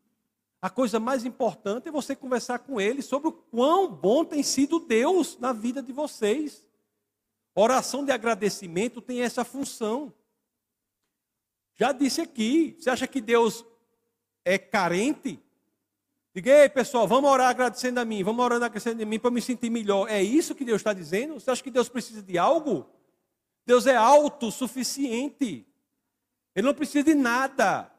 a 0.62 0.70
coisa 0.70 0.99
mais 0.99 1.24
importante 1.24 1.88
é 1.88 1.91
você 1.91 2.16
conversar 2.16 2.60
com 2.60 2.82
ele 2.82 3.01
sobre 3.01 3.30
o 3.30 3.32
quão 3.32 3.88
bom 3.88 4.26
tem 4.26 4.41
sido 4.41 4.80
Deus 4.80 5.38
na 5.38 5.53
vida 5.53 5.82
de 5.84 5.91
vocês. 5.91 6.66
Oração 7.53 8.03
de 8.03 8.12
agradecimento 8.12 9.01
tem 9.01 9.22
essa 9.22 9.43
função. 9.43 10.14
Já 11.76 11.91
disse 11.91 12.22
aqui, 12.22 12.76
você 12.80 12.89
acha 12.89 13.05
que 13.05 13.22
Deus 13.22 13.64
é 14.43 14.58
carente? 14.58 15.39
Diga, 16.34 16.51
ei 16.51 16.70
pessoal, 16.70 17.08
vamos 17.08 17.30
orar 17.30 17.49
agradecendo 17.49 17.99
a 17.99 18.05
mim, 18.05 18.24
vamos 18.24 18.43
orar 18.43 18.58
agradecendo 18.58 19.01
a 19.01 19.05
mim 19.05 19.20
para 19.20 19.32
me 19.32 19.41
sentir 19.41 19.70
melhor. 19.70 20.10
É 20.10 20.22
isso 20.22 20.55
que 20.55 20.66
Deus 20.66 20.82
está 20.82 20.93
dizendo? 20.93 21.36
Você 21.36 21.51
acha 21.51 21.64
que 21.64 21.72
Deus 21.72 21.89
precisa 21.89 22.22
de 22.22 22.38
algo? 22.38 22.88
Deus 23.66 23.86
é 23.86 23.95
autossuficiente. 23.95 25.68
Ele 26.55 26.66
não 26.66 26.74
precisa 26.74 27.03
de 27.03 27.14
nada. 27.14 27.91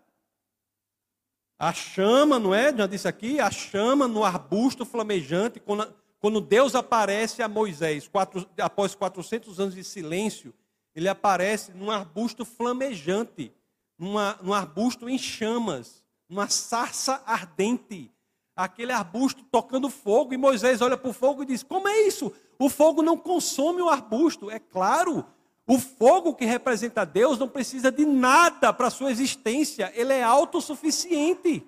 A 1.58 1.72
chama, 1.72 2.38
não 2.38 2.54
é? 2.54 2.74
Já 2.74 2.86
disse 2.86 3.08
aqui, 3.08 3.40
a 3.40 3.50
chama 3.50 4.06
no 4.06 4.24
arbusto 4.24 4.84
flamejante, 4.84 5.58
quando 5.58 5.92
quando 6.20 6.40
Deus 6.40 6.74
aparece 6.74 7.42
a 7.42 7.48
Moisés, 7.48 8.08
quatro, 8.08 8.46
após 8.60 8.94
400 8.94 9.60
anos 9.60 9.74
de 9.74 9.84
silêncio, 9.84 10.52
ele 10.94 11.08
aparece 11.08 11.72
num 11.72 11.90
arbusto 11.90 12.44
flamejante, 12.44 13.52
numa, 13.96 14.38
num 14.42 14.52
arbusto 14.52 15.08
em 15.08 15.16
chamas, 15.16 16.02
numa 16.28 16.48
sarça 16.48 17.22
ardente. 17.24 18.10
Aquele 18.56 18.90
arbusto 18.90 19.44
tocando 19.44 19.88
fogo, 19.88 20.34
e 20.34 20.36
Moisés 20.36 20.80
olha 20.80 20.96
para 20.96 21.10
o 21.10 21.12
fogo 21.12 21.44
e 21.44 21.46
diz: 21.46 21.62
Como 21.62 21.86
é 21.88 22.02
isso? 22.02 22.32
O 22.58 22.68
fogo 22.68 23.00
não 23.02 23.16
consome 23.16 23.80
o 23.80 23.88
arbusto. 23.88 24.50
É 24.50 24.58
claro, 24.58 25.24
o 25.68 25.78
fogo 25.78 26.34
que 26.34 26.46
representa 26.46 27.04
Deus 27.04 27.38
não 27.38 27.46
precisa 27.46 27.92
de 27.92 28.06
nada 28.06 28.72
para 28.72 28.88
sua 28.88 29.10
existência, 29.10 29.92
ele 29.94 30.14
é 30.14 30.22
autossuficiente. 30.22 31.62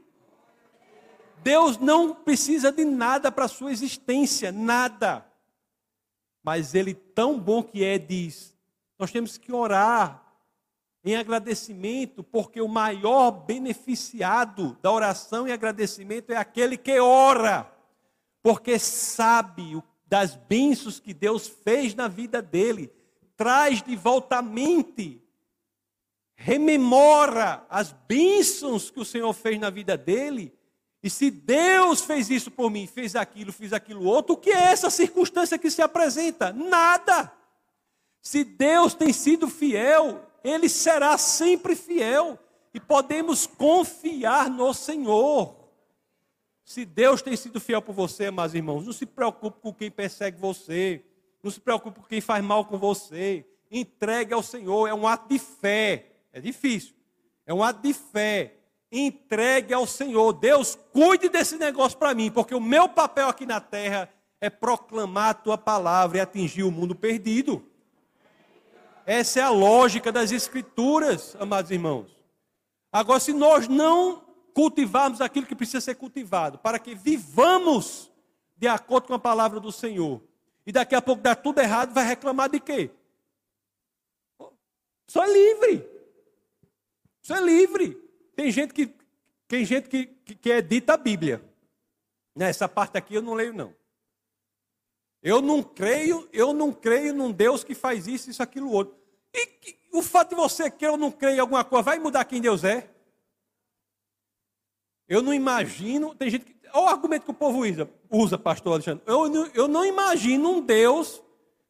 Deus 1.43 1.77
não 1.77 2.15
precisa 2.15 2.73
de 2.73 2.83
nada 2.83 3.31
para 3.31 3.47
sua 3.47 3.71
existência, 3.71 4.51
nada. 4.51 5.27
Mas 6.43 6.75
Ele, 6.75 6.95
tão 6.95 7.39
bom 7.39 7.63
que 7.63 7.85
é, 7.85 7.99
diz: 7.99 8.57
nós 8.99 9.11
temos 9.11 9.37
que 9.37 9.53
orar 9.53 10.27
em 11.05 11.17
agradecimento, 11.17 12.23
porque 12.23 12.61
o 12.61 12.69
maior 12.69 13.31
beneficiado 13.31 14.79
da 14.81 14.91
oração 14.91 15.47
e 15.47 15.53
agradecimento 15.53 16.31
é 16.31 16.37
aquele 16.37 16.79
que 16.79 16.99
ora, 16.99 17.71
porque 18.43 18.79
sabe 18.79 19.83
das 20.07 20.37
bênçãos 20.37 20.99
que 20.99 21.13
Deus 21.13 21.47
fez 21.47 21.95
na 21.95 22.09
vida 22.09 22.41
dele, 22.43 22.91
traz 23.41 23.83
de 23.83 23.97
volta 23.97 24.37
à 24.37 24.43
mente, 24.43 25.19
rememora 26.35 27.65
as 27.71 27.91
bênçãos 28.07 28.91
que 28.91 29.01
o 29.01 29.05
Senhor 29.05 29.33
fez 29.33 29.59
na 29.59 29.71
vida 29.71 29.97
dele 29.97 30.53
e 31.03 31.09
se 31.09 31.31
Deus 31.31 32.03
fez 32.03 32.29
isso 32.29 32.51
por 32.51 32.71
mim, 32.71 32.87
fez 32.87 33.17
aquilo, 33.17 33.51
fez 33.51 33.73
aquilo 33.73 34.05
outro, 34.05 34.35
o 34.35 34.37
que 34.37 34.51
é 34.51 34.73
essa 34.73 34.91
circunstância 34.91 35.57
que 35.57 35.71
se 35.71 35.81
apresenta? 35.81 36.53
Nada. 36.53 37.33
Se 38.21 38.45
Deus 38.45 38.93
tem 38.93 39.11
sido 39.11 39.49
fiel, 39.49 40.23
Ele 40.45 40.69
será 40.69 41.17
sempre 41.17 41.75
fiel. 41.75 42.39
E 42.75 42.79
podemos 42.79 43.47
confiar 43.47 44.51
no 44.51 44.75
Senhor. 44.75 45.57
Se 46.63 46.85
Deus 46.85 47.23
tem 47.23 47.35
sido 47.35 47.59
fiel 47.59 47.81
por 47.81 47.95
você, 47.95 48.31
meus 48.31 48.53
irmãos, 48.53 48.85
não 48.85 48.93
se 48.93 49.07
preocupe 49.07 49.61
com 49.63 49.73
quem 49.73 49.91
persegue 49.91 50.39
você. 50.39 51.03
Não 51.43 51.51
se 51.51 51.61
preocupe 51.61 52.01
com 52.01 52.07
quem 52.07 52.21
faz 52.21 52.45
mal 52.45 52.65
com 52.65 52.79
você. 52.79 53.47
Entregue 53.71 54.35
ao 54.35 54.43
Senhor. 54.43 54.87
É 54.87 54.95
um 54.95 55.07
ato 55.07 55.29
de 55.29 55.39
fé. 55.39 56.07
É 56.33 56.41
difícil. 56.41 56.95
É 57.47 57.55
um 57.55 57.63
ato 57.63 57.83
de 57.83 57.93
fé 57.93 58.57
entregue 58.91 59.73
ao 59.73 59.87
Senhor. 59.87 60.33
Deus, 60.33 60.79
cuide 60.93 61.29
desse 61.29 61.57
negócio 61.57 61.97
para 61.97 62.15
mim, 62.15 62.31
porque 62.31 62.55
o 62.55 62.61
meu 62.61 62.89
papel 62.89 63.29
aqui 63.29 63.47
na 63.47 63.61
terra 63.61 64.11
é 64.41 64.51
proclamar 64.51 65.31
a 65.31 65.35
tua 65.35 65.59
palavra 65.59 66.19
e 66.19 66.21
atingir 66.21 66.65
o 66.65 66.73
mundo 66.73 66.95
perdido. 66.95 67.65
Essa 69.07 69.41
é 69.41 69.43
a 69.43 69.51
lógica 69.51 70.11
das 70.11 70.33
Escrituras, 70.33 71.37
amados 71.39 71.71
irmãos. 71.71 72.09
Agora, 72.93 73.21
se 73.21 73.33
nós 73.33 73.69
não 73.69 74.23
cultivarmos 74.53 75.21
aquilo 75.21 75.47
que 75.47 75.55
precisa 75.55 75.81
ser 75.81 75.95
cultivado, 75.95 76.59
para 76.59 76.79
que 76.79 76.95
vivamos 76.95 78.11
de 78.57 78.67
acordo 78.67 79.09
com 79.09 79.15
a 79.15 79.19
palavra 79.19 79.61
do 79.61 79.71
Senhor, 79.71 80.21
e 80.67 80.73
daqui 80.73 80.95
a 80.95 81.03
pouco 81.03 81.23
dá 81.23 81.35
tudo 81.35 81.61
errado, 81.61 81.93
vai 81.93 82.05
reclamar 82.05 82.51
de 82.51 82.61
quê? 82.61 82.91
Só 85.07 85.25
é 85.25 85.33
livre. 85.33 85.89
Só 87.23 87.37
é 87.37 87.41
livre. 87.41 87.95
Tem 88.37 88.51
gente 88.51 88.73
que, 88.73 88.95
tem 89.49 89.65
gente 89.65 89.89
que, 89.89 90.07
que, 90.07 90.35
que 90.35 90.51
edita 90.51 90.95
a 90.95 90.97
Bíblia. 90.97 91.43
Nessa 92.35 92.69
parte 92.69 92.97
aqui 92.97 93.15
eu 93.15 93.23
não 93.23 93.35
leio, 93.35 93.53
não. 93.53 93.75
Eu 95.23 95.43
não 95.43 95.63
creio, 95.63 96.29
eu 96.33 96.53
não 96.53 96.73
creio 96.73 97.13
num 97.13 97.31
Deus 97.31 97.63
que 97.63 97.75
faz 97.75 98.07
isso, 98.07 98.31
isso, 98.31 98.43
aquilo, 98.43 98.71
outro. 98.71 98.97
E 99.33 99.47
que, 99.47 99.79
o 99.93 100.03
fato 100.03 100.31
de 100.31 100.37
você 100.37 100.71
crer 100.71 100.91
ou 100.91 100.97
não 100.97 101.11
crer 101.11 101.35
em 101.35 101.41
alguma 101.41 101.65
coisa 101.65 101.83
vai 101.83 101.99
mudar 101.99 102.25
quem 102.25 102.41
Deus 102.41 102.65
é? 102.65 102.89
Eu 105.09 105.21
não 105.21 105.35
imagino, 105.35 106.15
tem 106.15 106.31
gente 106.31 106.45
que, 106.45 106.57
olha 106.73 106.85
o 106.85 106.89
argumento 106.89 107.25
que 107.25 107.31
o 107.31 107.35
povo 107.35 107.67
usa, 107.67 107.91
usa 108.11 108.37
pastor 108.37 108.75
Alexandre. 108.75 109.03
Eu, 109.07 109.47
eu 109.55 109.69
não 109.69 109.85
imagino 109.85 110.51
um 110.51 110.61
Deus 110.61 111.23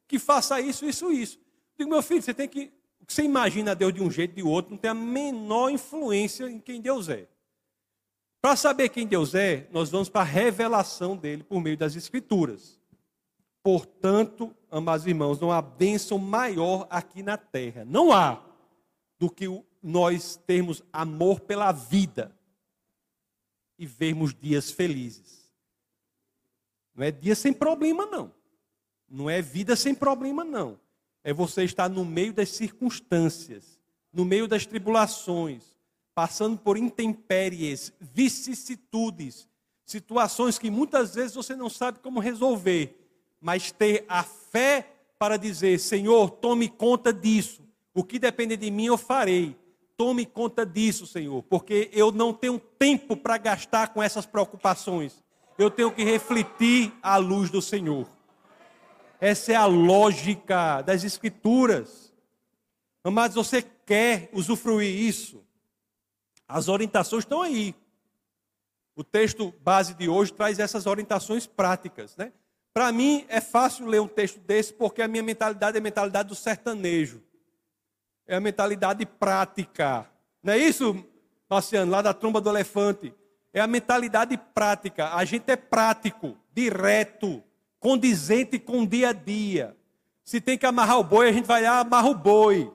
que 0.08 0.18
faça 0.18 0.60
isso, 0.60 0.84
isso, 0.84 1.12
isso. 1.12 1.38
Digo, 1.78 1.90
meu 1.90 2.02
filho, 2.02 2.22
você 2.22 2.34
tem 2.34 2.48
que, 2.48 2.72
você 3.06 3.22
imagina 3.22 3.74
Deus 3.74 3.92
de 3.92 4.02
um 4.02 4.10
jeito, 4.10 4.34
de 4.34 4.42
outro, 4.42 4.72
não 4.72 4.78
tem 4.78 4.90
a 4.90 4.94
menor 4.94 5.70
influência 5.70 6.48
em 6.48 6.58
quem 6.58 6.80
Deus 6.80 7.08
é. 7.08 7.28
Para 8.40 8.56
saber 8.56 8.88
quem 8.88 9.06
Deus 9.06 9.34
é, 9.34 9.68
nós 9.70 9.90
vamos 9.90 10.08
para 10.08 10.22
a 10.22 10.24
revelação 10.24 11.16
dele 11.16 11.42
por 11.42 11.60
meio 11.60 11.76
das 11.76 11.94
Escrituras. 11.94 12.80
Portanto, 13.62 14.54
amados 14.70 15.06
irmãos, 15.06 15.38
não 15.38 15.52
há 15.52 15.60
bênção 15.60 16.18
maior 16.18 16.86
aqui 16.88 17.22
na 17.22 17.36
terra. 17.36 17.84
Não 17.84 18.10
há 18.10 18.42
do 19.18 19.28
que 19.30 19.46
nós 19.82 20.36
termos 20.46 20.82
amor 20.90 21.40
pela 21.40 21.70
vida 21.70 22.34
e 23.78 23.84
vermos 23.84 24.34
dias 24.34 24.70
felizes. 24.70 25.39
Não 27.00 27.06
é 27.06 27.10
dia 27.10 27.34
sem 27.34 27.52
problema, 27.52 28.04
não. 28.04 28.30
Não 29.08 29.30
é 29.30 29.40
vida 29.40 29.74
sem 29.74 29.94
problema, 29.94 30.44
não. 30.44 30.78
É 31.24 31.32
você 31.32 31.64
estar 31.64 31.88
no 31.88 32.04
meio 32.04 32.32
das 32.32 32.50
circunstâncias, 32.50 33.80
no 34.12 34.24
meio 34.24 34.46
das 34.46 34.66
tribulações, 34.66 35.64
passando 36.14 36.58
por 36.58 36.76
intempéries, 36.76 37.92
vicissitudes, 38.00 39.48
situações 39.84 40.58
que 40.58 40.70
muitas 40.70 41.14
vezes 41.14 41.34
você 41.34 41.56
não 41.56 41.70
sabe 41.70 42.00
como 42.00 42.20
resolver 42.20 43.00
mas 43.40 43.72
ter 43.72 44.04
a 44.06 44.22
fé 44.22 44.86
para 45.18 45.36
dizer: 45.36 45.80
Senhor, 45.80 46.30
tome 46.30 46.68
conta 46.68 47.12
disso. 47.12 47.62
O 47.94 48.04
que 48.04 48.18
depende 48.18 48.56
de 48.56 48.70
mim 48.70 48.86
eu 48.86 48.98
farei. 48.98 49.56
Tome 49.96 50.24
conta 50.24 50.64
disso, 50.64 51.06
Senhor, 51.06 51.42
porque 51.42 51.90
eu 51.92 52.10
não 52.10 52.32
tenho 52.32 52.58
tempo 52.58 53.16
para 53.16 53.36
gastar 53.36 53.88
com 53.88 54.02
essas 54.02 54.24
preocupações. 54.24 55.22
Eu 55.60 55.70
tenho 55.70 55.92
que 55.92 56.02
refletir 56.02 56.90
à 57.02 57.18
luz 57.18 57.50
do 57.50 57.60
Senhor. 57.60 58.08
Essa 59.20 59.52
é 59.52 59.54
a 59.56 59.66
lógica 59.66 60.80
das 60.80 61.04
Escrituras. 61.04 62.14
Amados, 63.04 63.36
você 63.36 63.60
quer 63.60 64.30
usufruir 64.32 64.88
isso? 64.88 65.44
As 66.48 66.68
orientações 66.68 67.24
estão 67.24 67.42
aí. 67.42 67.74
O 68.96 69.04
texto 69.04 69.52
base 69.60 69.92
de 69.92 70.08
hoje 70.08 70.32
traz 70.32 70.58
essas 70.58 70.86
orientações 70.86 71.46
práticas, 71.46 72.16
né? 72.16 72.32
Para 72.72 72.90
mim 72.90 73.26
é 73.28 73.42
fácil 73.42 73.84
ler 73.84 74.00
um 74.00 74.08
texto 74.08 74.40
desse 74.40 74.72
porque 74.72 75.02
a 75.02 75.08
minha 75.08 75.22
mentalidade 75.22 75.76
é 75.76 75.80
a 75.80 75.82
mentalidade 75.82 76.30
do 76.30 76.34
sertanejo. 76.34 77.22
É 78.26 78.36
a 78.36 78.40
mentalidade 78.40 79.04
prática. 79.04 80.10
Não 80.42 80.54
é 80.54 80.58
isso, 80.58 81.04
Marciano, 81.50 81.92
lá 81.92 82.00
da 82.00 82.14
tromba 82.14 82.40
do 82.40 82.48
elefante? 82.48 83.12
É 83.52 83.60
a 83.60 83.66
mentalidade 83.66 84.36
prática. 84.36 85.14
A 85.14 85.24
gente 85.24 85.50
é 85.50 85.56
prático, 85.56 86.36
direto, 86.52 87.42
condizente 87.78 88.58
com 88.58 88.82
o 88.82 88.86
dia 88.86 89.08
a 89.08 89.12
dia. 89.12 89.76
Se 90.24 90.40
tem 90.40 90.56
que 90.56 90.66
amarrar 90.66 90.98
o 90.98 91.04
boi, 91.04 91.28
a 91.28 91.32
gente 91.32 91.46
vai 91.46 91.62
lá, 91.62 91.80
amarra 91.80 92.08
o 92.08 92.14
boi. 92.14 92.72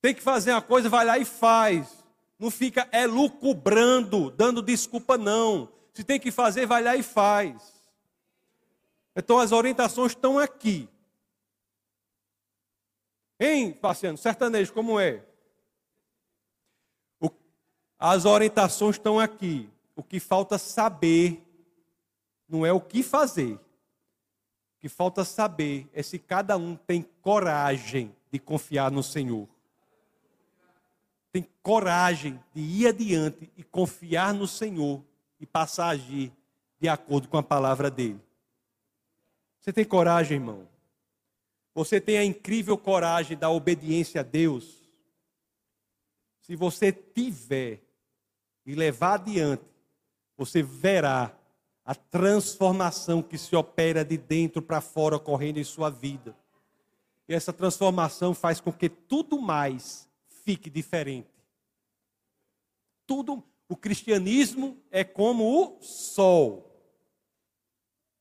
Tem 0.00 0.14
que 0.14 0.22
fazer 0.22 0.52
uma 0.52 0.62
coisa, 0.62 0.88
vai 0.88 1.04
lá 1.04 1.18
e 1.18 1.24
faz. 1.24 2.04
Não 2.38 2.50
fica 2.50 2.88
é 2.90 3.06
lucubrando, 3.06 4.30
dando 4.30 4.62
desculpa, 4.62 5.18
não. 5.18 5.70
Se 5.92 6.02
tem 6.02 6.18
que 6.18 6.30
fazer, 6.30 6.66
vai 6.66 6.82
lá 6.82 6.96
e 6.96 7.02
faz. 7.02 7.80
Então 9.14 9.38
as 9.38 9.52
orientações 9.52 10.12
estão 10.12 10.38
aqui. 10.38 10.88
Hein, 13.38 13.76
Faciano? 13.80 14.18
Sertanejo, 14.18 14.72
como 14.72 14.98
é? 14.98 15.24
As 18.00 18.24
orientações 18.24 18.96
estão 18.96 19.20
aqui. 19.20 19.68
O 19.94 20.02
que 20.02 20.18
falta 20.18 20.56
saber 20.56 21.46
não 22.48 22.64
é 22.64 22.72
o 22.72 22.80
que 22.80 23.02
fazer. 23.02 23.56
O 23.56 24.80
que 24.80 24.88
falta 24.88 25.22
saber 25.22 25.86
é 25.92 26.02
se 26.02 26.18
cada 26.18 26.56
um 26.56 26.74
tem 26.74 27.02
coragem 27.20 28.16
de 28.32 28.38
confiar 28.38 28.90
no 28.90 29.02
Senhor. 29.02 29.46
Tem 31.30 31.46
coragem 31.62 32.42
de 32.54 32.62
ir 32.62 32.86
adiante 32.86 33.52
e 33.54 33.62
confiar 33.62 34.32
no 34.32 34.48
Senhor 34.48 35.04
e 35.38 35.44
passar 35.44 35.88
a 35.88 35.90
agir 35.90 36.32
de 36.80 36.88
acordo 36.88 37.28
com 37.28 37.36
a 37.36 37.42
palavra 37.42 37.90
dele. 37.90 38.20
Você 39.60 39.74
tem 39.74 39.84
coragem, 39.84 40.38
irmão? 40.38 40.66
Você 41.74 42.00
tem 42.00 42.16
a 42.16 42.24
incrível 42.24 42.78
coragem 42.78 43.36
da 43.36 43.50
obediência 43.50 44.22
a 44.22 44.24
Deus? 44.24 44.80
Se 46.40 46.56
você 46.56 46.90
tiver 46.90 47.89
e 48.64 48.74
levar 48.74 49.14
adiante, 49.14 49.64
você 50.36 50.62
verá 50.62 51.36
a 51.84 51.94
transformação 51.94 53.22
que 53.22 53.36
se 53.36 53.56
opera 53.56 54.04
de 54.04 54.16
dentro 54.16 54.62
para 54.62 54.80
fora 54.80 55.16
ocorrendo 55.16 55.58
em 55.58 55.64
sua 55.64 55.90
vida. 55.90 56.36
E 57.28 57.34
essa 57.34 57.52
transformação 57.52 58.34
faz 58.34 58.60
com 58.60 58.72
que 58.72 58.88
tudo 58.88 59.40
mais 59.40 60.08
fique 60.44 60.68
diferente. 60.70 61.28
Tudo, 63.06 63.42
o 63.68 63.76
cristianismo 63.76 64.82
é 64.90 65.04
como 65.04 65.44
o 65.44 65.82
sol. 65.82 66.70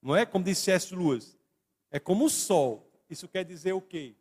Não 0.02 0.16
é 0.16 0.26
como 0.26 0.46
disse 0.46 0.64
C.S. 0.64 0.96
Lewis. 0.96 1.38
É 1.92 2.00
como 2.00 2.26
o 2.26 2.30
sol. 2.30 2.90
Isso 3.10 3.28
quer 3.28 3.44
dizer 3.44 3.74
o 3.74 3.82
quê? 3.82 4.16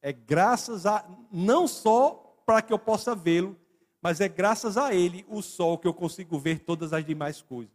É 0.00 0.12
graças 0.12 0.86
a 0.86 1.08
não 1.32 1.66
só 1.66 2.42
para 2.46 2.62
que 2.62 2.72
eu 2.72 2.78
possa 2.78 3.14
vê-lo, 3.14 3.56
mas 4.00 4.20
é 4.20 4.28
graças 4.28 4.76
a 4.76 4.94
ele 4.94 5.24
o 5.28 5.42
sol 5.42 5.78
que 5.78 5.86
eu 5.86 5.94
consigo 5.94 6.38
ver 6.38 6.60
todas 6.60 6.92
as 6.92 7.04
demais 7.04 7.42
coisas. 7.42 7.72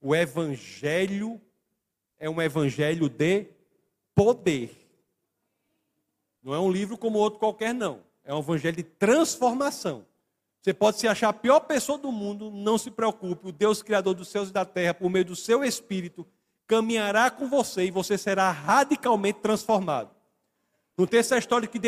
O 0.00 0.14
evangelho 0.14 1.40
é 2.18 2.28
um 2.28 2.40
evangelho 2.40 3.08
de 3.08 3.46
poder. 4.14 4.74
Não 6.42 6.54
é 6.54 6.58
um 6.58 6.70
livro 6.70 6.96
como 6.96 7.18
outro 7.18 7.38
qualquer 7.38 7.74
não. 7.74 8.00
É 8.24 8.32
um 8.34 8.38
evangelho 8.38 8.76
de 8.76 8.82
transformação. 8.82 10.06
Você 10.60 10.74
pode 10.74 10.98
se 10.98 11.06
achar 11.06 11.28
a 11.28 11.32
pior 11.32 11.60
pessoa 11.60 11.98
do 11.98 12.10
mundo, 12.10 12.50
não 12.50 12.76
se 12.76 12.90
preocupe. 12.90 13.48
O 13.48 13.52
Deus 13.52 13.82
Criador 13.82 14.14
dos 14.14 14.28
céus 14.28 14.50
e 14.50 14.52
da 14.52 14.64
terra, 14.64 14.94
por 14.94 15.08
meio 15.08 15.24
do 15.24 15.36
seu 15.36 15.64
Espírito, 15.64 16.26
caminhará 16.66 17.30
com 17.30 17.48
você 17.48 17.84
e 17.84 17.90
você 17.90 18.18
será 18.18 18.50
radicalmente 18.50 19.40
transformado. 19.40 20.10
Não 20.98 21.06
tem 21.06 21.20
essa 21.20 21.38
história 21.38 21.68
que 21.68 21.80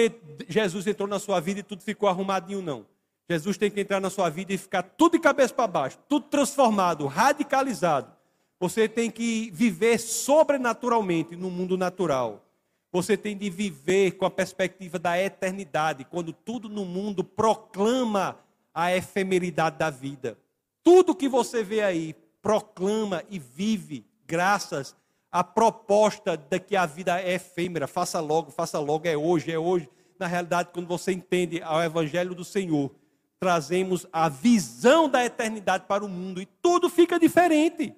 Jesus 0.49 0.87
entrou 0.87 1.09
na 1.09 1.19
sua 1.19 1.41
vida 1.41 1.59
e 1.59 1.65
tudo 1.65 1.83
ficou 1.83 2.09
arrumadinho, 2.09 2.63
não. 2.63 2.87
Jesus 3.29 3.59
tem 3.59 3.69
que 3.69 3.81
entrar 3.81 4.01
na 4.01 4.09
sua 4.09 4.31
vida 4.31 4.53
e 4.53 4.59
ficar 4.59 4.85
tudo 4.85 5.13
de 5.13 5.19
cabeça 5.19 5.53
para 5.53 5.67
baixo, 5.67 5.99
tudo 6.09 6.27
transformado, 6.29 7.09
radicalizado. 7.09 8.13
Você 8.61 8.89
tem 8.89 9.11
que 9.11 9.51
viver 9.53 9.99
sobrenaturalmente 9.99 11.35
no 11.35 11.51
mundo 11.51 11.77
natural. 11.77 12.45
Você 12.93 13.17
tem 13.17 13.37
de 13.37 13.51
viver 13.51 14.13
com 14.13 14.27
a 14.27 14.31
perspectiva 14.31 14.97
da 14.97 15.21
eternidade, 15.21 16.05
quando 16.05 16.33
tudo 16.33 16.69
no 16.69 16.85
mundo 16.85 17.25
proclama 17.25 18.39
a 18.73 18.95
efemeridade 18.95 19.77
da 19.77 19.91
vida. 19.91 20.39
Tudo 20.85 21.17
que 21.17 21.29
você 21.29 21.65
vê 21.65 21.83
aí 21.83 22.15
proclama 22.41 23.25
e 23.29 23.41
vive 23.41 24.07
graças 24.25 24.95
à 25.31 25.45
proposta 25.45 26.37
de 26.37 26.59
que 26.59 26.77
a 26.77 26.87
vida 26.87 27.21
é 27.21 27.35
efêmera. 27.35 27.87
Faça 27.87 28.21
logo, 28.21 28.51
faça 28.51 28.79
logo, 28.79 29.07
é 29.07 29.17
hoje, 29.17 29.53
é 29.53 29.59
hoje. 29.59 29.89
Na 30.19 30.27
realidade, 30.27 30.71
quando 30.73 30.87
você 30.87 31.13
entende 31.13 31.63
ao 31.63 31.83
Evangelho 31.83 32.35
do 32.35 32.45
Senhor, 32.45 32.95
trazemos 33.39 34.07
a 34.13 34.29
visão 34.29 35.09
da 35.09 35.25
eternidade 35.25 35.87
para 35.87 36.05
o 36.05 36.09
mundo 36.09 36.43
e 36.43 36.47
tudo 36.47 36.91
fica 36.91 37.19
diferente. 37.19 37.95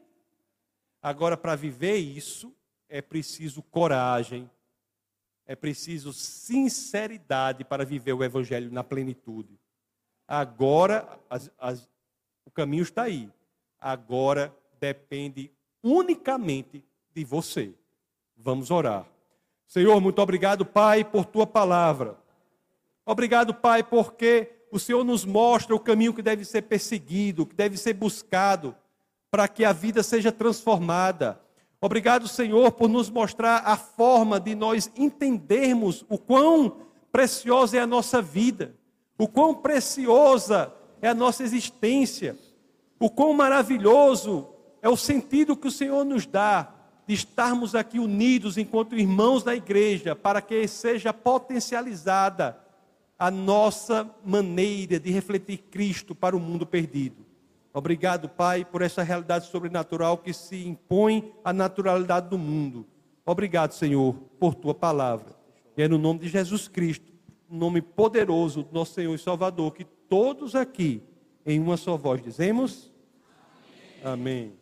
Agora, 1.02 1.36
para 1.36 1.56
viver 1.56 1.96
isso, 1.96 2.54
é 2.88 3.02
preciso 3.02 3.62
coragem, 3.62 4.48
é 5.44 5.56
preciso 5.56 6.12
sinceridade 6.12 7.64
para 7.64 7.84
viver 7.84 8.12
o 8.12 8.22
Evangelho 8.22 8.70
na 8.70 8.84
plenitude. 8.84 9.58
Agora, 10.28 11.18
as, 11.28 11.50
as, 11.58 11.90
o 12.44 12.50
caminho 12.50 12.82
está 12.82 13.02
aí. 13.02 13.28
Agora 13.80 14.54
depende 14.78 15.50
unicamente 15.82 16.84
de 17.14 17.24
você. 17.24 17.74
Vamos 18.36 18.70
orar. 18.70 19.06
Senhor, 19.66 20.00
muito 20.00 20.20
obrigado, 20.20 20.66
Pai, 20.66 21.04
por 21.04 21.24
tua 21.24 21.46
palavra. 21.46 22.18
Obrigado, 23.06 23.54
Pai, 23.54 23.82
porque 23.82 24.50
o 24.70 24.78
Senhor 24.78 25.04
nos 25.04 25.24
mostra 25.24 25.74
o 25.74 25.80
caminho 25.80 26.14
que 26.14 26.22
deve 26.22 26.44
ser 26.44 26.62
perseguido, 26.62 27.46
que 27.46 27.54
deve 27.54 27.76
ser 27.76 27.94
buscado, 27.94 28.74
para 29.30 29.48
que 29.48 29.64
a 29.64 29.72
vida 29.72 30.02
seja 30.02 30.30
transformada. 30.30 31.40
Obrigado, 31.80 32.28
Senhor, 32.28 32.70
por 32.72 32.88
nos 32.88 33.10
mostrar 33.10 33.62
a 33.64 33.76
forma 33.76 34.38
de 34.38 34.54
nós 34.54 34.90
entendermos 34.96 36.04
o 36.08 36.18
quão 36.18 36.86
preciosa 37.10 37.76
é 37.76 37.80
a 37.80 37.86
nossa 37.86 38.22
vida, 38.22 38.74
o 39.18 39.26
quão 39.26 39.54
preciosa 39.54 40.72
é 41.00 41.08
a 41.08 41.14
nossa 41.14 41.42
existência, 41.42 42.38
o 43.00 43.10
quão 43.10 43.34
maravilhoso 43.34 44.48
é 44.80 44.88
o 44.88 44.96
sentido 44.96 45.56
que 45.56 45.68
o 45.68 45.72
Senhor 45.72 46.04
nos 46.04 46.26
dá 46.26 46.71
de 47.06 47.14
estarmos 47.14 47.74
aqui 47.74 47.98
unidos 47.98 48.56
enquanto 48.56 48.96
irmãos 48.96 49.42
da 49.42 49.54
igreja, 49.54 50.14
para 50.14 50.40
que 50.40 50.66
seja 50.68 51.12
potencializada 51.12 52.58
a 53.18 53.30
nossa 53.30 54.08
maneira 54.24 54.98
de 54.98 55.10
refletir 55.10 55.58
Cristo 55.70 56.14
para 56.14 56.36
o 56.36 56.40
mundo 56.40 56.66
perdido. 56.66 57.24
Obrigado, 57.72 58.28
Pai, 58.28 58.64
por 58.64 58.82
essa 58.82 59.02
realidade 59.02 59.46
sobrenatural 59.46 60.18
que 60.18 60.32
se 60.32 60.66
impõe 60.66 61.32
à 61.44 61.52
naturalidade 61.52 62.28
do 62.28 62.36
mundo. 62.36 62.86
Obrigado, 63.24 63.72
Senhor, 63.72 64.14
por 64.38 64.54
tua 64.54 64.74
palavra. 64.74 65.34
E 65.76 65.82
é 65.82 65.88
no 65.88 65.98
nome 65.98 66.20
de 66.20 66.28
Jesus 66.28 66.68
Cristo, 66.68 67.12
no 67.48 67.58
nome 67.58 67.80
poderoso 67.80 68.62
do 68.64 68.74
nosso 68.74 68.94
Senhor 68.94 69.14
e 69.14 69.18
Salvador, 69.18 69.72
que 69.72 69.84
todos 69.84 70.54
aqui, 70.54 71.02
em 71.46 71.58
uma 71.58 71.76
só 71.76 71.96
voz, 71.96 72.20
dizemos: 72.22 72.92
Amém. 74.02 74.12
Amém. 74.12 74.61